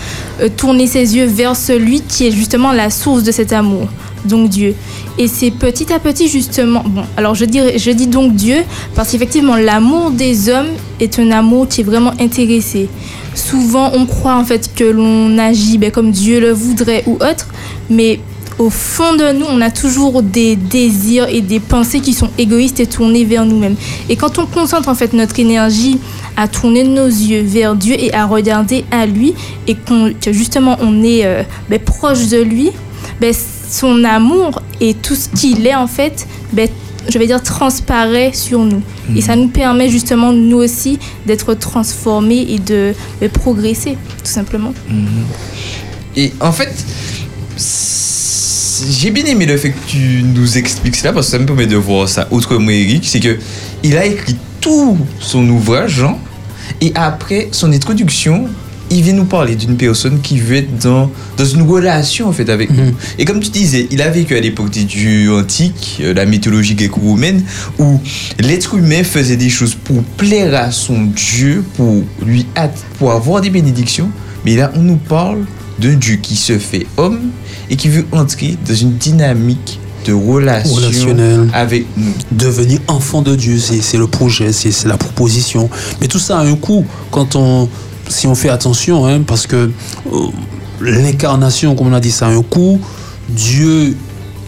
euh, 0.42 0.50
tourner 0.50 0.88
ses 0.88 1.16
yeux 1.16 1.26
vers 1.28 1.56
celui 1.56 2.02
qui 2.02 2.26
est 2.26 2.32
justement 2.32 2.72
la 2.72 2.90
source 2.90 3.22
de 3.22 3.32
cet 3.32 3.54
amour, 3.54 3.88
donc 4.26 4.50
Dieu. 4.50 4.74
Et 5.20 5.28
c'est 5.28 5.52
petit 5.52 5.94
à 5.94 6.00
petit 6.00 6.28
justement, 6.28 6.82
bon, 6.84 7.04
alors 7.16 7.36
je, 7.36 7.46
dirais, 7.46 7.78
dis 7.78 8.08
donc 8.08 8.34
Dieu 8.34 8.64
parce 8.96 9.12
qu'effectivement 9.12 9.56
l'amour 9.56 10.10
des 10.10 10.50
hommes 10.50 10.72
est 11.00 11.20
un 11.20 11.30
amour 11.30 11.68
qui 11.68 11.82
est 11.82 11.84
vraiment 11.84 12.14
intéressé. 12.20 12.90
Souvent 13.36 13.92
on 13.94 14.08
croit 14.08 14.36
en 14.36 14.46
fait 14.46 14.74
que 14.74 14.84
l'on 14.84 15.38
agit 15.38 15.78
ben, 15.78 15.92
comme 15.92 16.10
Dieu 16.10 16.40
le 16.40 16.54
voudrait 16.54 17.04
ou 17.06 17.18
autre, 17.18 17.46
mais 17.88 18.20
au 18.62 18.70
fond 18.70 19.16
de 19.16 19.34
nous, 19.34 19.46
on 19.50 19.60
a 19.60 19.72
toujours 19.72 20.22
des 20.22 20.56
désirs 20.56 21.28
et 21.28 21.42
des 21.42 21.60
pensées 21.60 22.00
qui 22.00 22.14
sont 22.14 22.30
égoïstes 22.38 22.80
et 22.80 22.86
tournées 22.86 23.26
vers 23.26 23.44
nous-mêmes. 23.44 23.76
Et 24.08 24.16
quand 24.16 24.38
on 24.38 24.46
concentre 24.46 24.88
en 24.88 24.94
fait 24.94 25.14
notre 25.14 25.40
énergie 25.40 26.00
à 26.38 26.48
tourner 26.48 26.84
nos 26.84 27.08
yeux 27.08 27.42
vers 27.42 27.76
Dieu 27.76 27.96
et 27.98 28.14
à 28.14 28.28
regarder 28.28 28.86
à 28.92 29.08
lui, 29.08 29.34
et 29.66 29.74
qu'on, 29.74 30.14
que 30.14 30.32
justement 30.32 30.78
on 30.80 31.04
est 31.04 31.26
euh, 31.26 31.42
ben, 31.70 31.80
proche 31.80 32.28
de 32.28 32.40
lui, 32.40 32.70
ben, 33.20 33.34
son 33.68 34.04
amour 34.04 34.62
et 34.80 34.94
tout 34.94 35.16
ce 35.16 35.28
qu'il 35.30 35.66
est 35.66 35.76
en 35.76 35.88
fait, 35.88 36.28
ben, 36.54 36.70
je 37.10 37.18
vais 37.18 37.26
dire 37.26 37.42
transparaît 37.42 38.32
sur 38.32 38.60
nous. 38.60 38.84
Et 39.16 39.22
ça 39.22 39.36
nous 39.36 39.48
permet 39.48 39.90
justement 39.90 40.32
nous 40.34 40.58
aussi 40.58 41.00
d'être 41.26 41.56
transformés 41.56 42.46
et 42.48 42.60
de 42.60 42.94
progresser, 43.34 43.98
tout 44.24 44.32
simplement. 44.32 44.72
Et 46.16 46.32
en 46.40 46.52
fait, 46.52 46.72
j'ai 48.90 49.12
bien 49.12 49.26
aimé 49.26 49.46
le 49.46 49.58
fait 49.58 49.72
que 49.72 49.88
tu 49.88 50.24
nous 50.24 50.58
expliques 50.58 50.96
cela 50.96 51.14
parce 51.14 51.28
que 51.28 51.32
ça 51.32 51.40
me 51.40 51.46
permet 51.46 51.68
de 51.68 51.76
voir 51.76 52.08
ça 52.08 52.28
autrement, 52.32 52.70
Eric. 52.70 53.04
C'est 53.06 53.20
que 53.20 53.38
il 53.84 53.98
a 53.98 54.06
écrit 54.06 54.36
tout 54.60 54.98
son 55.20 55.48
ouvrage, 55.50 55.96
Jean, 55.96 56.20
et 56.80 56.92
après 56.96 57.50
son 57.52 57.72
introduction, 57.72 58.48
il 58.92 59.04
vient 59.04 59.14
nous 59.14 59.26
parler 59.26 59.56
d'une 59.56 59.78
personne 59.78 60.20
qui 60.22 60.38
veut 60.40 60.58
être 60.58 60.78
dans, 60.78 61.10
dans 61.38 61.46
une 61.46 61.62
relation 61.62 62.28
en 62.28 62.34
fait 62.34 62.50
avec 62.50 62.72
nous. 62.72 62.94
Et 63.18 63.26
comme 63.26 63.40
tu 63.40 63.50
disais, 63.50 63.88
il 63.90 64.02
a 64.02 64.10
vécu 64.10 64.36
à 64.36 64.42
l'époque 64.42 64.70
des 64.70 64.84
dieux 64.84 65.34
antiques, 65.34 66.00
euh, 66.02 66.14
la 66.14 66.26
mythologie 66.26 66.76
gréco-romaine, 66.76 67.44
où 67.80 68.00
l'être 68.40 68.76
humain 68.76 69.04
faisait 69.04 69.38
des 69.38 69.50
choses 69.50 69.76
pour 69.76 70.04
plaire 70.04 70.54
à 70.54 70.72
son 70.72 71.04
Dieu, 71.04 71.64
pour 71.76 72.04
lui 72.26 72.46
pour 73.00 73.14
avoir 73.14 73.42
des 73.42 73.50
bénédictions. 73.50 74.10
Mais 74.46 74.56
là, 74.56 74.72
on 74.76 74.82
nous 74.82 74.98
parle 74.98 75.46
d'un 75.80 75.94
Dieu 75.94 76.18
qui 76.18 76.36
se 76.36 76.58
fait 76.60 76.86
homme 76.98 77.32
et 77.72 77.78
qui 77.78 77.90
veut 77.90 78.06
entrer 78.12 78.58
dans 78.68 78.76
une 78.76 78.98
dynamique 78.98 79.80
de 80.06 80.14
relation 80.14 80.76
Relationnel. 80.76 81.50
avec 81.54 81.86
nous. 81.96 82.12
Devenir 82.32 82.80
enfant 82.88 83.22
de 83.22 83.36
Dieu, 83.36 83.58
c'est 83.60 83.98
le 83.98 84.08
projet, 84.08 84.52
c'est 84.52 84.72
c'est 84.72 84.88
la 84.88 84.98
proposition. 84.98 85.70
Mais 86.02 86.08
tout 86.08 86.20
ça 86.20 86.40
a 86.40 86.44
un 86.44 86.56
coût 86.56 86.86
quand 87.12 87.36
on, 87.36 87.70
si 88.10 88.28
on 88.28 88.36
fait 88.36 88.50
attention, 88.50 89.06
hein, 89.06 89.22
parce 89.26 89.48
que 89.48 89.56
euh, 90.12 90.18
l'incarnation, 90.82 91.76
comme 91.76 91.88
on 91.88 91.94
a 91.94 92.00
dit, 92.00 92.12
ça 92.12 92.28
a 92.28 92.30
un 92.30 92.42
coût. 92.42 92.80
Dieu, 93.30 93.96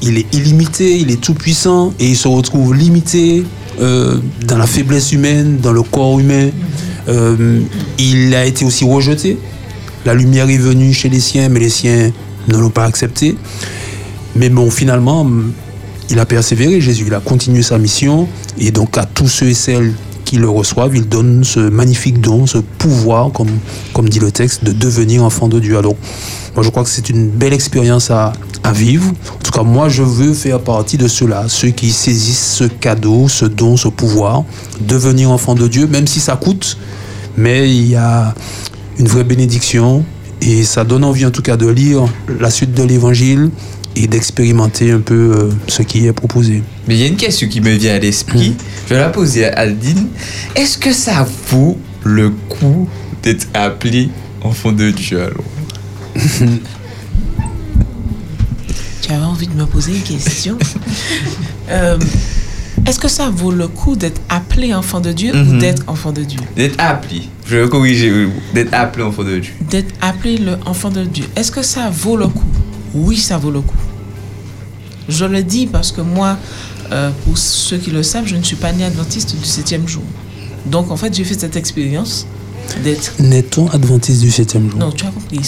il 0.02 0.18
est 0.18 0.36
illimité, 0.36 0.98
il 0.98 1.12
est 1.12 1.22
tout 1.22 1.34
puissant 1.34 1.94
et 2.00 2.10
il 2.10 2.18
se 2.18 2.28
retrouve 2.28 2.76
limité 2.76 3.46
euh, 3.80 4.18
dans 4.46 4.58
la 4.58 4.68
faiblesse 4.68 5.14
humaine, 5.14 5.60
dans 5.62 5.72
le 5.72 5.84
corps 5.84 6.20
humain. 6.20 6.50
Euh, 7.08 7.60
il 8.00 8.36
a 8.36 8.46
été 8.46 8.66
aussi 8.66 8.84
rejeté. 8.84 9.38
La 10.06 10.14
lumière 10.14 10.50
est 10.50 10.58
venue 10.58 10.94
chez 10.94 11.08
les 11.08 11.22
siens, 11.22 11.48
mais 11.48 11.62
les 11.62 11.70
siens 11.70 12.12
ne 12.48 12.58
l'ont 12.58 12.70
pas 12.70 12.86
accepté. 12.86 13.36
Mais 14.36 14.50
bon, 14.50 14.70
finalement, 14.72 15.28
il 16.10 16.20
a 16.20 16.26
persévéré, 16.26 16.82
Jésus. 16.82 17.06
Il 17.08 17.14
a 17.14 17.20
continué 17.20 17.62
sa 17.62 17.78
mission. 17.78 18.28
Et 18.58 18.72
donc, 18.72 18.98
à 18.98 19.06
tous 19.06 19.28
ceux 19.28 19.48
et 19.48 19.54
celles 19.54 19.94
qui 20.26 20.38
le 20.38 20.50
reçoivent, 20.50 20.96
il 20.96 21.08
donne 21.08 21.44
ce 21.44 21.60
magnifique 21.60 22.20
don, 22.20 22.48
ce 22.48 22.58
pouvoir, 22.58 23.32
comme, 23.32 24.10
dit 24.10 24.20
le 24.20 24.32
texte, 24.32 24.64
de 24.64 24.72
devenir 24.72 25.24
enfant 25.24 25.48
de 25.48 25.60
Dieu. 25.60 25.78
Alors, 25.78 25.96
moi, 26.56 26.64
je 26.64 26.70
crois 26.70 26.84
que 26.84 26.90
c'est 26.90 27.10
une 27.10 27.30
belle 27.30 27.54
expérience 27.54 28.10
à, 28.10 28.34
à 28.64 28.72
vivre. 28.72 29.08
En 29.10 29.44
tout 29.44 29.52
cas, 29.52 29.64
moi, 29.64 29.90
je 29.90 30.04
veux 30.04 30.34
faire 30.34 30.60
partie 30.60 30.98
de 30.98 31.08
ceux-là, 31.08 31.46
ceux 31.48 31.70
qui 31.70 31.92
saisissent 31.92 32.54
ce 32.54 32.64
cadeau, 32.64 33.28
ce 33.28 33.46
don, 33.46 33.78
ce 33.78 33.88
pouvoir, 33.88 34.44
devenir 34.82 35.30
enfant 35.30 35.56
de 35.56 35.68
Dieu, 35.68 35.88
même 35.88 36.08
si 36.08 36.20
ça 36.20 36.36
coûte. 36.36 36.78
Mais 37.38 37.70
il 37.70 37.90
y 37.90 37.96
a 37.96 38.34
une 39.00 39.08
vraie 39.08 39.24
bénédiction. 39.24 40.04
Et 40.46 40.64
ça 40.64 40.84
donne 40.84 41.06
envie, 41.06 41.26
en 41.26 41.32
tout 41.32 41.42
cas, 41.42 41.56
de 41.56 41.68
lire 41.68 42.04
la 42.40 42.50
suite 42.50 42.74
de 42.74 42.84
l'évangile 42.84 43.50
et 43.96 44.08
d'expérimenter 44.08 44.92
un 44.92 45.00
peu 45.00 45.14
euh, 45.14 45.50
ce 45.68 45.84
qui 45.84 46.06
est 46.06 46.12
proposé. 46.14 46.64
Mais 46.88 46.96
il 46.96 47.02
y 47.02 47.04
a 47.04 47.08
une 47.08 47.16
question 47.16 47.48
qui 47.48 47.62
me 47.62 47.72
vient 47.72 47.96
à 47.96 48.00
l'esprit. 48.00 48.54
Je 48.88 48.94
vais 48.94 49.00
la 49.00 49.10
poser 49.10 49.46
à 49.46 49.60
Aldine. 49.60 50.08
Est-ce 50.56 50.78
que 50.78 50.92
ça 50.92 51.26
vaut 51.50 51.78
le 52.04 52.32
coup 52.50 52.90
d'être 53.22 53.48
appelé 53.54 54.10
enfant 54.42 54.74
de 54.74 54.92
Dieu 54.92 55.22
alors 55.22 55.46
Tu 59.02 59.12
avais 59.12 59.24
envie 59.24 59.48
de 59.48 59.54
me 59.54 59.66
poser 59.66 59.94
une 59.96 60.02
question. 60.02 60.58
Euh, 61.70 61.98
Est-ce 62.86 63.00
que 63.00 63.08
ça 63.08 63.30
vaut 63.30 63.52
le 63.52 63.68
coup 63.70 63.96
d'être 63.96 64.20
appelé 64.30 64.74
enfant 64.74 65.00
de 65.00 65.12
Dieu 65.14 65.32
ou 65.34 65.38
Mhm. 65.38 65.60
d'être 65.60 65.84
enfant 65.88 66.12
de 66.12 66.24
Dieu? 66.24 66.40
D'être 66.56 66.76
appelé. 66.80 67.24
Je 67.46 67.58
vais 67.58 67.70
corriger. 67.70 68.28
D'être 68.54 68.74
appelé 68.74 69.04
enfant 69.06 69.24
de 69.24 69.40
Dieu. 69.40 69.54
D'être 69.70 69.94
appelé 70.02 70.38
le 70.38 70.58
enfant 70.66 70.90
de 70.90 71.04
Dieu. 71.06 71.26
Est-ce 71.36 71.52
que 71.52 71.62
ça 71.62 71.90
vaut 71.90 72.18
le 72.18 72.28
coup? 72.28 72.44
Oui, 72.94 73.18
ça 73.18 73.38
vaut 73.38 73.52
le 73.52 73.62
coup. 73.62 73.76
Je 75.08 75.26
le 75.26 75.44
dis 75.44 75.66
parce 75.68 75.92
que 75.92 76.02
moi, 76.02 76.38
euh, 76.92 77.10
pour 77.26 77.38
ceux 77.38 77.78
qui 77.78 77.92
le 77.92 78.04
savent, 78.04 78.26
je 78.28 78.36
ne 78.36 78.44
suis 78.44 78.56
pas 78.58 78.72
né 78.74 78.84
adventiste 78.84 79.36
du 79.38 79.46
septième 79.46 79.88
jour. 79.88 80.04
Donc 80.66 80.92
en 80.92 80.98
fait, 80.98 81.14
j'ai 81.16 81.24
fait 81.24 81.40
cette 81.40 81.56
expérience 81.56 82.28
N'est-on 83.20 83.68
adventiste 83.70 84.22
du 84.22 84.32
septième 84.32 84.70
jour? 84.70 84.80
Non, 84.80 84.92
tu 84.92 85.06
as 85.06 85.10
compris. 85.10 85.40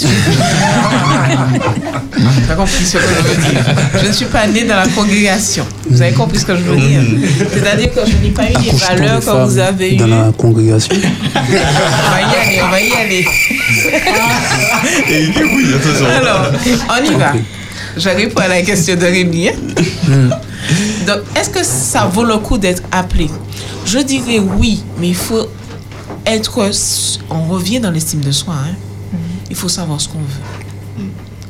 tu 2.46 2.52
as 2.52 2.56
compris 2.56 2.86
ce 2.86 2.94
que 2.98 3.04
je 3.04 3.22
veux 3.28 3.36
dire. 3.52 3.66
Je 4.02 4.08
ne 4.08 4.12
suis 4.14 4.26
pas 4.26 4.48
née 4.48 4.64
dans 4.64 4.76
la 4.76 4.88
congrégation. 4.88 5.66
Vous 5.90 6.02
avez 6.02 6.14
compris 6.14 6.40
ce 6.40 6.46
que 6.46 6.56
je 6.56 6.62
veux 6.62 6.78
dire 6.78 7.02
C'est-à-dire 7.54 7.94
que 7.94 8.02
je 8.06 8.16
n'ai 8.24 8.30
pas 8.32 8.44
eu 8.50 8.54
les 8.64 8.72
valeurs 8.72 9.20
que 9.20 9.46
vous 9.46 9.58
avez 9.58 9.94
eues. 9.96 9.98
dans 9.98 10.08
la 10.08 10.32
congrégation 10.38 10.96
On 10.96 11.00
va 11.42 12.22
y 12.22 12.36
aller, 12.36 12.62
on 12.64 12.70
va 12.70 12.82
y 12.82 12.92
aller. 12.94 13.26
Et 15.10 15.24
il 15.24 15.32
dit 15.34 15.44
oui, 15.44 15.74
attention. 15.74 16.06
Alors, 16.06 16.52
on 16.90 17.04
y 17.12 17.16
va. 17.18 17.34
Je 17.98 18.10
réponds 18.10 18.42
à 18.42 18.48
la 18.50 18.62
question 18.62 18.96
de 18.96 19.06
Rémi. 19.06 19.50
hein. 19.50 19.54
Donc, 21.08 21.20
est-ce 21.36 21.50
que 21.50 21.64
ça 21.64 22.06
vaut 22.12 22.24
le 22.26 22.38
coup 22.38 22.58
d'être 22.58 22.84
appelé? 22.92 23.30
Je 23.86 24.00
dirais 24.00 24.40
oui, 24.58 24.84
mais 25.00 25.10
il 25.10 25.16
faut 25.16 25.48
être. 26.26 26.70
On 27.30 27.44
revient 27.48 27.80
dans 27.80 27.92
l'estime 27.92 28.22
de 28.22 28.32
soi. 28.32 28.56
hein. 28.56 28.76
Il 29.50 29.56
faut 29.56 29.70
savoir 29.70 30.02
ce 30.02 30.08
qu'on 30.10 30.20
veut. 30.20 30.42
Vous 30.98 31.04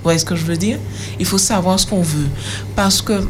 voyez 0.03 0.19
ce 0.19 0.26
que 0.26 0.36
je 0.36 0.45
veux 0.45 0.57
dire? 0.57 0.78
Il 1.19 1.26
faut 1.26 1.38
savoir 1.38 1.80
ce 1.80 1.88
qu'on 1.88 2.01
veut. 2.01 2.28
Parce 2.76 3.01
que 3.01 3.28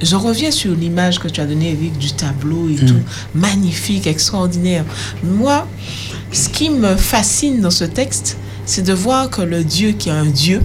je 0.00 0.14
reviens 0.14 0.50
sur 0.52 0.74
l'image 0.74 1.18
que 1.18 1.26
tu 1.26 1.40
as 1.40 1.46
donnée, 1.46 1.72
Eric, 1.72 1.98
du 1.98 2.12
tableau 2.12 2.68
et 2.68 2.76
tout. 2.76 2.94
Magnifique, 3.34 4.06
extraordinaire. 4.06 4.84
Moi, 5.24 5.66
ce 6.30 6.48
qui 6.48 6.70
me 6.70 6.94
fascine 6.96 7.60
dans 7.60 7.70
ce 7.70 7.84
texte, 7.84 8.36
c'est 8.64 8.82
de 8.82 8.92
voir 8.92 9.28
que 9.30 9.42
le 9.42 9.64
Dieu 9.64 9.92
qui 9.92 10.08
est 10.10 10.12
un 10.12 10.26
Dieu, 10.26 10.62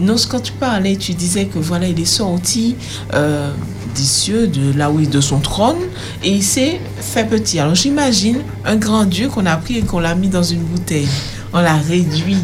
non, 0.00 0.16
quand 0.28 0.40
tu 0.40 0.52
parlais, 0.52 0.96
tu 0.96 1.12
disais 1.12 1.44
que 1.44 1.58
voilà, 1.58 1.86
il 1.86 2.00
est 2.00 2.04
sorti 2.06 2.74
euh, 3.14 3.52
des 3.94 4.02
cieux, 4.02 4.46
de 4.46 4.76
là 4.76 4.90
où 4.90 5.00
il 5.00 5.06
est 5.06 5.10
de 5.10 5.20
son 5.20 5.38
trône, 5.38 5.78
et 6.22 6.30
il 6.30 6.42
s'est 6.42 6.80
fait 7.00 7.24
petit. 7.24 7.58
Alors 7.58 7.74
j'imagine 7.74 8.38
un 8.64 8.76
grand 8.76 9.04
Dieu 9.04 9.28
qu'on 9.28 9.46
a 9.46 9.56
pris 9.56 9.78
et 9.78 9.82
qu'on 9.82 10.00
l'a 10.00 10.14
mis 10.14 10.28
dans 10.28 10.42
une 10.42 10.62
bouteille. 10.62 11.08
On 11.52 11.60
l'a 11.60 11.76
réduit. 11.76 12.38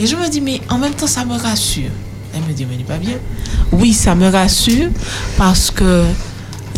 Et 0.00 0.06
je 0.06 0.16
me 0.16 0.28
dis, 0.28 0.40
mais 0.40 0.60
en 0.70 0.78
même 0.78 0.94
temps, 0.94 1.06
ça 1.06 1.24
me 1.24 1.36
rassure. 1.36 1.90
Elle 2.34 2.40
me 2.48 2.54
dit, 2.54 2.66
mais 2.68 2.76
n'est 2.76 2.82
pas 2.82 2.96
bien. 2.96 3.18
Oui, 3.72 3.92
ça 3.92 4.14
me 4.14 4.26
rassure 4.26 4.88
parce 5.36 5.70
que 5.70 6.04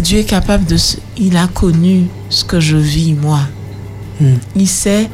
Dieu 0.03 0.19
est 0.19 0.25
capable 0.25 0.65
de... 0.65 0.77
Il 1.17 1.37
a 1.37 1.47
connu 1.47 2.09
ce 2.29 2.43
que 2.43 2.59
je 2.59 2.77
vis, 2.77 3.13
moi. 3.13 3.41
Il 4.57 4.69
sait 4.69 5.09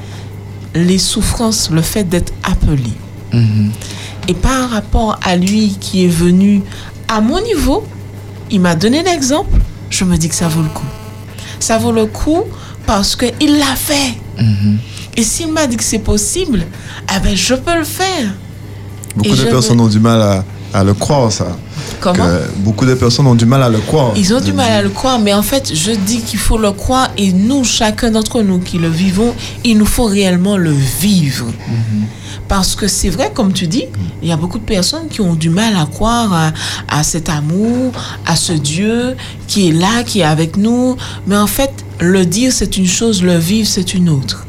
les 0.75 0.99
souffrances, 0.99 1.71
le 1.71 1.83
fait 1.83 2.05
d'être 2.05 2.33
appelé. 2.43 2.93
Et 4.29 4.35
par 4.35 4.71
rapport 4.71 5.21
à 5.23 5.37
lui 5.37 5.77
qui 5.79 6.07
est 6.07 6.09
venu 6.09 6.63
à 7.07 7.21
mon 7.21 7.41
niveau, 7.43 7.85
il 8.51 8.61
m'a 8.61 8.75
donné 8.75 9.03
l'exemple, 9.03 9.59
je 9.91 10.05
me 10.05 10.17
dis 10.17 10.29
que 10.29 10.35
ça 10.35 10.49
vaut 10.49 10.63
le 10.63 10.69
coup. 10.69 10.85
Ça 11.59 11.79
vaut 11.79 11.93
le 11.93 12.07
coup 12.07 12.45
parce 12.87 13.17
qu'il 13.17 13.59
l'a 13.59 13.77
fait. 13.77 14.15
Et 15.17 15.23
s'il 15.23 15.53
m'a 15.53 15.67
dit 15.67 15.77
que 15.77 15.85
c'est 15.85 15.99
possible, 15.99 16.65
eh 17.15 17.21
ben 17.21 17.37
je 17.37 17.55
peux 17.55 17.77
le 17.77 17.85
faire. 17.85 18.31
Beaucoup 19.17 19.29
Et 19.29 19.37
de 19.37 19.45
personnes 19.45 19.77
veux- 19.79 19.83
ont 19.85 19.89
du 19.89 20.01
mal 20.01 20.21
à, 20.23 20.45
à 20.73 20.85
le 20.85 20.95
croire, 20.95 21.31
ça. 21.33 21.57
Comment 22.01 22.25
Que 22.25 22.51
beaucoup 22.59 22.87
de 22.87 22.95
personnes 22.95 23.27
ont 23.27 23.35
du 23.35 23.47
mal 23.47 23.63
à 23.63 23.69
le 23.69 23.79
croire. 23.79 24.13
Ils 24.17 24.33
ont 24.35 24.41
du 24.41 24.53
mal 24.53 24.71
à 24.73 24.83
le 24.83 24.89
croire, 24.89 25.19
mais 25.19 25.35
en 25.35 25.43
fait, 25.43 25.73
je 25.75 25.93
dis 25.93 26.21
qu'il 26.21 26.39
faut 26.39 26.59
le 26.59 26.73
croire 26.73 27.09
et 27.17 27.33
nous, 27.33 27.65
chacun 27.65 28.11
d'entre 28.11 28.43
nous 28.43 28.59
qui 28.59 28.79
le 28.79 28.89
vivons, 28.89 29.35
il 29.65 29.79
nous 29.79 29.87
faut 29.87 30.05
réellement 30.07 30.57
le 30.57 30.71
vivre. 31.01 31.47
Parce 32.49 32.75
que 32.75 32.89
c'est 32.89 33.11
vrai, 33.11 33.31
comme 33.33 33.53
tu 33.53 33.67
dis, 33.69 33.85
il 34.23 34.29
y 34.29 34.33
a 34.33 34.37
beaucoup 34.37 34.59
de 34.59 34.65
personnes 34.65 35.07
qui 35.09 35.21
ont 35.21 35.35
du 35.35 35.51
mal 35.51 35.77
à 35.77 35.87
croire 35.87 36.33
à, 36.33 36.53
à 36.89 37.03
cet 37.05 37.29
amour, 37.29 37.93
à 38.27 38.35
ce 38.35 38.53
Dieu 38.53 39.15
qui 39.47 39.69
est 39.69 39.73
là, 39.73 40.03
qui 40.05 40.21
est 40.21 40.25
avec 40.25 40.57
nous. 40.57 40.97
Mais 41.29 41.37
en 41.37 41.47
fait, 41.47 41.71
le 42.01 42.27
dire, 42.27 42.53
c'est 42.53 42.77
une 42.77 42.89
chose, 42.89 43.23
le 43.23 43.37
vivre, 43.37 43.69
c'est 43.69 43.95
une 43.95 44.09
autre. 44.09 44.47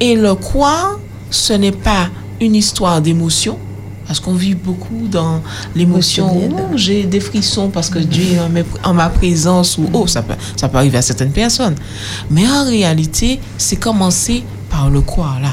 Et 0.00 0.16
le 0.16 0.34
croire, 0.34 0.98
ce 1.30 1.54
n'est 1.54 1.72
pas 1.72 2.08
une 2.40 2.54
histoire 2.54 3.00
d'émotion, 3.00 3.58
parce 4.08 4.20
qu'on 4.20 4.32
vit 4.32 4.54
beaucoup 4.54 5.06
dans 5.06 5.42
l'émotion. 5.76 6.50
Oh, 6.50 6.76
j'ai 6.76 7.04
des 7.04 7.20
frissons 7.20 7.68
parce 7.68 7.90
que 7.90 7.98
Dieu 7.98 8.24
est 8.32 8.64
en, 8.82 8.94
ma 8.94 9.10
présence, 9.10 9.76
ou 9.76 9.88
oh, 9.92 10.06
ça 10.06 10.22
peut, 10.22 10.34
ça 10.56 10.70
peut 10.70 10.78
arriver 10.78 10.96
à 10.96 11.02
certaines 11.02 11.30
personnes. 11.30 11.74
Mais 12.30 12.48
en 12.48 12.64
réalité, 12.64 13.38
c'est 13.58 13.76
commencer 13.76 14.44
par 14.70 14.88
le 14.88 15.02
croire 15.02 15.38
là. 15.40 15.52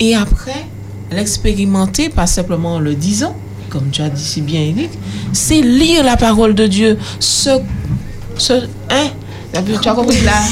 Et 0.00 0.16
après, 0.16 0.66
l'expérimenter, 1.12 2.08
pas 2.08 2.26
simplement 2.26 2.74
en 2.74 2.80
le 2.80 2.96
disant, 2.96 3.36
comme 3.70 3.90
tu 3.90 4.02
as 4.02 4.10
dit 4.10 4.24
si 4.24 4.40
bien, 4.40 4.60
Eric, 4.60 4.90
c'est 5.32 5.60
lire 5.60 6.02
la 6.02 6.16
parole 6.16 6.52
de 6.52 6.66
Dieu. 6.66 6.98
Ce, 7.20 7.50
ce, 8.38 8.54
hein, 8.90 9.10
tu 9.62 9.88
as 9.88 9.92
compris 9.94 10.20
là? 10.22 10.42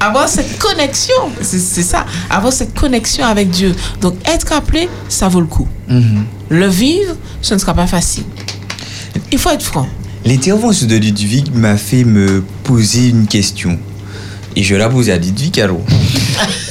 Avoir 0.00 0.28
cette 0.28 0.58
connexion, 0.58 1.14
c'est 1.42 1.82
ça, 1.82 2.06
avoir 2.28 2.52
cette 2.52 2.74
connexion 2.74 3.24
avec 3.24 3.50
Dieu. 3.50 3.74
Donc 4.00 4.14
être 4.24 4.52
appelé, 4.52 4.88
ça 5.08 5.28
vaut 5.28 5.40
le 5.40 5.46
coup. 5.46 5.68
Le 6.48 6.66
vivre, 6.68 7.14
ce 7.42 7.54
ne 7.54 7.58
sera 7.58 7.74
pas 7.74 7.86
facile. 7.86 8.24
Il 9.32 9.38
faut 9.38 9.50
être 9.50 9.62
franc. 9.62 9.88
L'intervention 10.24 10.86
de 10.86 10.96
Ludwig 10.96 11.54
m'a 11.54 11.76
fait 11.76 12.04
me 12.04 12.42
poser 12.64 13.08
une 13.08 13.26
question. 13.26 13.78
Et 14.56 14.62
je 14.62 14.74
la 14.74 14.88
pose 14.88 15.10
à 15.10 15.16
Ludwig 15.16 15.60
alors. 15.60 15.80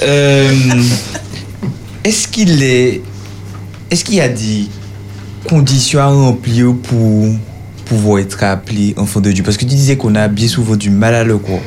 Euh, 0.01 0.49
est-ce 2.05 2.27
qu'il 2.29 2.63
est. 2.63 3.01
Est-ce 3.91 4.05
qu'il 4.05 4.15
y 4.15 4.21
a 4.21 4.29
des 4.29 4.67
conditions 5.47 5.99
à 5.99 6.07
remplir 6.07 6.73
pour 6.83 7.27
pouvoir 7.89 8.19
être 8.19 8.41
appelé 8.43 8.93
enfant 8.97 9.19
de 9.19 9.31
Dieu 9.31 9.43
Parce 9.43 9.57
que 9.57 9.65
tu 9.65 9.75
disais 9.75 9.97
qu'on 9.97 10.15
a 10.15 10.27
bien 10.27 10.47
souvent 10.47 10.75
du 10.75 10.89
mal 10.89 11.13
à 11.15 11.23
le 11.23 11.37
croire. 11.37 11.59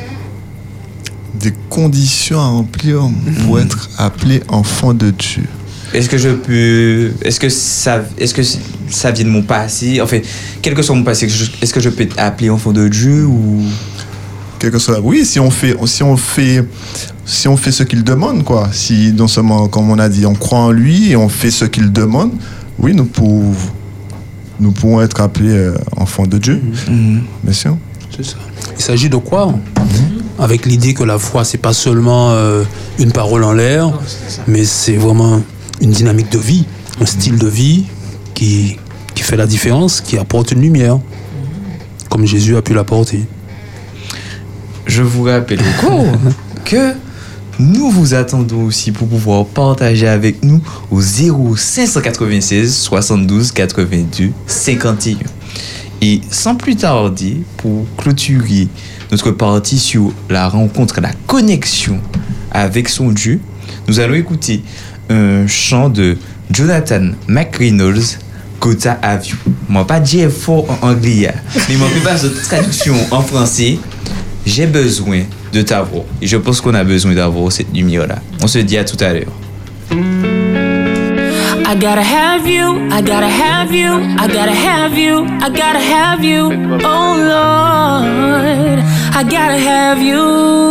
Des 1.34 1.52
conditions 1.68 2.38
à 2.40 2.46
remplir 2.46 3.02
pour 3.44 3.58
être 3.58 3.90
appelé 3.98 4.42
enfant 4.48 4.94
de 4.94 5.10
Dieu. 5.10 5.44
Est-ce 5.92 6.08
que 6.08 6.16
je 6.18 6.28
peux. 6.30 7.10
Est-ce 7.22 7.38
que 7.40 7.48
ça, 7.48 8.02
est-ce 8.16 8.32
que 8.32 8.42
ça 8.88 9.10
vient 9.10 9.24
de 9.24 9.30
mon 9.30 9.42
passé? 9.42 10.00
En 10.00 10.06
fait, 10.06 10.24
quel 10.62 10.74
que 10.74 10.82
soit 10.82 10.94
mon 10.94 11.02
passé, 11.04 11.26
est-ce 11.26 11.34
que 11.36 11.44
je- 11.44 11.50
est-ce 11.62 11.74
que 11.74 11.80
je 11.80 11.88
peux 11.90 12.04
être 12.04 12.18
appelé 12.18 12.48
enfant 12.48 12.72
de 12.72 12.86
Dieu 12.88 13.26
ou? 13.26 13.60
Quel 14.58 14.70
que 14.70 14.78
soit. 14.78 15.00
Oui, 15.02 15.26
si 15.26 15.40
on 15.40 15.50
fait, 15.50 15.76
si 15.86 16.02
on 16.02 16.16
fait, 16.16 16.64
si 17.26 17.48
on 17.48 17.56
fait 17.56 17.72
ce 17.72 17.82
qu'il 17.82 18.04
demande, 18.04 18.44
quoi. 18.44 18.68
Si 18.72 19.12
non 19.12 19.26
seulement, 19.26 19.66
comme 19.68 19.90
on 19.90 19.98
a 19.98 20.08
dit, 20.08 20.24
on 20.24 20.34
croit 20.34 20.60
en 20.60 20.70
lui 20.70 21.10
et 21.10 21.16
on 21.16 21.28
fait 21.28 21.50
ce 21.50 21.64
qu'il 21.64 21.90
demande, 21.92 22.32
oui, 22.78 22.94
nous 22.94 23.04
pouvons, 23.06 23.52
nous 24.61 24.72
pouvons 24.72 25.00
être 25.00 25.20
appelés 25.20 25.50
euh, 25.50 25.74
enfants 25.96 26.26
de 26.26 26.38
Dieu. 26.38 26.62
Bien 26.88 27.53
sûr. 27.53 27.76
C'est 28.14 28.24
ça. 28.24 28.36
Il 28.76 28.82
s'agit 28.82 29.09
de 29.09 29.16
croire, 29.16 29.55
avec 30.38 30.66
l'idée 30.66 30.94
que 30.94 31.05
la 31.05 31.18
foi, 31.18 31.44
c'est 31.44 31.59
pas 31.59 31.72
seulement 31.72 32.30
euh, 32.32 32.64
une 32.98 33.12
parole 33.12 33.44
en 33.44 33.53
l'air, 33.53 33.92
mais 34.46 34.64
c'est 34.64 34.96
vraiment 34.96 35.40
une 35.80 35.90
dynamique 35.90 36.30
de 36.30 36.38
vie, 36.38 36.66
un 37.00 37.07
style 37.07 37.38
de 37.38 37.48
vie 37.48 37.84
qui, 38.34 38.76
qui 39.14 39.22
fait 39.22 39.36
la 39.36 39.46
différence, 39.46 40.00
qui 40.00 40.18
apporte 40.18 40.53
une 40.53 40.61
lumière, 40.61 40.98
comme 42.09 42.26
Jésus 42.26 42.57
a 42.57 42.62
pu 42.62 42.74
l'apporter. 42.74 43.24
Je 44.86 45.03
vous 45.03 45.24
rappelle 45.24 45.61
encore 45.61 46.05
que 46.64 46.94
nous 47.62 47.90
vous 47.90 48.14
attendons 48.14 48.64
aussi 48.64 48.90
pour 48.90 49.06
pouvoir 49.08 49.46
partager 49.46 50.08
avec 50.08 50.42
nous 50.42 50.60
au 50.90 51.00
0596 51.00 52.74
72 52.74 53.52
82 53.52 54.30
51. 54.46 55.18
Et 56.00 56.20
sans 56.30 56.56
plus 56.56 56.74
tarder, 56.74 57.42
pour 57.58 57.86
clôturer 57.96 58.66
notre 59.12 59.30
partie 59.30 59.78
sur 59.78 60.12
la 60.28 60.48
rencontre, 60.48 61.00
la 61.00 61.12
connexion 61.26 62.00
avec 62.50 62.88
son 62.88 63.10
Dieu, 63.12 63.40
nous 63.86 64.00
allons 64.00 64.14
écouter 64.14 64.62
un 65.08 65.46
chant 65.46 65.88
de 65.88 66.16
Jonathan 66.50 67.12
McReynolds, 67.28 68.18
Kota 68.58 68.98
Aviu. 69.02 69.36
Moi, 69.68 69.86
pas 69.86 70.00
dire 70.00 70.30
fort 70.30 70.66
en 70.68 70.88
anglais, 70.88 71.28
hein. 71.28 71.38
mais 71.68 71.76
moi, 71.76 71.86
pas 72.02 72.18
de 72.18 72.28
traduction 72.28 72.96
en 73.12 73.22
français. 73.22 73.78
J'ai 74.45 74.66
besoin 74.66 75.22
de 75.53 75.62
t'avoir. 75.62 76.05
Et 76.20 76.26
je 76.26 76.36
pense 76.36 76.61
qu'on 76.61 76.74
a 76.74 76.84
besoin 76.84 77.14
d'avoir 77.14 77.53
cette 77.53 77.74
lumière-là. 77.74 78.16
On 78.43 78.47
se 78.47 78.59
dit 78.59 78.76
à 78.76 78.84
tout 78.84 78.97
à 79.01 79.12
l'heure. 79.12 79.32
I 81.64 81.74
gotta 81.74 82.03
have 82.03 82.47
you, 82.47 82.88
I 82.90 83.01
gotta 83.01 83.28
have 83.28 83.72
you, 83.72 83.99
I 84.18 84.26
gotta 84.26 84.53
have 84.53 84.99
you, 84.99 85.24
I 85.40 85.49
gotta 85.49 85.80
have 85.80 86.22
you. 86.22 86.51
Oh 86.84 87.16
Lord, 87.16 88.82
I 89.14 89.22
gotta 89.24 89.59
have 89.59 90.03
you. 90.03 90.61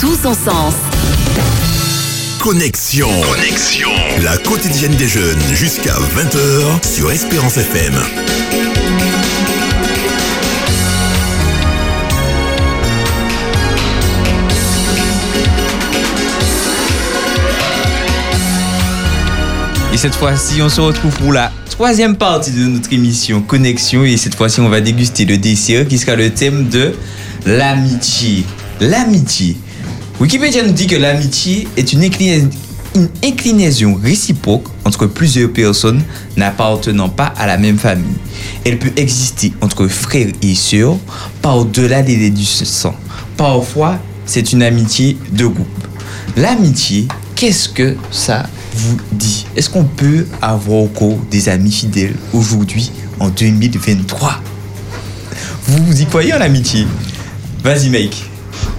Tout 0.00 0.14
son 0.14 0.34
sens. 0.34 0.74
Connexion. 2.40 3.08
Connexion. 3.22 3.90
La 4.22 4.36
quotidienne 4.38 4.94
des 4.94 5.08
jeunes 5.08 5.40
jusqu'à 5.52 5.94
20h 5.94 6.86
sur 6.86 7.10
Espérance 7.10 7.56
FM. 7.56 7.94
Et 19.92 19.96
cette 19.96 20.14
fois-ci, 20.14 20.60
on 20.62 20.68
se 20.68 20.80
retrouve 20.80 21.16
pour 21.16 21.32
la 21.32 21.50
troisième 21.70 22.16
partie 22.16 22.50
de 22.50 22.66
notre 22.66 22.92
émission 22.92 23.40
Connexion. 23.40 24.04
Et 24.04 24.16
cette 24.16 24.34
fois-ci, 24.34 24.60
on 24.60 24.68
va 24.68 24.80
déguster 24.80 25.24
le 25.24 25.38
dessert 25.38 25.88
qui 25.88 25.98
sera 25.98 26.16
le 26.16 26.30
thème 26.30 26.68
de 26.68 26.92
l'amitié. 27.46 28.44
L'amitié. 28.80 29.56
Wikipédia 30.20 30.62
nous 30.62 30.72
dit 30.72 30.86
que 30.86 30.96
l'amitié 30.96 31.68
est 31.76 31.92
une 31.92 32.02
inclina- 32.02 32.48
une 32.94 33.08
inclinaison 33.22 33.98
réciproque 34.02 34.64
entre 34.84 35.06
plusieurs 35.06 35.52
personnes 35.52 36.02
n'appartenant 36.36 37.10
pas 37.10 37.32
à 37.36 37.46
la 37.46 37.58
même 37.58 37.78
famille. 37.78 38.16
Elle 38.64 38.78
peut 38.78 38.92
exister 38.96 39.52
entre 39.60 39.86
frères 39.88 40.28
et 40.40 40.54
sœurs 40.54 40.96
par-delà 41.42 42.00
les 42.00 42.16
liens 42.16 42.30
du 42.34 42.44
sang. 42.44 42.94
Parfois, 43.36 43.98
c'est 44.24 44.52
une 44.52 44.62
amitié 44.62 45.18
de 45.32 45.46
groupe. 45.46 45.66
L'amitié, 46.36 47.06
qu'est-ce 47.34 47.68
que 47.68 47.96
ça 48.10 48.44
vous 48.74 48.96
dit? 49.12 49.46
Est-ce 49.56 49.68
qu'on 49.68 49.84
peut 49.84 50.26
avoir 50.40 50.78
encore 50.84 51.18
des 51.30 51.50
amis 51.50 51.72
fidèles 51.72 52.14
aujourd'hui 52.32 52.90
en 53.20 53.28
2023 53.28 54.40
Vous 55.66 55.84
vous 55.84 56.00
y 56.00 56.06
croyez 56.06 56.32
en 56.32 56.38
l'amitié 56.38 56.86
Vas-y, 57.62 57.90
mec. 57.90 58.16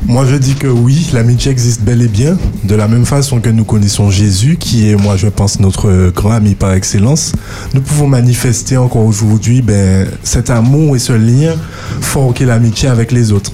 Moi, 0.08 0.26
je 0.26 0.38
dis 0.38 0.56
que 0.56 0.68
oui, 0.68 1.10
l'amitié 1.12 1.52
existe 1.52 1.82
bel 1.82 2.02
et 2.02 2.08
bien, 2.08 2.38
de 2.64 2.76
la 2.76 2.88
même 2.88 3.06
façon 3.06 3.42
que 3.42 3.50
nous 3.50 3.66
connaissons 3.66 4.10
Jésus, 4.10 4.56
qui 4.58 4.90
est, 4.90 4.96
moi, 4.96 5.18
je 5.18 5.28
pense, 5.28 5.60
notre 5.60 6.12
grand 6.12 6.32
ami 6.32 6.56
par 6.56 6.72
excellence. 6.72 7.34
Nous 7.74 7.82
pouvons 7.82 8.08
manifester 8.08 8.78
encore 8.78 9.04
aujourd'hui 9.04 9.62
ben, 9.62 10.08
cet 10.24 10.50
amour 10.50 10.96
et 10.96 11.00
ce 11.00 11.12
lien 11.12 11.56
fort 12.00 12.34
qu'est 12.34 12.46
l'amitié 12.46 12.88
avec 12.88 13.12
les 13.12 13.34
autres. 13.34 13.52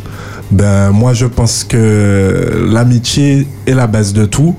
Ben, 0.51 0.91
moi, 0.91 1.16
je 1.16 1.26
pense 1.26 1.64
que 1.64 2.68
l'amitié 2.72 3.47
est 3.66 3.74
la 3.74 3.88
base 3.88 4.14
de 4.14 4.26
tout 4.26 4.56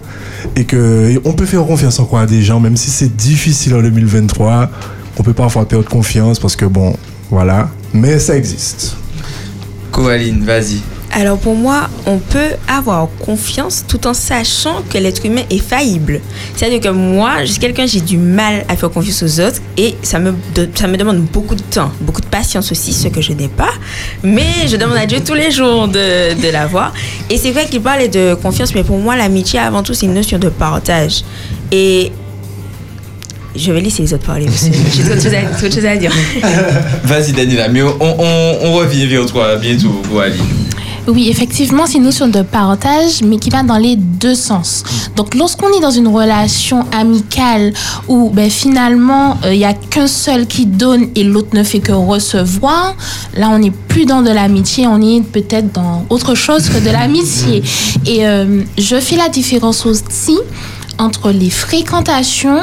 et 0.56 0.64
que 0.64 1.10
et 1.10 1.20
on 1.24 1.32
peut 1.32 1.46
faire 1.46 1.64
confiance 1.64 2.00
encore 2.00 2.18
à 2.18 2.26
des 2.26 2.42
gens, 2.42 2.58
même 2.58 2.76
si 2.76 2.90
c'est 2.90 3.14
difficile 3.14 3.72
en 3.76 3.82
2023. 3.82 4.68
On 5.16 5.22
peut 5.22 5.32
parfois 5.32 5.68
perdre 5.68 5.88
confiance 5.88 6.40
parce 6.40 6.56
que, 6.56 6.64
bon, 6.64 6.96
voilà, 7.30 7.70
mais 7.92 8.18
ça 8.18 8.36
existe. 8.36 8.96
Coraline, 9.92 10.42
vas-y. 10.42 10.80
Alors 11.16 11.38
pour 11.38 11.54
moi, 11.54 11.88
on 12.06 12.18
peut 12.18 12.50
avoir 12.66 13.06
confiance 13.24 13.84
tout 13.86 14.04
en 14.08 14.14
sachant 14.14 14.82
que 14.90 14.98
l'être 14.98 15.24
humain 15.24 15.42
est 15.48 15.58
faillible. 15.62 16.20
C'est-à-dire 16.56 16.80
que 16.80 16.88
moi, 16.88 17.44
je 17.44 17.52
suis 17.52 17.60
quelqu'un, 17.60 17.86
j'ai 17.86 18.00
du 18.00 18.18
mal 18.18 18.64
à 18.68 18.74
faire 18.76 18.90
confiance 18.90 19.22
aux 19.22 19.40
autres 19.40 19.60
et 19.76 19.94
ça 20.02 20.18
me, 20.18 20.32
de- 20.56 20.68
ça 20.74 20.88
me 20.88 20.96
demande 20.96 21.18
beaucoup 21.20 21.54
de 21.54 21.62
temps, 21.62 21.92
beaucoup 22.00 22.20
de 22.20 22.26
patience 22.26 22.72
aussi, 22.72 22.92
ce 22.92 23.06
que 23.06 23.20
je 23.20 23.32
n'ai 23.32 23.46
pas. 23.46 23.70
Mais 24.24 24.66
je 24.66 24.76
demande 24.76 24.96
à 24.96 25.06
Dieu 25.06 25.20
tous 25.24 25.34
les 25.34 25.52
jours 25.52 25.86
de, 25.86 26.34
de 26.34 26.48
l'avoir. 26.52 26.92
Et 27.30 27.38
c'est 27.38 27.52
vrai 27.52 27.66
qu'il 27.66 27.80
parlait 27.80 28.08
de 28.08 28.34
confiance, 28.34 28.74
mais 28.74 28.82
pour 28.82 28.98
moi, 28.98 29.14
l'amitié, 29.14 29.60
avant 29.60 29.84
tout, 29.84 29.94
c'est 29.94 30.06
une 30.06 30.14
notion 30.14 30.38
de 30.40 30.48
partage. 30.48 31.22
Et 31.70 32.10
je 33.54 33.70
vais 33.70 33.80
laisser 33.80 34.02
les 34.02 34.12
autres 34.14 34.26
parler 34.26 34.46
que 34.46 34.50
j'ai 34.96 35.04
trop 35.04 35.14
de 35.14 35.20
choses 35.20 35.32
à, 35.32 35.42
trop 35.56 35.68
de 35.68 35.72
choses 35.72 35.86
à 35.86 35.96
dire. 35.96 36.10
Vas-y, 37.04 37.30
Daniela, 37.30 37.68
mais 37.68 37.82
on, 37.82 37.96
on, 38.00 38.58
on 38.62 38.72
revient 38.74 39.06
vers 39.06 39.26
toi 39.26 39.54
bientôt, 39.56 40.02
Coraline. 40.10 40.40
Oui, 41.06 41.28
effectivement, 41.28 41.86
c'est 41.86 41.98
une 41.98 42.04
notion 42.04 42.28
de 42.28 42.40
partage, 42.40 43.22
mais 43.22 43.36
qui 43.36 43.50
va 43.50 43.62
dans 43.62 43.76
les 43.76 43.94
deux 43.96 44.34
sens. 44.34 44.84
Donc, 45.16 45.34
lorsqu'on 45.34 45.68
est 45.76 45.80
dans 45.80 45.90
une 45.90 46.08
relation 46.08 46.86
amicale 46.92 47.74
où 48.08 48.30
ben, 48.30 48.48
finalement, 48.48 49.36
euh, 49.44 49.52
il 49.52 49.58
n'y 49.58 49.66
a 49.66 49.74
qu'un 49.74 50.06
seul 50.06 50.46
qui 50.46 50.64
donne 50.64 51.08
et 51.14 51.22
l'autre 51.22 51.50
ne 51.52 51.62
fait 51.62 51.80
que 51.80 51.92
recevoir, 51.92 52.94
là, 53.36 53.50
on 53.50 53.58
n'est 53.58 53.70
plus 53.70 54.06
dans 54.06 54.22
de 54.22 54.30
l'amitié, 54.30 54.86
on 54.86 55.00
est 55.02 55.22
peut-être 55.22 55.72
dans 55.72 56.06
autre 56.08 56.34
chose 56.34 56.70
que 56.70 56.78
de 56.78 56.90
l'amitié. 56.92 57.62
Et 58.06 58.26
euh, 58.26 58.62
je 58.78 58.96
fais 58.96 59.16
la 59.16 59.28
différence 59.28 59.84
aussi 59.84 60.38
entre 60.98 61.32
les 61.32 61.50
fréquentations 61.50 62.60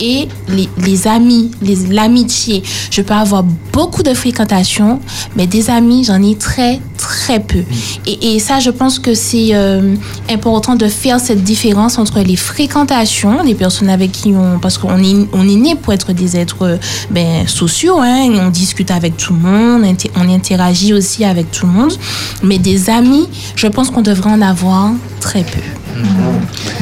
et 0.00 0.28
les, 0.48 0.68
les 0.84 1.06
amis, 1.08 1.50
les- 1.62 1.86
l'amitié. 1.90 2.62
Je 2.90 3.02
peux 3.02 3.14
avoir 3.14 3.44
beaucoup 3.72 4.02
de 4.02 4.14
fréquentations, 4.14 5.00
mais 5.36 5.46
des 5.46 5.70
amis, 5.70 6.04
j'en 6.04 6.22
ai 6.22 6.36
très, 6.36 6.80
très 6.96 7.40
peu. 7.40 7.62
Et, 8.06 8.34
et 8.34 8.38
ça, 8.38 8.58
je 8.60 8.70
pense 8.70 8.98
que 8.98 9.14
c'est 9.14 9.50
euh, 9.54 9.94
important 10.30 10.74
de 10.76 10.88
faire 10.88 11.20
cette 11.20 11.42
différence 11.44 11.98
entre 11.98 12.20
les 12.20 12.36
fréquentations, 12.36 13.42
les 13.42 13.54
personnes 13.54 13.90
avec 13.90 14.12
qui 14.12 14.28
on... 14.34 14.58
Parce 14.58 14.78
qu'on 14.78 14.98
est, 15.02 15.26
on 15.32 15.48
est 15.48 15.54
né 15.56 15.74
pour 15.74 15.92
être 15.92 16.12
des 16.12 16.36
êtres 16.36 16.62
euh, 16.62 16.76
ben, 17.10 17.46
sociaux, 17.46 17.98
hein, 18.00 18.28
on 18.40 18.48
discute 18.50 18.90
avec 18.90 19.16
tout 19.16 19.32
le 19.34 19.40
monde, 19.40 19.82
on 20.16 20.28
interagit 20.32 20.92
aussi 20.92 21.24
avec 21.24 21.50
tout 21.50 21.66
le 21.66 21.72
monde. 21.72 21.92
Mais 22.42 22.58
des 22.58 22.90
amis, 22.90 23.28
je 23.54 23.66
pense 23.66 23.90
qu'on 23.90 24.02
devrait 24.02 24.30
en 24.30 24.42
avoir 24.42 24.90
très 25.20 25.42
peu. 25.42 25.60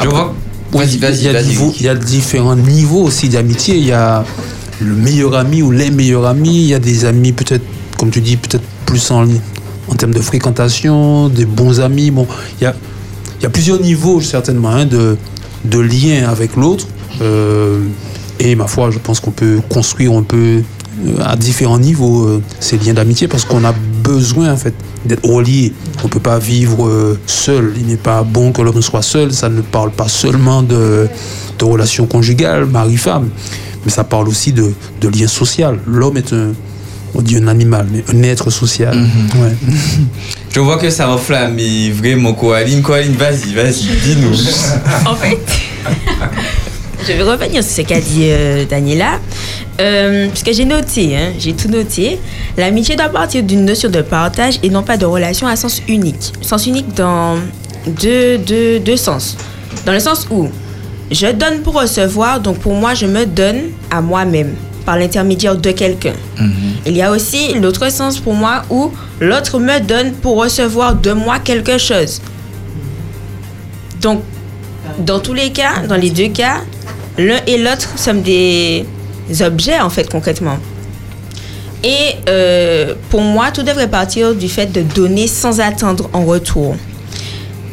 Je 0.02 0.08
vois. 0.08 0.34
Vas-y, 0.75 0.99
vas-y, 0.99 1.18
il 1.18 1.22
y, 1.25 1.29
a 1.29 1.43
niveau- 1.43 1.72
il 1.79 1.87
y 1.87 1.89
a 1.89 1.95
différents 1.95 2.57
niveaux 2.57 3.03
aussi 3.05 3.29
d'amitié. 3.29 3.77
Il 3.77 3.87
y 3.87 3.93
a 3.93 4.25
le 4.81 4.95
meilleur 4.95 5.35
ami 5.37 5.62
ou 5.62 5.70
les 5.70 5.91
meilleurs 5.91 6.27
amis. 6.27 6.62
Il 6.62 6.68
y 6.68 6.75
a 6.75 6.79
des 6.81 7.05
amis 7.05 7.33
peut-être, 7.33 7.64
comme 7.99 8.11
tu 8.11 8.20
dis, 8.20 8.37
peut-être 8.37 8.64
plus 8.87 9.11
en, 9.11 9.25
en 9.89 9.95
termes 9.95 10.12
de 10.14 10.20
fréquentation, 10.20 11.29
des 11.29 11.45
bons 11.45 11.81
amis. 11.81 12.11
Bon, 12.11 12.27
il 12.61 12.64
y 12.64 12.66
a, 12.66 12.75
il 13.41 13.43
y 13.45 13.47
a 13.47 13.51
plusieurs 13.51 13.81
niveaux 13.81 14.20
certainement 14.20 14.70
hein, 14.70 14.85
de, 14.87 15.16
de 15.64 15.79
liens 15.79 16.29
avec 16.29 16.57
l'autre. 16.57 16.87
Euh, 17.22 17.81
et 18.41 18.57
ma 18.57 18.66
foi, 18.66 18.91
je 18.91 18.99
pense 18.99 19.20
qu'on 19.20 19.31
peut 19.31 19.61
construire 19.68 20.12
un 20.12 20.22
peu 20.25 20.61
euh, 21.07 21.16
à 21.25 21.37
différents 21.37 21.79
niveaux 21.79 22.25
euh, 22.27 22.43
ces 22.59 22.79
liens 22.79 22.95
d'amitié 22.95 23.29
parce 23.29 23.45
qu'on 23.45 23.64
a 23.64 23.72
besoin 24.03 24.53
en 24.53 24.57
fait 24.57 24.75
d'être 25.05 25.24
relié. 25.28 25.72
On 26.02 26.05
ne 26.05 26.09
peut 26.09 26.20
pas 26.20 26.38
vivre 26.38 26.86
euh, 26.86 27.18
seul. 27.26 27.74
Il 27.76 27.86
n'est 27.86 27.96
pas 27.96 28.22
bon 28.22 28.52
que 28.52 28.62
l'homme 28.62 28.82
soit 28.82 29.02
seul. 29.02 29.32
Ça 29.32 29.48
ne 29.48 29.61
parle 29.61 29.90
pas 29.90 30.09
seulement 30.09 30.62
de, 30.62 31.09
de 31.59 31.64
relations 31.64 32.07
conjugales, 32.07 32.66
mari-femme, 32.66 33.28
mais 33.84 33.90
ça 33.90 34.05
parle 34.05 34.28
aussi 34.28 34.52
de, 34.52 34.72
de 35.00 35.09
liens 35.09 35.26
sociaux. 35.26 35.72
L'homme 35.86 36.16
est 36.16 36.32
un, 36.32 36.52
on 37.14 37.22
dit 37.22 37.36
un 37.36 37.46
animal, 37.48 37.86
mais 37.92 38.05
un 38.12 38.22
être 38.22 38.50
social. 38.50 38.96
Ouais. 39.36 39.55
Je 40.55 40.61
vois 40.61 40.78
que 40.78 40.90
ça 40.90 41.09
enflamme, 41.11 41.55
mais 41.55 41.90
vraiment, 41.90 42.32
Coraline. 42.32 42.82
Coraline, 42.82 43.14
vas-y, 43.14 43.55
vas-y, 43.55 43.86
dis-nous. 44.02 44.34
en 45.07 45.14
fait, 45.16 45.38
je 47.07 47.12
vais 47.12 47.22
revenir 47.22 47.62
sur 47.62 47.72
ce 47.72 47.82
qu'a 47.82 48.00
dit 48.00 48.24
euh, 48.24 48.64
Daniela. 48.64 49.20
Euh, 49.80 50.28
parce 50.28 50.42
que 50.42 50.52
j'ai 50.52 50.64
noté, 50.64 51.16
hein, 51.16 51.32
j'ai 51.38 51.52
tout 51.52 51.68
noté. 51.68 52.18
L'amitié 52.57 52.96
doit 52.96 53.09
partir 53.09 53.42
d'une 53.42 53.64
notion 53.64 53.90
de 53.90 54.00
partage 54.02 54.59
et 54.62 54.70
non 54.70 54.82
pas 54.82 54.96
de 54.96 55.05
relation 55.05 55.46
à 55.46 55.57
sens 55.57 55.82
unique. 55.88 56.32
Sens 56.40 56.66
unique 56.66 56.94
dans 56.94 57.36
deux, 57.86 58.38
deux, 58.38 58.78
deux 58.78 58.96
sens. 58.96 59.36
Dans 59.84 59.92
le 59.92 60.00
sens 60.00 60.26
où 60.30 60.48
je 61.11 61.26
donne 61.32 61.61
pour 61.61 61.74
recevoir, 61.80 62.40
donc 62.40 62.59
pour 62.59 62.74
moi, 62.74 62.94
je 62.94 63.07
me 63.07 63.26
donne 63.26 63.70
à 63.90 64.00
moi-même 64.00 64.55
par 64.86 64.98
l'intermédiaire 64.98 65.57
de 65.57 65.70
quelqu'un. 65.70 66.14
Il 66.86 66.96
y 66.96 67.02
a 67.02 67.11
aussi 67.11 67.55
l'autre 67.55 67.90
sens 67.90 68.18
pour 68.18 68.34
moi 68.34 68.62
où 68.70 68.92
l'autre 69.20 69.59
me 69.59 69.80
donne 69.80 70.12
pour 70.12 70.36
recevoir 70.36 70.94
de 70.94 71.12
moi 71.12 71.38
quelque 71.38 71.78
chose. 71.78 72.20
Donc, 74.00 74.22
dans 74.98 75.18
tous 75.18 75.32
les 75.32 75.50
cas, 75.50 75.86
dans 75.88 75.96
les 75.96 76.11
deux 76.11 76.28
cas, 76.28 76.59
l'un 77.18 77.40
et 77.46 77.58
l'autre 77.58 77.98
sommes 77.98 78.22
des 78.22 78.84
objets, 79.40 79.80
en 79.80 79.90
fait, 79.90 80.08
concrètement. 80.10 80.58
Et 81.82 82.14
euh, 82.28 82.94
pour 83.10 83.20
moi, 83.20 83.50
tout 83.50 83.62
devrait 83.62 83.88
partir 83.90 84.34
du 84.34 84.48
fait 84.48 84.66
de 84.72 84.82
donner 84.82 85.26
sans 85.26 85.60
attendre 85.60 86.08
en 86.12 86.24
retour. 86.24 86.76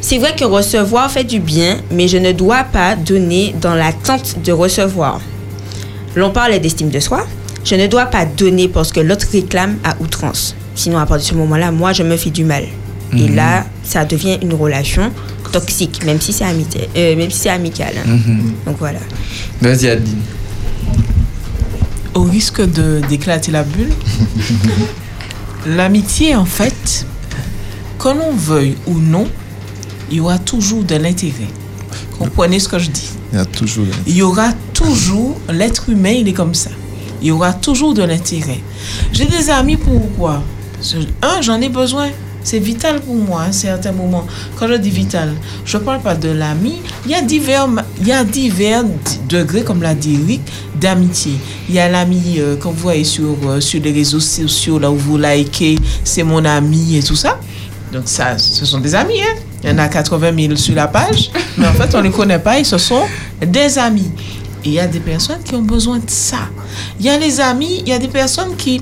C'est 0.02 0.18
vrai 0.18 0.36
que 0.36 0.44
recevoir 0.44 1.10
fait 1.12 1.24
du 1.24 1.40
bien, 1.40 1.78
mais 1.92 2.08
je 2.08 2.18
ne 2.18 2.32
dois 2.32 2.64
pas 2.64 2.96
donner 2.96 3.56
dans 3.62 3.76
l'attente 3.76 4.38
de 4.44 4.52
recevoir. 4.52 5.22
L'on 6.16 6.32
parle 6.32 6.58
d'estime 6.60 6.90
de 6.90 7.00
soi. 7.00 7.26
Je 7.64 7.76
ne 7.76 7.88
dois 7.88 8.06
pas 8.08 8.26
donner 8.26 8.68
parce 8.68 8.92
que 8.92 9.00
l'autre 9.00 9.28
réclame 9.32 9.78
à 9.84 9.96
outrance. 10.02 10.56
Sinon, 10.76 10.98
à 10.98 11.06
partir 11.06 11.28
de 11.28 11.30
ce 11.32 11.36
moment-là, 11.36 11.72
moi, 11.72 11.94
je 11.94 12.04
me 12.04 12.18
fais 12.18 12.32
du 12.32 12.44
mal. 12.44 12.64
Et 13.14 13.28
Mhm. 13.30 13.36
là, 13.36 13.66
ça 13.84 14.04
devient 14.04 14.40
une 14.42 14.54
relation 14.56 15.12
toxique, 15.52 16.04
même 16.06 16.20
si 16.22 16.34
c'est 16.34 16.44
amité- 16.46 16.90
euh, 16.96 17.16
même 17.16 17.30
si 17.32 17.40
c'est 17.40 17.50
amical. 17.50 17.94
hein. 17.98 18.08
Mhm. 18.08 18.54
Donc 18.66 18.78
voilà. 18.80 19.00
Vas-y, 19.62 19.90
Adeline. 19.90 20.22
Au 22.14 22.24
risque 22.24 22.62
de 22.62 23.02
d'éclater 23.10 23.52
la 23.52 23.64
bulle, 23.64 23.92
l'amitié, 25.66 26.36
en 26.36 26.46
fait, 26.46 27.06
que 28.00 28.10
l'on 28.10 28.34
veuille 28.36 28.76
ou 28.88 28.98
non, 29.00 29.28
il 30.10 30.18
y 30.18 30.20
aura 30.20 30.38
toujours 30.40 30.84
de 30.84 30.96
l'intérêt. 30.96 31.48
Comprenez 32.18 32.60
ce 32.60 32.68
que 32.68 32.80
je 32.80 32.90
dis? 32.90 33.10
Il 33.32 33.38
y 33.38 33.42
a 33.42 33.46
toujours. 33.46 33.86
il 34.08 34.16
y 34.16 34.22
aura 34.22 34.52
toujours, 34.74 35.40
l'être 35.52 35.90
humain, 35.90 36.12
il 36.12 36.28
est 36.28 36.34
comme 36.34 36.54
ça. 36.54 36.70
Il 37.22 37.28
y 37.28 37.32
aura 37.32 37.54
toujours 37.54 37.94
de 37.94 38.04
l'intérêt. 38.04 38.60
J'ai 39.14 39.26
des 39.26 39.50
amis, 39.50 39.78
pourquoi? 39.78 40.44
Un, 41.22 41.42
j'en 41.42 41.62
ai 41.62 41.70
besoin. 41.70 42.10
C'est 42.44 42.60
vital 42.60 43.00
pour 43.02 43.16
moi 43.16 43.44
à 43.44 43.46
un 43.46 43.52
certain 43.52 43.92
moment. 43.92 44.26
Quand 44.58 44.68
je 44.68 44.74
dis 44.74 44.90
vital, 44.90 45.34
je 45.66 45.78
ne 45.78 45.84
parle 45.84 46.02
pas 46.02 46.16
de 46.16 46.30
l'ami. 46.30 46.82
Il 47.06 47.12
y 47.12 47.16
a 47.16 47.22
divers, 47.22 47.68
il 48.00 48.08
y 48.08 48.12
a 48.12 48.24
divers 48.24 48.84
degrés, 49.30 49.64
comme 49.64 49.82
l'a 49.82 49.94
dit 49.94 50.20
Eric, 50.24 50.42
d'amitié. 50.80 51.34
Il 51.70 51.76
y 51.76 51.80
a 51.80 51.90
l'ami 51.90 52.36
euh, 52.40 52.56
qu'on 52.58 52.72
vous 52.72 52.82
voyez 52.82 53.04
sur, 53.04 53.38
euh, 53.46 53.60
sur 53.60 53.82
les 53.82 53.92
réseaux 53.92 54.20
sociaux, 54.20 54.80
là 54.80 54.90
où 54.90 54.96
vous 54.96 55.18
likez, 55.18 55.78
c'est 56.04 56.24
mon 56.24 56.44
ami 56.44 56.98
et 56.98 57.04
tout 57.04 57.16
ça. 57.16 57.40
Donc 57.92 58.04
ça, 58.06 58.38
ce 58.38 58.66
sont 58.66 58.80
des 58.80 58.96
amis. 58.96 59.22
Hein? 59.22 59.40
Il 59.64 59.70
y 59.70 59.74
en 59.74 59.78
a 59.78 59.88
80 59.88 60.32
000 60.36 60.56
sur 60.56 60.76
la 60.76 60.88
page, 60.88 61.30
mais 61.58 61.68
en 61.68 61.74
fait, 61.74 61.94
on 61.94 62.00
ne 62.00 62.04
les 62.04 62.12
connaît 62.12 62.40
pas 62.40 62.64
ce 62.64 62.78
sont 62.78 63.04
des 63.46 63.78
amis. 63.78 64.10
Et 64.64 64.70
il 64.70 64.74
y 64.74 64.80
a 64.80 64.88
des 64.88 65.00
personnes 65.00 65.42
qui 65.44 65.56
ont 65.56 65.62
besoin 65.62 65.98
de 65.98 66.10
ça. 66.10 66.50
Il 67.00 67.06
y 67.06 67.10
a 67.10 67.18
les 67.18 67.40
amis, 67.40 67.82
il 67.82 67.90
y 67.90 67.94
a 67.94 68.00
des 68.00 68.08
personnes 68.08 68.56
qui, 68.56 68.82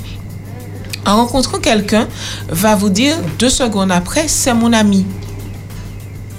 en 1.10 1.18
rencontrant 1.18 1.60
quelqu'un, 1.60 2.08
va 2.50 2.76
vous 2.76 2.90
dire 2.90 3.16
deux 3.38 3.50
secondes 3.50 3.92
après, 3.92 4.28
c'est 4.28 4.54
mon 4.54 4.72
ami. 4.74 5.06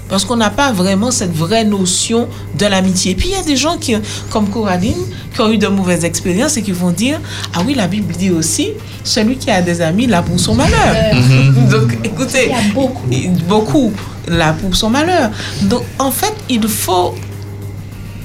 parce 0.09 0.25
qu'on 0.25 0.35
n'a 0.35 0.49
pas 0.49 0.73
vraiment 0.73 1.09
cette 1.09 1.33
vraie 1.33 1.63
notion 1.63 2.27
de 2.59 2.65
l'amitié. 2.65 3.11
Et 3.11 3.15
puis 3.15 3.29
il 3.29 3.33
y 3.33 3.37
a 3.39 3.43
des 3.43 3.55
gens 3.55 3.77
qui, 3.77 3.95
comme 4.29 4.49
Coraline, 4.49 4.97
qui 5.33 5.39
ont 5.39 5.49
eu 5.49 5.57
de 5.57 5.67
mauvaises 5.67 6.03
expériences 6.03 6.57
et 6.57 6.61
qui 6.63 6.73
vont 6.73 6.91
dire 6.91 7.17
Ah 7.53 7.59
oui, 7.65 7.73
la 7.75 7.87
Bible 7.87 8.13
dit 8.13 8.29
aussi 8.29 8.71
celui 9.05 9.37
qui 9.37 9.49
a 9.49 9.61
des 9.61 9.79
amis 9.79 10.07
là 10.07 10.21
pour 10.21 10.37
son 10.39 10.55
malheur. 10.55 10.93
Mhm. 11.13 11.69
Donc 11.69 11.97
écoutez, 12.03 12.45
il 12.47 12.51
y 12.51 12.53
a 12.53 12.73
beaucoup. 12.73 13.07
Beaucoup 13.47 13.93
là 14.27 14.53
pour 14.61 14.75
son 14.75 14.89
malheur. 14.89 15.31
Donc 15.63 15.83
en 15.97 16.11
fait, 16.11 16.33
il 16.49 16.67
faut 16.67 17.15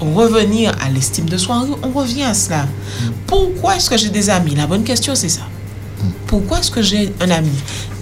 revenir 0.01 0.73
à 0.85 0.91
l'estime 0.91 1.29
de 1.29 1.37
soi. 1.37 1.65
On 1.83 1.91
revient 1.99 2.25
à 2.25 2.35
cela. 2.35 2.67
Pourquoi 3.27 3.77
est-ce 3.77 3.89
que 3.89 3.97
j'ai 3.97 4.11
des 4.11 4.29
amis? 4.29 4.55
La 4.57 4.67
bonne 4.67 4.83
question, 4.85 5.15
c'est 5.15 5.29
ça. 5.29 5.43
Pourquoi 6.27 6.59
est-ce 6.59 6.71
que 6.71 6.83
j'ai 6.83 7.13
un 7.21 7.31
ami? 7.31 7.51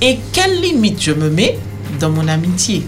Et 0.01 0.19
quelle 0.33 0.61
limite 0.61 1.01
je 1.03 1.13
me 1.13 1.31
mets 1.31 1.59
dans 2.01 2.11
mon 2.11 2.27
amitié? 2.29 2.87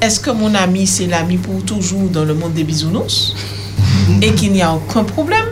Est-ce 0.00 0.20
que 0.20 0.30
mon 0.30 0.54
ami, 0.54 0.86
c'est 0.86 1.06
l'ami 1.06 1.38
pour 1.38 1.62
toujours 1.64 2.08
dans 2.08 2.24
le 2.24 2.34
monde 2.34 2.54
des 2.54 2.64
bisounours? 2.64 3.34
Et 4.22 4.32
qu'il 4.32 4.52
n'y 4.52 4.62
a 4.62 4.74
aucun 4.74 5.04
problème? 5.04 5.46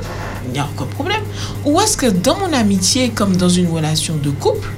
Il 0.46 0.52
n'y 0.52 0.58
a 0.58 0.68
aucun 0.76 0.86
problème. 0.86 1.22
Ou 1.64 1.80
est-ce 1.80 1.96
que 1.96 2.06
dans 2.06 2.38
mon 2.38 2.52
amitié, 2.52 3.08
comme 3.10 3.36
dans 3.36 3.48
une 3.48 3.68
relation 3.68 4.16
de 4.16 4.30
couple, 4.30 4.68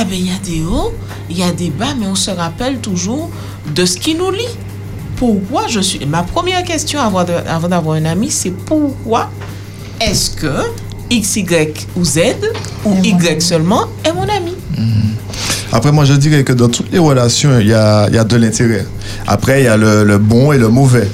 eh 0.00 0.04
bien, 0.04 0.18
il 0.18 0.26
y 0.26 0.30
a 0.30 0.38
des 0.38 0.62
hauts, 0.64 0.92
il 1.28 1.38
y 1.38 1.42
a 1.42 1.52
des 1.52 1.70
bas, 1.70 1.94
mais 1.98 2.06
on 2.06 2.14
se 2.14 2.30
rappelle 2.30 2.78
toujours 2.78 3.30
de 3.74 3.84
ce 3.84 3.98
qui 3.98 4.14
nous 4.14 4.30
lie. 4.30 4.56
Pourquoi 5.16 5.66
je 5.66 5.80
suis... 5.80 6.04
Ma 6.06 6.22
première 6.22 6.62
question 6.62 7.00
avant 7.00 7.24
d'avoir 7.24 7.96
un 7.96 8.04
ami, 8.04 8.30
c'est 8.30 8.50
pourquoi 8.50 9.30
est-ce 10.00 10.30
que 10.30 10.62
X, 11.10 11.36
Y 11.36 11.86
ou 11.96 12.04
Z, 12.04 12.18
ou 12.84 12.94
Y 13.02 13.40
seulement, 13.42 13.86
est 14.04 14.12
mon 14.12 14.22
ami 14.22 14.54
Après, 15.72 15.92
moi, 15.92 16.04
je 16.04 16.14
dirais 16.14 16.44
que 16.44 16.52
dans 16.52 16.68
toutes 16.68 16.90
les 16.92 16.98
relations, 16.98 17.50
il 17.60 17.66
y 17.68 17.74
a, 17.74 18.06
il 18.08 18.14
y 18.14 18.18
a 18.18 18.24
de 18.24 18.36
l'intérêt. 18.36 18.86
Après, 19.26 19.60
il 19.60 19.64
y 19.64 19.68
a 19.68 19.76
le, 19.76 20.04
le 20.04 20.18
bon 20.18 20.52
et 20.52 20.58
le 20.58 20.68
mauvais. 20.68 21.06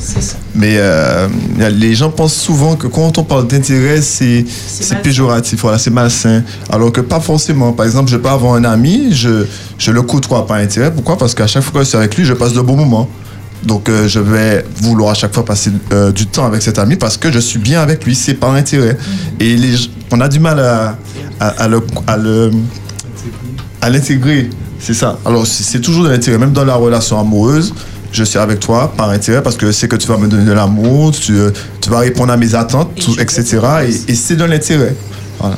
Mais 0.55 0.77
euh, 0.79 1.27
a- 1.61 1.71
les 1.71 1.95
gens 1.95 2.11
pensent 2.11 2.35
souvent 2.37 2.77
que 2.77 2.87
quand 2.87 3.19
on 3.19 3.25
parle 3.25 3.49
d'intérêt, 3.49 4.01
c'est 4.01 4.45
c'est 4.49 5.03
péjoratif, 5.03 5.61
voilà, 5.63 5.79
c'est 5.79 5.91
malsain. 5.91 6.43
Alors 6.71 6.93
que 6.93 7.01
pas 7.01 7.19
forcément. 7.21 7.73
Par 7.73 7.87
exemple, 7.87 8.11
je 8.11 8.17
peux 8.17 8.29
avoir 8.29 8.55
un 8.55 8.65
ami, 8.65 9.09
je, 9.13 9.45
je 9.79 9.91
le 9.91 10.03
côtoie 10.03 10.47
par 10.47 10.59
intérêt. 10.59 10.93
Pourquoi? 10.93 11.19
Parce 11.19 11.35
qu'à 11.35 11.47
chaque 11.49 11.63
fois 11.65 11.73
que 11.73 11.85
je 11.85 11.89
suis 11.89 11.99
avec 11.99 12.17
lui, 12.17 12.25
je 12.25 12.35
passe 12.35 12.53
de 12.53 12.61
bons 12.61 12.77
moments. 12.77 13.09
Donc, 13.65 13.89
euh, 13.89 14.07
je 14.09 14.21
vais 14.21 14.65
vouloir 14.83 15.13
à 15.13 15.15
chaque 15.15 15.33
fois 15.35 15.45
passer 15.45 15.71
euh, 15.93 16.13
du 16.13 16.27
temps 16.27 16.45
avec 16.45 16.63
cet 16.63 16.79
ami 16.79 16.97
parce 16.97 17.17
que 17.17 17.33
je 17.33 17.39
suis 17.39 17.59
bien 17.59 17.81
avec 17.81 18.05
lui, 18.05 18.15
c'est 18.15 18.35
par 18.35 18.53
intérêt. 18.53 18.97
Et 19.41 19.57
les, 19.57 19.75
on 20.11 20.21
a 20.21 20.29
du 20.29 20.39
mal 20.39 20.59
à, 20.61 20.99
à, 21.41 21.49
à 21.49 21.69
le, 21.69 21.81
à 22.07 22.17
le 22.17 22.51
à 23.81 23.91
l'intégrer. 23.91 24.51
C'est 24.79 24.95
ça. 24.95 25.19
Alors, 25.25 25.47
c'est 25.47 25.63
c'est 25.63 25.81
toujours 25.81 26.05
de 26.05 26.11
l'intérêt. 26.11 26.39
Même 26.39 26.53
dans 26.53 26.65
la 26.65 26.75
relation 26.75 27.19
amoureuse, 27.19 27.73
je 28.13 28.23
suis 28.25 28.39
avec 28.39 28.61
toi 28.61 28.93
par 28.97 29.11
intérêt 29.11 29.43
parce 29.43 29.57
que 29.57 29.67
je 29.67 29.73
sais 29.73 29.89
que 29.89 29.97
tu 29.97 30.07
vas 30.09 30.19
me 30.19 30.29
donner 30.29 30.45
de 30.45 30.53
l'amour, 30.53 31.13
tu, 31.13 31.33
euh, 31.33 31.51
tu 31.81 31.89
vas 31.91 32.01
répondre 32.01 32.33
à 32.33 32.37
mes 32.37 32.55
attentes, 32.55 32.95
tout, 32.97 33.19
etc. 33.19 33.59
Et, 33.87 34.13
et 34.13 34.15
c'est 34.15 34.37
de 34.37 34.45
l'intérêt. 34.45 34.95
Voilà. 35.41 35.57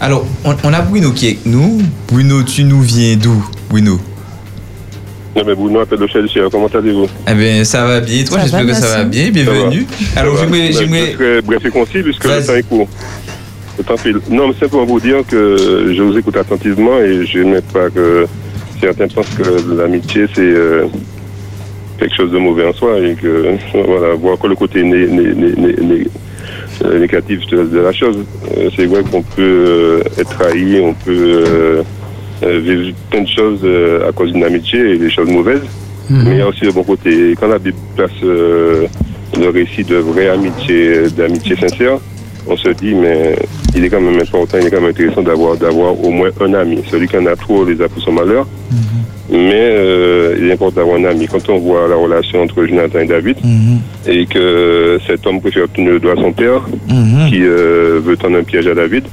Alors, 0.00 0.26
on, 0.44 0.54
on 0.62 0.72
a 0.74 0.82
Bruno 0.82 1.12
qui 1.12 1.26
est 1.26 1.30
avec 1.30 1.46
nous. 1.46 1.80
Bruno, 2.06 2.42
tu 2.42 2.64
nous 2.64 2.82
viens 2.82 3.16
d'où, 3.16 3.42
Bruno? 3.70 3.98
Non, 5.36 5.42
mais 5.46 5.54
Bruno 5.54 5.80
appelle 5.80 5.98
de 5.98 6.06
Chelsea. 6.06 6.48
Comment 6.50 6.68
allez-vous 6.68 7.06
Eh 7.30 7.34
bien, 7.34 7.62
ça 7.64 7.84
va 7.84 8.00
bien. 8.00 8.24
Toi, 8.24 8.38
j'espère 8.40 8.66
que 8.66 8.72
ça 8.72 8.98
va 8.98 9.04
bien. 9.04 9.30
Bienvenue. 9.30 9.86
Ça 10.14 10.20
Alors, 10.20 10.38
j'aimerais. 10.38 10.72
Je 10.72 11.40
bref 11.42 11.62
et 11.64 11.68
concis 11.68 12.02
puisque 12.02 12.24
le 12.24 12.46
temps 12.46 12.54
est 12.54 12.62
court. 12.62 12.88
Le 13.76 13.84
temps 13.84 13.96
file. 13.98 14.18
Non, 14.30 14.48
mais 14.48 14.54
simplement 14.54 14.86
vous 14.86 14.98
dire 15.00 15.18
que 15.28 15.92
je 15.94 16.02
vous 16.02 16.16
écoute 16.16 16.38
attentivement 16.38 16.98
et 17.00 17.26
je 17.26 17.40
n'aime 17.40 17.60
pas 17.70 17.90
que 17.90 18.26
certains 18.80 19.08
pensent 19.08 19.28
que 19.36 19.76
l'amitié 19.76 20.24
c'est 20.34 20.40
euh, 20.40 20.86
quelque 21.98 22.16
chose 22.16 22.32
de 22.32 22.38
mauvais 22.38 22.66
en 22.66 22.72
soi 22.72 22.98
et 23.00 23.14
que 23.14 23.56
voilà, 23.74 24.14
voir 24.14 24.38
que 24.38 24.46
le 24.46 24.54
côté 24.54 24.82
né- 24.82 25.06
né- 25.06 25.34
né- 25.34 25.54
né- 25.54 25.76
né- 25.82 26.06
euh, 26.84 26.98
négatif 26.98 27.46
de, 27.48 27.78
la 27.78 27.92
chose. 27.92 28.18
Euh, 28.56 28.70
c'est 28.74 28.86
vrai 28.86 29.02
qu'on 29.10 29.22
peut 29.22 30.02
être 30.18 30.30
trahi, 30.38 30.80
on 30.80 30.94
peut 30.94 31.44
euh, 31.46 31.82
euh, 32.42 32.60
vivre 32.60 32.96
plein 33.10 33.22
de 33.22 33.28
choses 33.28 33.60
euh, 33.64 34.08
à 34.08 34.12
cause 34.12 34.32
d'une 34.32 34.44
amitié 34.44 34.92
et 34.92 34.98
des 34.98 35.10
choses 35.10 35.30
mauvaises. 35.30 35.62
Mais 36.08 36.32
il 36.32 36.38
y 36.38 36.40
a 36.40 36.48
aussi 36.48 36.64
le 36.64 36.72
bon 36.72 36.84
côté. 36.84 37.34
Quand 37.40 37.48
la 37.48 37.58
Bible 37.58 37.78
place 37.96 38.10
euh, 38.22 38.86
le 39.38 39.48
récit 39.48 39.82
de 39.82 39.96
vraie 39.96 40.28
amitié, 40.28 41.10
d'amitié 41.16 41.56
sincère, 41.56 41.98
on 42.46 42.56
se 42.56 42.68
dit, 42.68 42.94
mais 42.94 43.36
il 43.74 43.84
est 43.84 43.88
quand 43.88 44.00
même 44.00 44.20
important, 44.20 44.58
il 44.60 44.66
est 44.66 44.70
quand 44.70 44.80
même 44.80 44.90
intéressant 44.90 45.22
d'avoir, 45.22 45.56
d'avoir 45.56 45.98
au 46.00 46.10
moins 46.10 46.30
un 46.40 46.54
ami. 46.54 46.78
Celui 46.88 47.08
qui 47.08 47.16
en 47.16 47.26
a 47.26 47.34
trop 47.34 47.64
les 47.64 47.80
a 47.82 47.88
pour 47.88 48.00
son 48.02 48.12
malheur. 48.12 48.46
Mais 49.28 49.72
euh, 49.74 50.36
il 50.38 50.48
est 50.48 50.52
important 50.52 50.76
d'avoir 50.76 50.98
un 51.00 51.04
ami. 51.06 51.26
Quand 51.26 51.48
on 51.48 51.58
voit 51.58 51.88
la 51.88 51.96
relation 51.96 52.42
entre 52.42 52.64
Jonathan 52.64 53.00
et 53.00 53.06
David, 53.06 53.38
et 54.06 54.26
que 54.26 55.00
cet 55.08 55.26
homme 55.26 55.40
préfère 55.40 55.64
obtenir 55.64 55.90
le 55.92 55.98
doigt 55.98 56.12
à 56.12 56.22
son 56.22 56.32
père, 56.32 56.62
qui 57.28 57.40
veut 57.40 58.16
tendre 58.16 58.38
un 58.38 58.44
piège 58.44 58.68
à 58.68 58.74
David, 58.74 59.04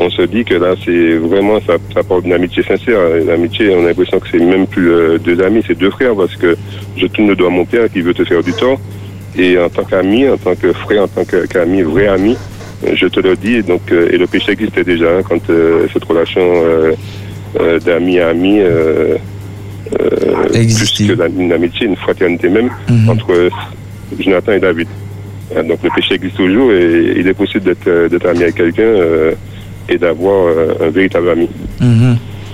on 0.00 0.10
se 0.10 0.22
dit 0.22 0.44
que 0.44 0.54
là, 0.54 0.74
c'est 0.84 1.14
vraiment, 1.16 1.60
ça, 1.66 1.74
ça 1.94 2.02
porte 2.02 2.24
une 2.24 2.32
amitié 2.32 2.62
sincère. 2.62 2.98
L'amitié, 3.26 3.74
on 3.76 3.84
a 3.84 3.88
l'impression 3.88 4.18
que 4.18 4.26
c'est 4.30 4.38
même 4.38 4.66
plus 4.66 4.90
euh, 4.90 5.18
deux 5.18 5.40
amis, 5.42 5.62
c'est 5.66 5.78
deux 5.78 5.90
frères, 5.90 6.14
parce 6.16 6.34
que 6.36 6.56
je 6.96 7.06
tourne 7.06 7.28
le 7.28 7.36
doigt 7.36 7.48
à 7.48 7.50
mon 7.50 7.64
père 7.66 7.90
qui 7.92 8.00
veut 8.00 8.14
te 8.14 8.24
faire 8.24 8.42
du 8.42 8.52
tort. 8.54 8.80
Et 9.38 9.58
en 9.58 9.68
tant 9.68 9.84
qu'ami, 9.84 10.28
en 10.28 10.36
tant 10.38 10.54
que 10.54 10.72
frère, 10.72 11.04
en 11.04 11.08
tant 11.08 11.24
que- 11.24 11.46
qu'ami, 11.46 11.82
vrai 11.82 12.08
ami, 12.08 12.36
je 12.94 13.06
te 13.06 13.20
le 13.20 13.36
dis. 13.36 13.56
Et, 13.56 13.62
donc, 13.62 13.82
euh, 13.92 14.08
et 14.10 14.16
le 14.18 14.26
péché 14.26 14.52
existait 14.52 14.84
déjà 14.84 15.06
hein, 15.18 15.22
quand 15.28 15.50
euh, 15.50 15.86
cette 15.92 16.04
relation 16.04 16.42
d'ami 17.84 18.18
à 18.20 18.28
ami, 18.28 18.60
euh, 18.60 19.16
plus 20.52 21.06
que 21.08 21.40
une 21.40 21.52
amitié, 21.52 21.86
une 21.86 21.96
fraternité 21.96 22.48
même, 22.48 22.70
entre 23.08 23.32
euh, 23.32 23.50
Jonathan 24.18 24.52
et 24.52 24.60
David. 24.60 24.88
Euh, 25.56 25.62
Donc 25.64 25.80
le 25.82 25.90
péché 25.94 26.14
existe 26.14 26.36
toujours 26.36 26.70
et 26.72 27.14
il 27.16 27.26
est 27.26 27.34
possible 27.34 27.64
d'être 27.64 28.08
d'être 28.08 28.26
ami 28.28 28.42
avec 28.44 28.54
quelqu'un 28.54 28.82
et 29.90 29.98
d'avoir 29.98 30.46
euh, 30.46 30.74
un 30.80 30.90
véritable 30.90 31.28
ami. 31.30 31.48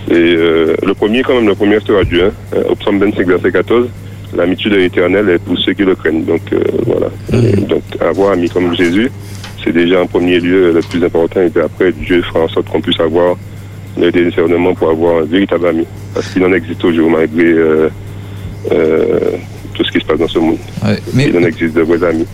Et 0.08 0.14
euh, 0.14 0.74
le 0.82 0.94
premier, 0.94 1.22
quand 1.22 1.34
même, 1.34 1.46
le 1.46 1.54
premier 1.54 1.76
restera 1.76 2.02
Dieu. 2.04 2.32
Hein. 2.52 2.58
Au 2.68 2.74
psaume 2.76 2.98
25, 2.98 3.26
verset 3.26 3.52
14, 3.52 3.88
l'amitié 4.36 4.70
de 4.70 4.76
l'éternel 4.76 5.28
est 5.28 5.38
pour 5.38 5.58
ceux 5.58 5.74
qui 5.74 5.82
le 5.82 5.94
craignent. 5.94 6.24
Donc 6.24 6.40
euh, 6.52 6.60
voilà. 6.86 7.08
Et 7.32 7.56
donc 7.56 7.82
avoir 8.00 8.30
un 8.30 8.34
ami 8.34 8.48
comme 8.48 8.74
Jésus, 8.74 9.10
c'est 9.62 9.72
déjà 9.72 10.02
en 10.02 10.06
premier 10.06 10.40
lieu 10.40 10.72
le 10.72 10.80
plus 10.80 11.04
important. 11.04 11.42
Et 11.42 11.50
puis 11.50 11.62
après, 11.62 11.92
Dieu 11.92 12.22
fera 12.22 12.44
en 12.44 12.48
sorte 12.48 12.68
qu'on 12.68 12.80
puisse 12.80 13.00
avoir 13.00 13.36
le 13.98 14.10
discernement 14.12 14.74
pour 14.74 14.90
avoir 14.90 15.22
un 15.22 15.24
véritable 15.24 15.66
ami. 15.66 15.86
Parce 16.14 16.28
qu'il 16.28 16.44
en 16.44 16.52
existe 16.52 16.80
toujours, 16.80 17.10
malgré 17.10 17.44
euh, 17.44 17.88
tout 19.74 19.84
ce 19.84 19.90
qui 19.90 20.00
se 20.00 20.04
passe 20.04 20.18
dans 20.18 20.28
ce 20.28 20.38
monde. 20.38 20.58
Il 21.14 21.36
en 21.36 21.42
existe 21.42 21.74
de 21.74 21.82
vrais 21.82 22.02
amis. 22.08 22.26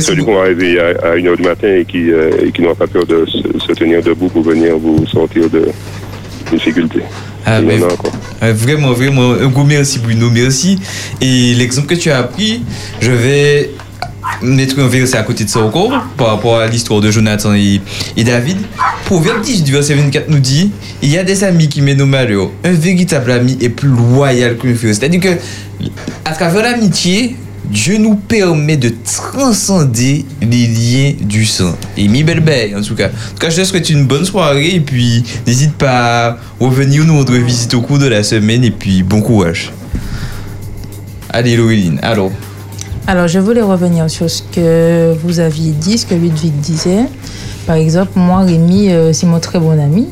Celui 0.00 0.24
qu'on 0.24 0.34
va 0.34 0.42
réveiller 0.44 0.80
à, 0.80 0.88
à 0.88 1.16
1h 1.16 1.36
du 1.36 1.42
matin 1.42 1.68
et 1.68 1.84
qui, 1.84 2.10
euh, 2.10 2.30
et 2.44 2.52
qui 2.52 2.62
n'aura 2.62 2.74
pas 2.74 2.86
peur 2.86 3.06
de 3.06 3.24
se, 3.26 3.66
se 3.66 3.72
tenir 3.72 4.02
debout 4.02 4.28
pour 4.28 4.42
venir 4.42 4.76
vous 4.76 5.06
sortir 5.06 5.48
de 5.48 5.68
difficultés. 6.50 7.02
Ah. 7.46 7.60
Euh, 8.42 8.52
vraiment, 8.52 8.92
vraiment, 8.92 9.32
un 9.32 9.48
gros 9.48 9.64
merci 9.64 9.98
Bruno, 9.98 10.28
merci. 10.30 10.78
Et 11.20 11.54
l'exemple 11.54 11.86
que 11.86 11.94
tu 11.94 12.10
as 12.10 12.22
pris, 12.22 12.62
je 13.00 13.10
vais 13.10 13.70
mettre 14.42 14.78
un 14.78 14.88
verset 14.88 15.16
à 15.16 15.22
côté 15.22 15.44
de 15.44 15.48
ça 15.48 15.60
encore, 15.60 16.04
par 16.16 16.28
rapport 16.28 16.58
à 16.58 16.66
l'histoire 16.66 17.00
de 17.00 17.10
Jonathan 17.10 17.54
et, 17.54 17.80
et 18.16 18.24
David. 18.24 18.58
Proverbe 19.06 19.40
10 19.40 19.64
du 19.64 19.72
verset 19.72 19.94
24 19.94 20.28
nous 20.28 20.38
dit, 20.40 20.70
il 21.02 21.10
y 21.10 21.16
a 21.16 21.24
des 21.24 21.44
amis 21.44 21.68
qui 21.68 21.80
mènent 21.80 22.02
au 22.02 22.06
malheur. 22.06 22.50
Un 22.64 22.72
véritable 22.72 23.30
ami 23.30 23.56
est 23.60 23.70
plus 23.70 23.88
loyal 23.88 24.56
qu'un 24.56 24.74
frère. 24.74 24.94
C'est-à-dire 24.94 25.20
que, 25.20 25.84
à 26.24 26.32
travers 26.32 26.62
l'amitié, 26.62 27.36
Dieu 27.70 27.98
nous 27.98 28.16
permet 28.16 28.78
de 28.78 28.90
transcender 29.04 30.24
les 30.40 30.66
liens 30.66 31.12
du 31.20 31.44
sang. 31.44 31.74
Et 31.96 32.08
mi 32.08 32.24
belle 32.24 32.74
en 32.76 32.80
tout 32.80 32.94
cas. 32.94 33.08
En 33.08 33.34
tout 33.34 33.38
cas, 33.40 33.50
je 33.50 33.60
te 33.60 33.64
souhaite 33.64 33.90
une 33.90 34.06
bonne 34.06 34.24
soirée 34.24 34.74
et 34.74 34.80
puis 34.80 35.22
n'hésite 35.46 35.74
pas 35.74 36.28
à 36.28 36.36
revenir 36.60 37.04
nous 37.04 37.18
rendre 37.18 37.34
visite 37.34 37.74
au 37.74 37.82
cours 37.82 37.98
de 37.98 38.06
la 38.06 38.22
semaine 38.22 38.64
et 38.64 38.70
puis 38.70 39.02
bon 39.02 39.20
courage. 39.20 39.72
Allez, 41.30 41.56
Laureline, 41.56 41.98
alors. 42.02 42.32
Alors, 43.06 43.28
je 43.28 43.38
voulais 43.38 43.62
revenir 43.62 44.08
sur 44.08 44.30
ce 44.30 44.42
que 44.42 45.14
vous 45.22 45.40
aviez 45.40 45.72
dit, 45.72 45.98
ce 45.98 46.06
que 46.06 46.14
Ludwig 46.14 46.52
disait. 46.60 47.04
Par 47.66 47.76
exemple, 47.76 48.12
moi, 48.16 48.40
Rémi, 48.40 48.90
euh, 48.90 49.12
c'est 49.12 49.26
mon 49.26 49.40
très 49.40 49.58
bon 49.58 49.78
ami. 49.78 50.08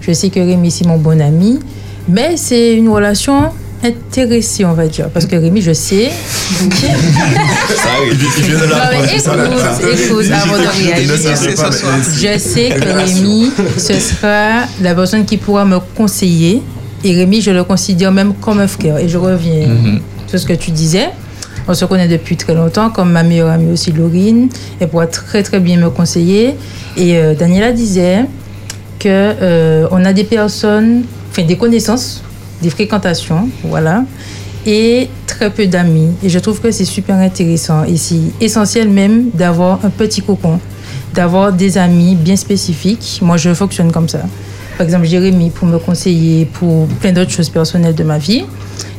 Je 0.00 0.12
sais 0.12 0.28
que 0.28 0.40
Rémi, 0.40 0.72
c'est 0.72 0.86
mon 0.86 0.98
bon 0.98 1.20
ami. 1.20 1.60
Mais 2.08 2.36
c'est 2.36 2.74
une 2.74 2.88
relation 2.88 3.52
intéressée, 3.86 4.64
on 4.64 4.72
va 4.72 4.86
dire. 4.86 5.08
Parce 5.10 5.26
que 5.26 5.36
Rémi, 5.36 5.62
je 5.62 5.72
sais. 5.72 6.10
Je 12.14 12.38
sais 12.38 12.68
que 12.68 12.88
Rémi, 12.88 13.50
ce 13.76 13.94
sera 13.94 14.66
la 14.80 14.94
personne 14.94 15.24
qui 15.24 15.36
pourra 15.36 15.64
me 15.64 15.78
conseiller. 15.96 16.62
Et 17.04 17.14
Rémi, 17.14 17.40
je 17.40 17.50
le 17.50 17.64
considère 17.64 18.12
même 18.12 18.34
comme 18.34 18.60
un 18.60 18.68
frère. 18.68 18.98
Et 18.98 19.08
je 19.08 19.18
reviens 19.18 19.68
sur 20.26 20.38
ce 20.38 20.46
que 20.46 20.54
tu 20.54 20.70
disais. 20.70 21.08
On 21.68 21.74
se 21.74 21.84
connaît 21.84 22.06
depuis 22.06 22.36
très 22.36 22.54
longtemps, 22.54 22.90
comme 22.90 23.10
ma 23.10 23.24
meilleure 23.24 23.50
amie 23.50 23.72
aussi, 23.72 23.90
Laurine. 23.90 24.48
Elle 24.78 24.88
pourra 24.88 25.08
très 25.08 25.42
très 25.42 25.58
bien 25.58 25.78
me 25.78 25.90
conseiller. 25.90 26.54
Et 26.96 27.16
euh, 27.18 27.34
Daniela 27.34 27.72
disait 27.72 28.24
que 29.00 29.08
euh, 29.08 29.88
on 29.90 30.04
a 30.04 30.12
des 30.12 30.24
personnes, 30.24 31.02
enfin 31.30 31.42
des 31.42 31.56
connaissances, 31.56 32.22
des 32.62 32.70
fréquentations, 32.70 33.48
voilà. 33.64 34.04
et 34.66 35.08
très 35.26 35.50
peu 35.50 35.66
d'amis. 35.66 36.10
Et 36.22 36.28
je 36.28 36.38
trouve 36.38 36.60
que 36.60 36.70
c'est 36.70 36.84
super 36.84 37.16
intéressant 37.16 37.84
et 37.84 37.96
c'est 37.96 38.18
essentiel 38.40 38.88
même 38.88 39.30
d'avoir 39.32 39.84
un 39.84 39.90
petit 39.90 40.22
cocon, 40.22 40.58
d'avoir 41.14 41.52
des 41.52 41.78
amis 41.78 42.16
bien 42.16 42.36
spécifiques. 42.36 43.20
Moi, 43.22 43.36
je 43.36 43.52
fonctionne 43.54 43.92
comme 43.92 44.08
ça. 44.08 44.20
Par 44.76 44.84
exemple, 44.86 45.06
Jérémy 45.06 45.50
pour 45.50 45.66
me 45.68 45.78
conseiller 45.78 46.44
pour 46.46 46.86
plein 47.00 47.12
d'autres 47.12 47.30
choses 47.30 47.48
personnelles 47.48 47.94
de 47.94 48.04
ma 48.04 48.18
vie. 48.18 48.44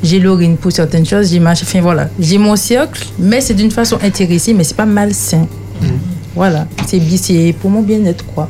J'ai 0.01 0.19
Laurine 0.19 0.57
pour 0.57 0.71
certaines 0.71 1.05
choses. 1.05 1.31
J'ai 1.31 1.39
ma... 1.39 1.51
enfin, 1.51 1.81
voilà. 1.81 2.09
J'ai 2.19 2.37
mon 2.37 2.55
cercle, 2.55 3.05
mais 3.19 3.41
c'est 3.41 3.53
d'une 3.53 3.69
façon 3.71 3.97
intéressée, 4.03 4.53
mais 4.53 4.63
c'est 4.63 4.75
pas 4.77 4.85
malsain. 4.85 5.45
Voilà. 6.35 6.65
C'est 6.87 6.99
bi- 6.99 7.17
c'est 7.17 7.53
pour 7.59 7.69
mon 7.69 7.81
bien-être, 7.81 8.23
quoi. 8.25 8.47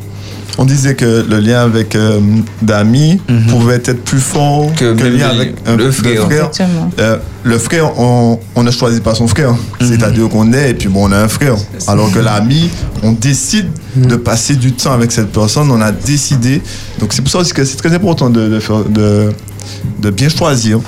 On 0.59 0.65
disait 0.65 0.95
que 0.95 1.23
le 1.29 1.39
lien 1.39 1.61
avec 1.61 1.95
euh, 1.95 2.19
d'amis 2.61 3.21
pouvait 3.49 3.75
être 3.75 4.03
plus 4.03 4.19
fort 4.19 4.73
que, 4.75 4.85
le 5.03 5.09
lien 5.17 5.27
avec 5.29 5.55
un- 5.67 5.75
le 5.75 5.91
de 6.15 6.21
frère. 6.25 6.51
Euh, 6.99 7.17
le 7.43 7.57
frère, 7.59 7.99
on, 7.99 8.39
on 8.55 8.63
ne 8.63 8.71
choisit 8.71 9.03
pas 9.03 9.13
son 9.13 9.27
frère. 9.27 9.53
C'est-à-dire 9.79 10.27
qu'on 10.29 10.51
est 10.53 10.71
et 10.71 10.73
puis 10.73 10.89
bon, 10.89 11.07
on 11.07 11.11
a 11.11 11.17
un 11.19 11.27
frère. 11.27 11.55
Alors 11.87 12.11
que 12.11 12.19
l'ami, 12.19 12.69
on 13.03 13.11
décide 13.11 13.67
de 13.95 14.15
passer 14.15 14.55
du 14.55 14.71
temps 14.73 14.93
avec 14.93 15.11
cette 15.11 15.31
personne, 15.31 15.69
on 15.71 15.81
a 15.81 15.91
décidé. 15.91 16.61
Donc 16.99 17.13
c'est 17.13 17.21
pour 17.21 17.31
ça 17.31 17.37
aussi 17.39 17.53
que 17.53 17.63
c'est 17.63 17.77
très 17.77 17.93
important 17.93 18.29
de, 18.29 18.47
de 18.49 18.59
faire, 18.59 18.83
de, 18.83 19.29
de 20.01 20.09
bien 20.09 20.29
choisir. 20.29 20.79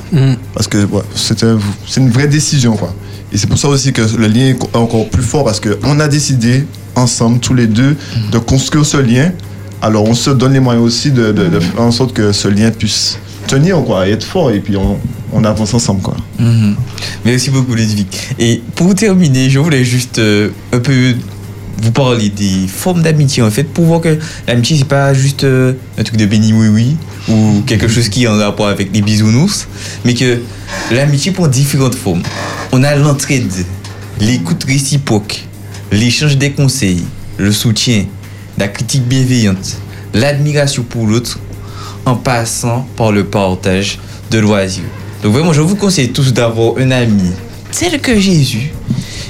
Parce 0.55 0.67
que 0.67 0.77
ouais, 0.85 1.01
c'est 1.15 1.43
un- 1.43 1.59
c'est 1.87 2.01
une 2.01 2.09
vraie 2.09 2.27
décision. 2.27 2.75
Quoi. 2.75 2.93
Et 3.31 3.37
c'est 3.37 3.47
pour 3.47 3.59
ça 3.59 3.67
aussi 3.67 3.93
que 3.93 4.01
le 4.17 4.25
lien 4.27 4.47
est 4.47 4.75
encore 4.75 5.07
plus 5.09 5.21
fort 5.23 5.43
parce 5.45 5.59
qu'on 5.59 5.99
a 5.99 6.07
décidé 6.07 6.65
ensemble, 6.95 7.39
tous 7.39 7.53
les 7.53 7.67
deux, 7.67 7.95
de 8.31 8.37
construire 8.39 8.83
ce 8.85 8.97
lien. 8.97 9.31
Alors 9.81 10.03
on 10.05 10.13
se 10.13 10.29
donne 10.29 10.53
les 10.53 10.59
moyens 10.59 10.85
aussi 10.85 11.11
de, 11.11 11.33
faire 11.59 11.81
en 11.81 11.91
sorte 11.91 12.13
que 12.13 12.31
ce 12.31 12.47
lien 12.47 12.71
puisse 12.71 13.17
tenir 13.47 13.83
quoi, 13.83 14.07
et 14.07 14.11
être 14.11 14.23
fort. 14.25 14.51
Et 14.51 14.59
puis 14.59 14.75
on, 14.75 14.99
on 15.33 15.43
avance 15.43 15.73
ensemble. 15.73 16.01
Quoi. 16.01 16.15
Mhm. 16.39 16.75
Merci 17.25 17.49
beaucoup, 17.49 17.75
Ludwig. 17.75 18.07
Et 18.37 18.61
pour 18.75 18.93
terminer, 18.95 19.49
je 19.49 19.59
voulais 19.59 19.83
juste 19.83 20.19
euh, 20.19 20.49
un 20.73 20.79
peu 20.79 21.13
vous 21.81 21.91
parler 21.91 22.29
des 22.29 22.67
formes 22.67 23.01
d'amitié, 23.01 23.41
en 23.41 23.51
fait, 23.51 23.63
pour 23.63 23.85
voir 23.85 24.01
que 24.01 24.17
l'amitié, 24.47 24.77
c'est 24.77 24.85
pas 24.85 25.13
juste 25.13 25.43
euh, 25.43 25.73
un 25.97 26.03
truc 26.03 26.17
de 26.17 26.25
béni 26.25 26.51
oui 26.53 26.67
oui 26.67 26.97
ou 27.29 27.61
quelque 27.65 27.87
chose 27.87 28.09
qui 28.09 28.23
est 28.23 28.27
en 28.27 28.37
rapport 28.37 28.67
avec 28.67 28.89
les 28.93 29.01
bisounours, 29.01 29.67
mais 30.03 30.13
que 30.13 30.39
l'amitié 30.91 31.31
prend 31.31 31.47
différentes 31.47 31.95
formes. 31.95 32.23
On 32.71 32.83
a 32.83 32.95
l'entraide, 32.95 33.51
l'écoute 34.19 34.63
réciproque, 34.65 35.45
l'échange 35.91 36.37
des 36.37 36.51
conseils, 36.51 37.03
le 37.37 37.51
soutien, 37.51 38.05
la 38.59 38.67
critique 38.67 39.07
bienveillante, 39.07 39.77
l'admiration 40.13 40.83
pour 40.83 41.07
l'autre, 41.07 41.39
en 42.05 42.15
passant 42.15 42.85
par 42.97 43.11
le 43.13 43.23
partage 43.23 43.99
de 44.31 44.39
loisirs. 44.39 44.83
Donc 45.23 45.33
vraiment, 45.33 45.53
je 45.53 45.61
vous 45.61 45.75
conseille 45.75 46.09
tous 46.09 46.33
d'avoir 46.33 46.77
un 46.77 46.91
ami 46.91 47.31
tel 47.71 48.01
que 48.01 48.19
Jésus 48.19 48.71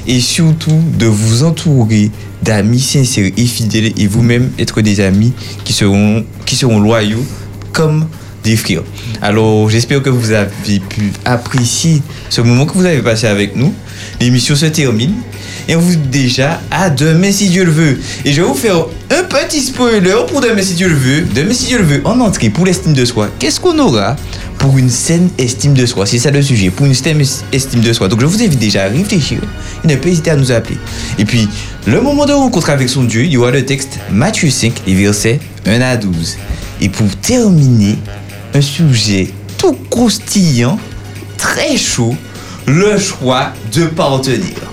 et 0.07 0.19
surtout 0.19 0.81
de 0.97 1.05
vous 1.05 1.43
entourer 1.43 2.09
d'amis 2.41 2.79
sincères 2.79 3.31
et 3.37 3.45
fidèles 3.45 3.93
et 3.97 4.07
vous-même 4.07 4.49
être 4.57 4.81
des 4.81 4.99
amis 4.99 5.33
qui 5.63 5.73
seront, 5.73 6.25
qui 6.45 6.55
seront 6.55 6.79
loyaux 6.79 7.25
comme 7.71 8.07
des 8.43 8.55
frères. 8.55 8.83
Alors 9.21 9.69
j'espère 9.69 10.01
que 10.01 10.09
vous 10.09 10.31
avez 10.31 10.79
pu 10.79 11.11
apprécier 11.25 12.01
ce 12.29 12.41
moment 12.41 12.65
que 12.65 12.73
vous 12.73 12.85
avez 12.85 13.01
passé 13.01 13.27
avec 13.27 13.55
nous. 13.55 13.73
L'émission 14.19 14.55
se 14.55 14.65
termine 14.67 15.13
et 15.69 15.75
on 15.75 15.79
vous 15.79 15.95
dit 15.95 16.23
déjà 16.23 16.59
à 16.71 16.89
demain 16.89 17.31
si 17.31 17.47
Dieu 17.47 17.63
le 17.63 17.71
veut. 17.71 17.99
Et 18.25 18.33
je 18.33 18.41
vais 18.41 18.47
vous 18.47 18.55
faire 18.55 18.87
un 19.11 19.23
petit 19.23 19.61
spoiler 19.61 20.15
pour 20.27 20.41
demain 20.41 20.63
si 20.63 20.73
Dieu 20.73 20.89
le 20.89 20.95
veut. 20.95 21.21
Demain 21.35 21.53
si 21.53 21.67
Dieu 21.67 21.77
le 21.77 21.83
veut, 21.83 22.01
en 22.05 22.19
entrée 22.19 22.49
pour 22.49 22.65
l'estime 22.65 22.93
de 22.93 23.05
soi, 23.05 23.29
qu'est-ce 23.37 23.59
qu'on 23.59 23.77
aura 23.77 24.15
pour 24.57 24.79
une 24.79 24.89
saine 24.89 25.29
estime 25.37 25.75
de 25.75 25.85
soi? 25.85 26.07
C'est 26.07 26.17
ça 26.17 26.31
le 26.31 26.41
sujet, 26.41 26.71
pour 26.71 26.87
une 26.87 26.95
saine 26.95 27.23
estime 27.53 27.81
de 27.81 27.93
soi. 27.93 28.07
Donc 28.07 28.19
je 28.19 28.25
vous 28.25 28.41
invite 28.41 28.57
déjà 28.57 28.85
à 28.85 28.87
réfléchir 28.87 29.37
et 29.83 29.87
ne 29.87 29.95
pas 29.95 30.09
hésiter 30.09 30.31
à 30.31 30.35
nous 30.35 30.51
appeler. 30.51 30.79
Et 31.19 31.25
puis, 31.25 31.47
le 31.85 32.01
moment 32.01 32.25
de 32.25 32.33
rencontre 32.33 32.71
avec 32.71 32.89
son 32.89 33.03
Dieu, 33.03 33.25
il 33.25 33.31
y 33.31 33.37
aura 33.37 33.51
le 33.51 33.63
texte 33.63 33.99
Matthieu 34.11 34.49
5, 34.49 34.73
les 34.87 34.95
versets 34.95 35.39
1 35.67 35.81
à 35.81 35.97
12. 35.97 36.37
Et 36.81 36.89
pour 36.89 37.07
terminer, 37.17 37.95
un 38.55 38.61
sujet 38.61 39.27
tout 39.59 39.77
croustillant, 39.91 40.79
très 41.37 41.77
chaud, 41.77 42.15
le 42.65 42.97
choix 42.97 43.53
de 43.71 43.85
partenaire. 43.85 44.69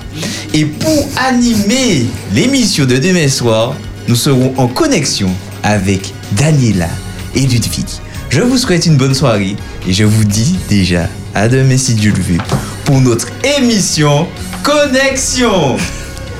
Et 0.54 0.64
pour 0.64 1.08
animer 1.16 2.06
l'émission 2.32 2.84
de 2.84 2.96
demain 2.96 3.28
soir, 3.28 3.74
nous 4.08 4.16
serons 4.16 4.54
en 4.56 4.68
connexion 4.68 5.28
avec 5.62 6.12
Daniela 6.32 6.88
et 7.34 7.40
Ludwig. 7.40 7.86
Je 8.30 8.40
vous 8.40 8.58
souhaite 8.58 8.86
une 8.86 8.96
bonne 8.96 9.14
soirée 9.14 9.56
et 9.86 9.92
je 9.92 10.04
vous 10.04 10.24
dis 10.24 10.56
déjà 10.68 11.08
à 11.34 11.48
demain 11.48 11.76
si 11.76 11.94
Dieu 11.94 12.12
le 12.16 12.22
veut 12.22 12.42
pour 12.84 13.00
notre 13.00 13.28
émission 13.58 14.26
Connexion. 14.62 15.76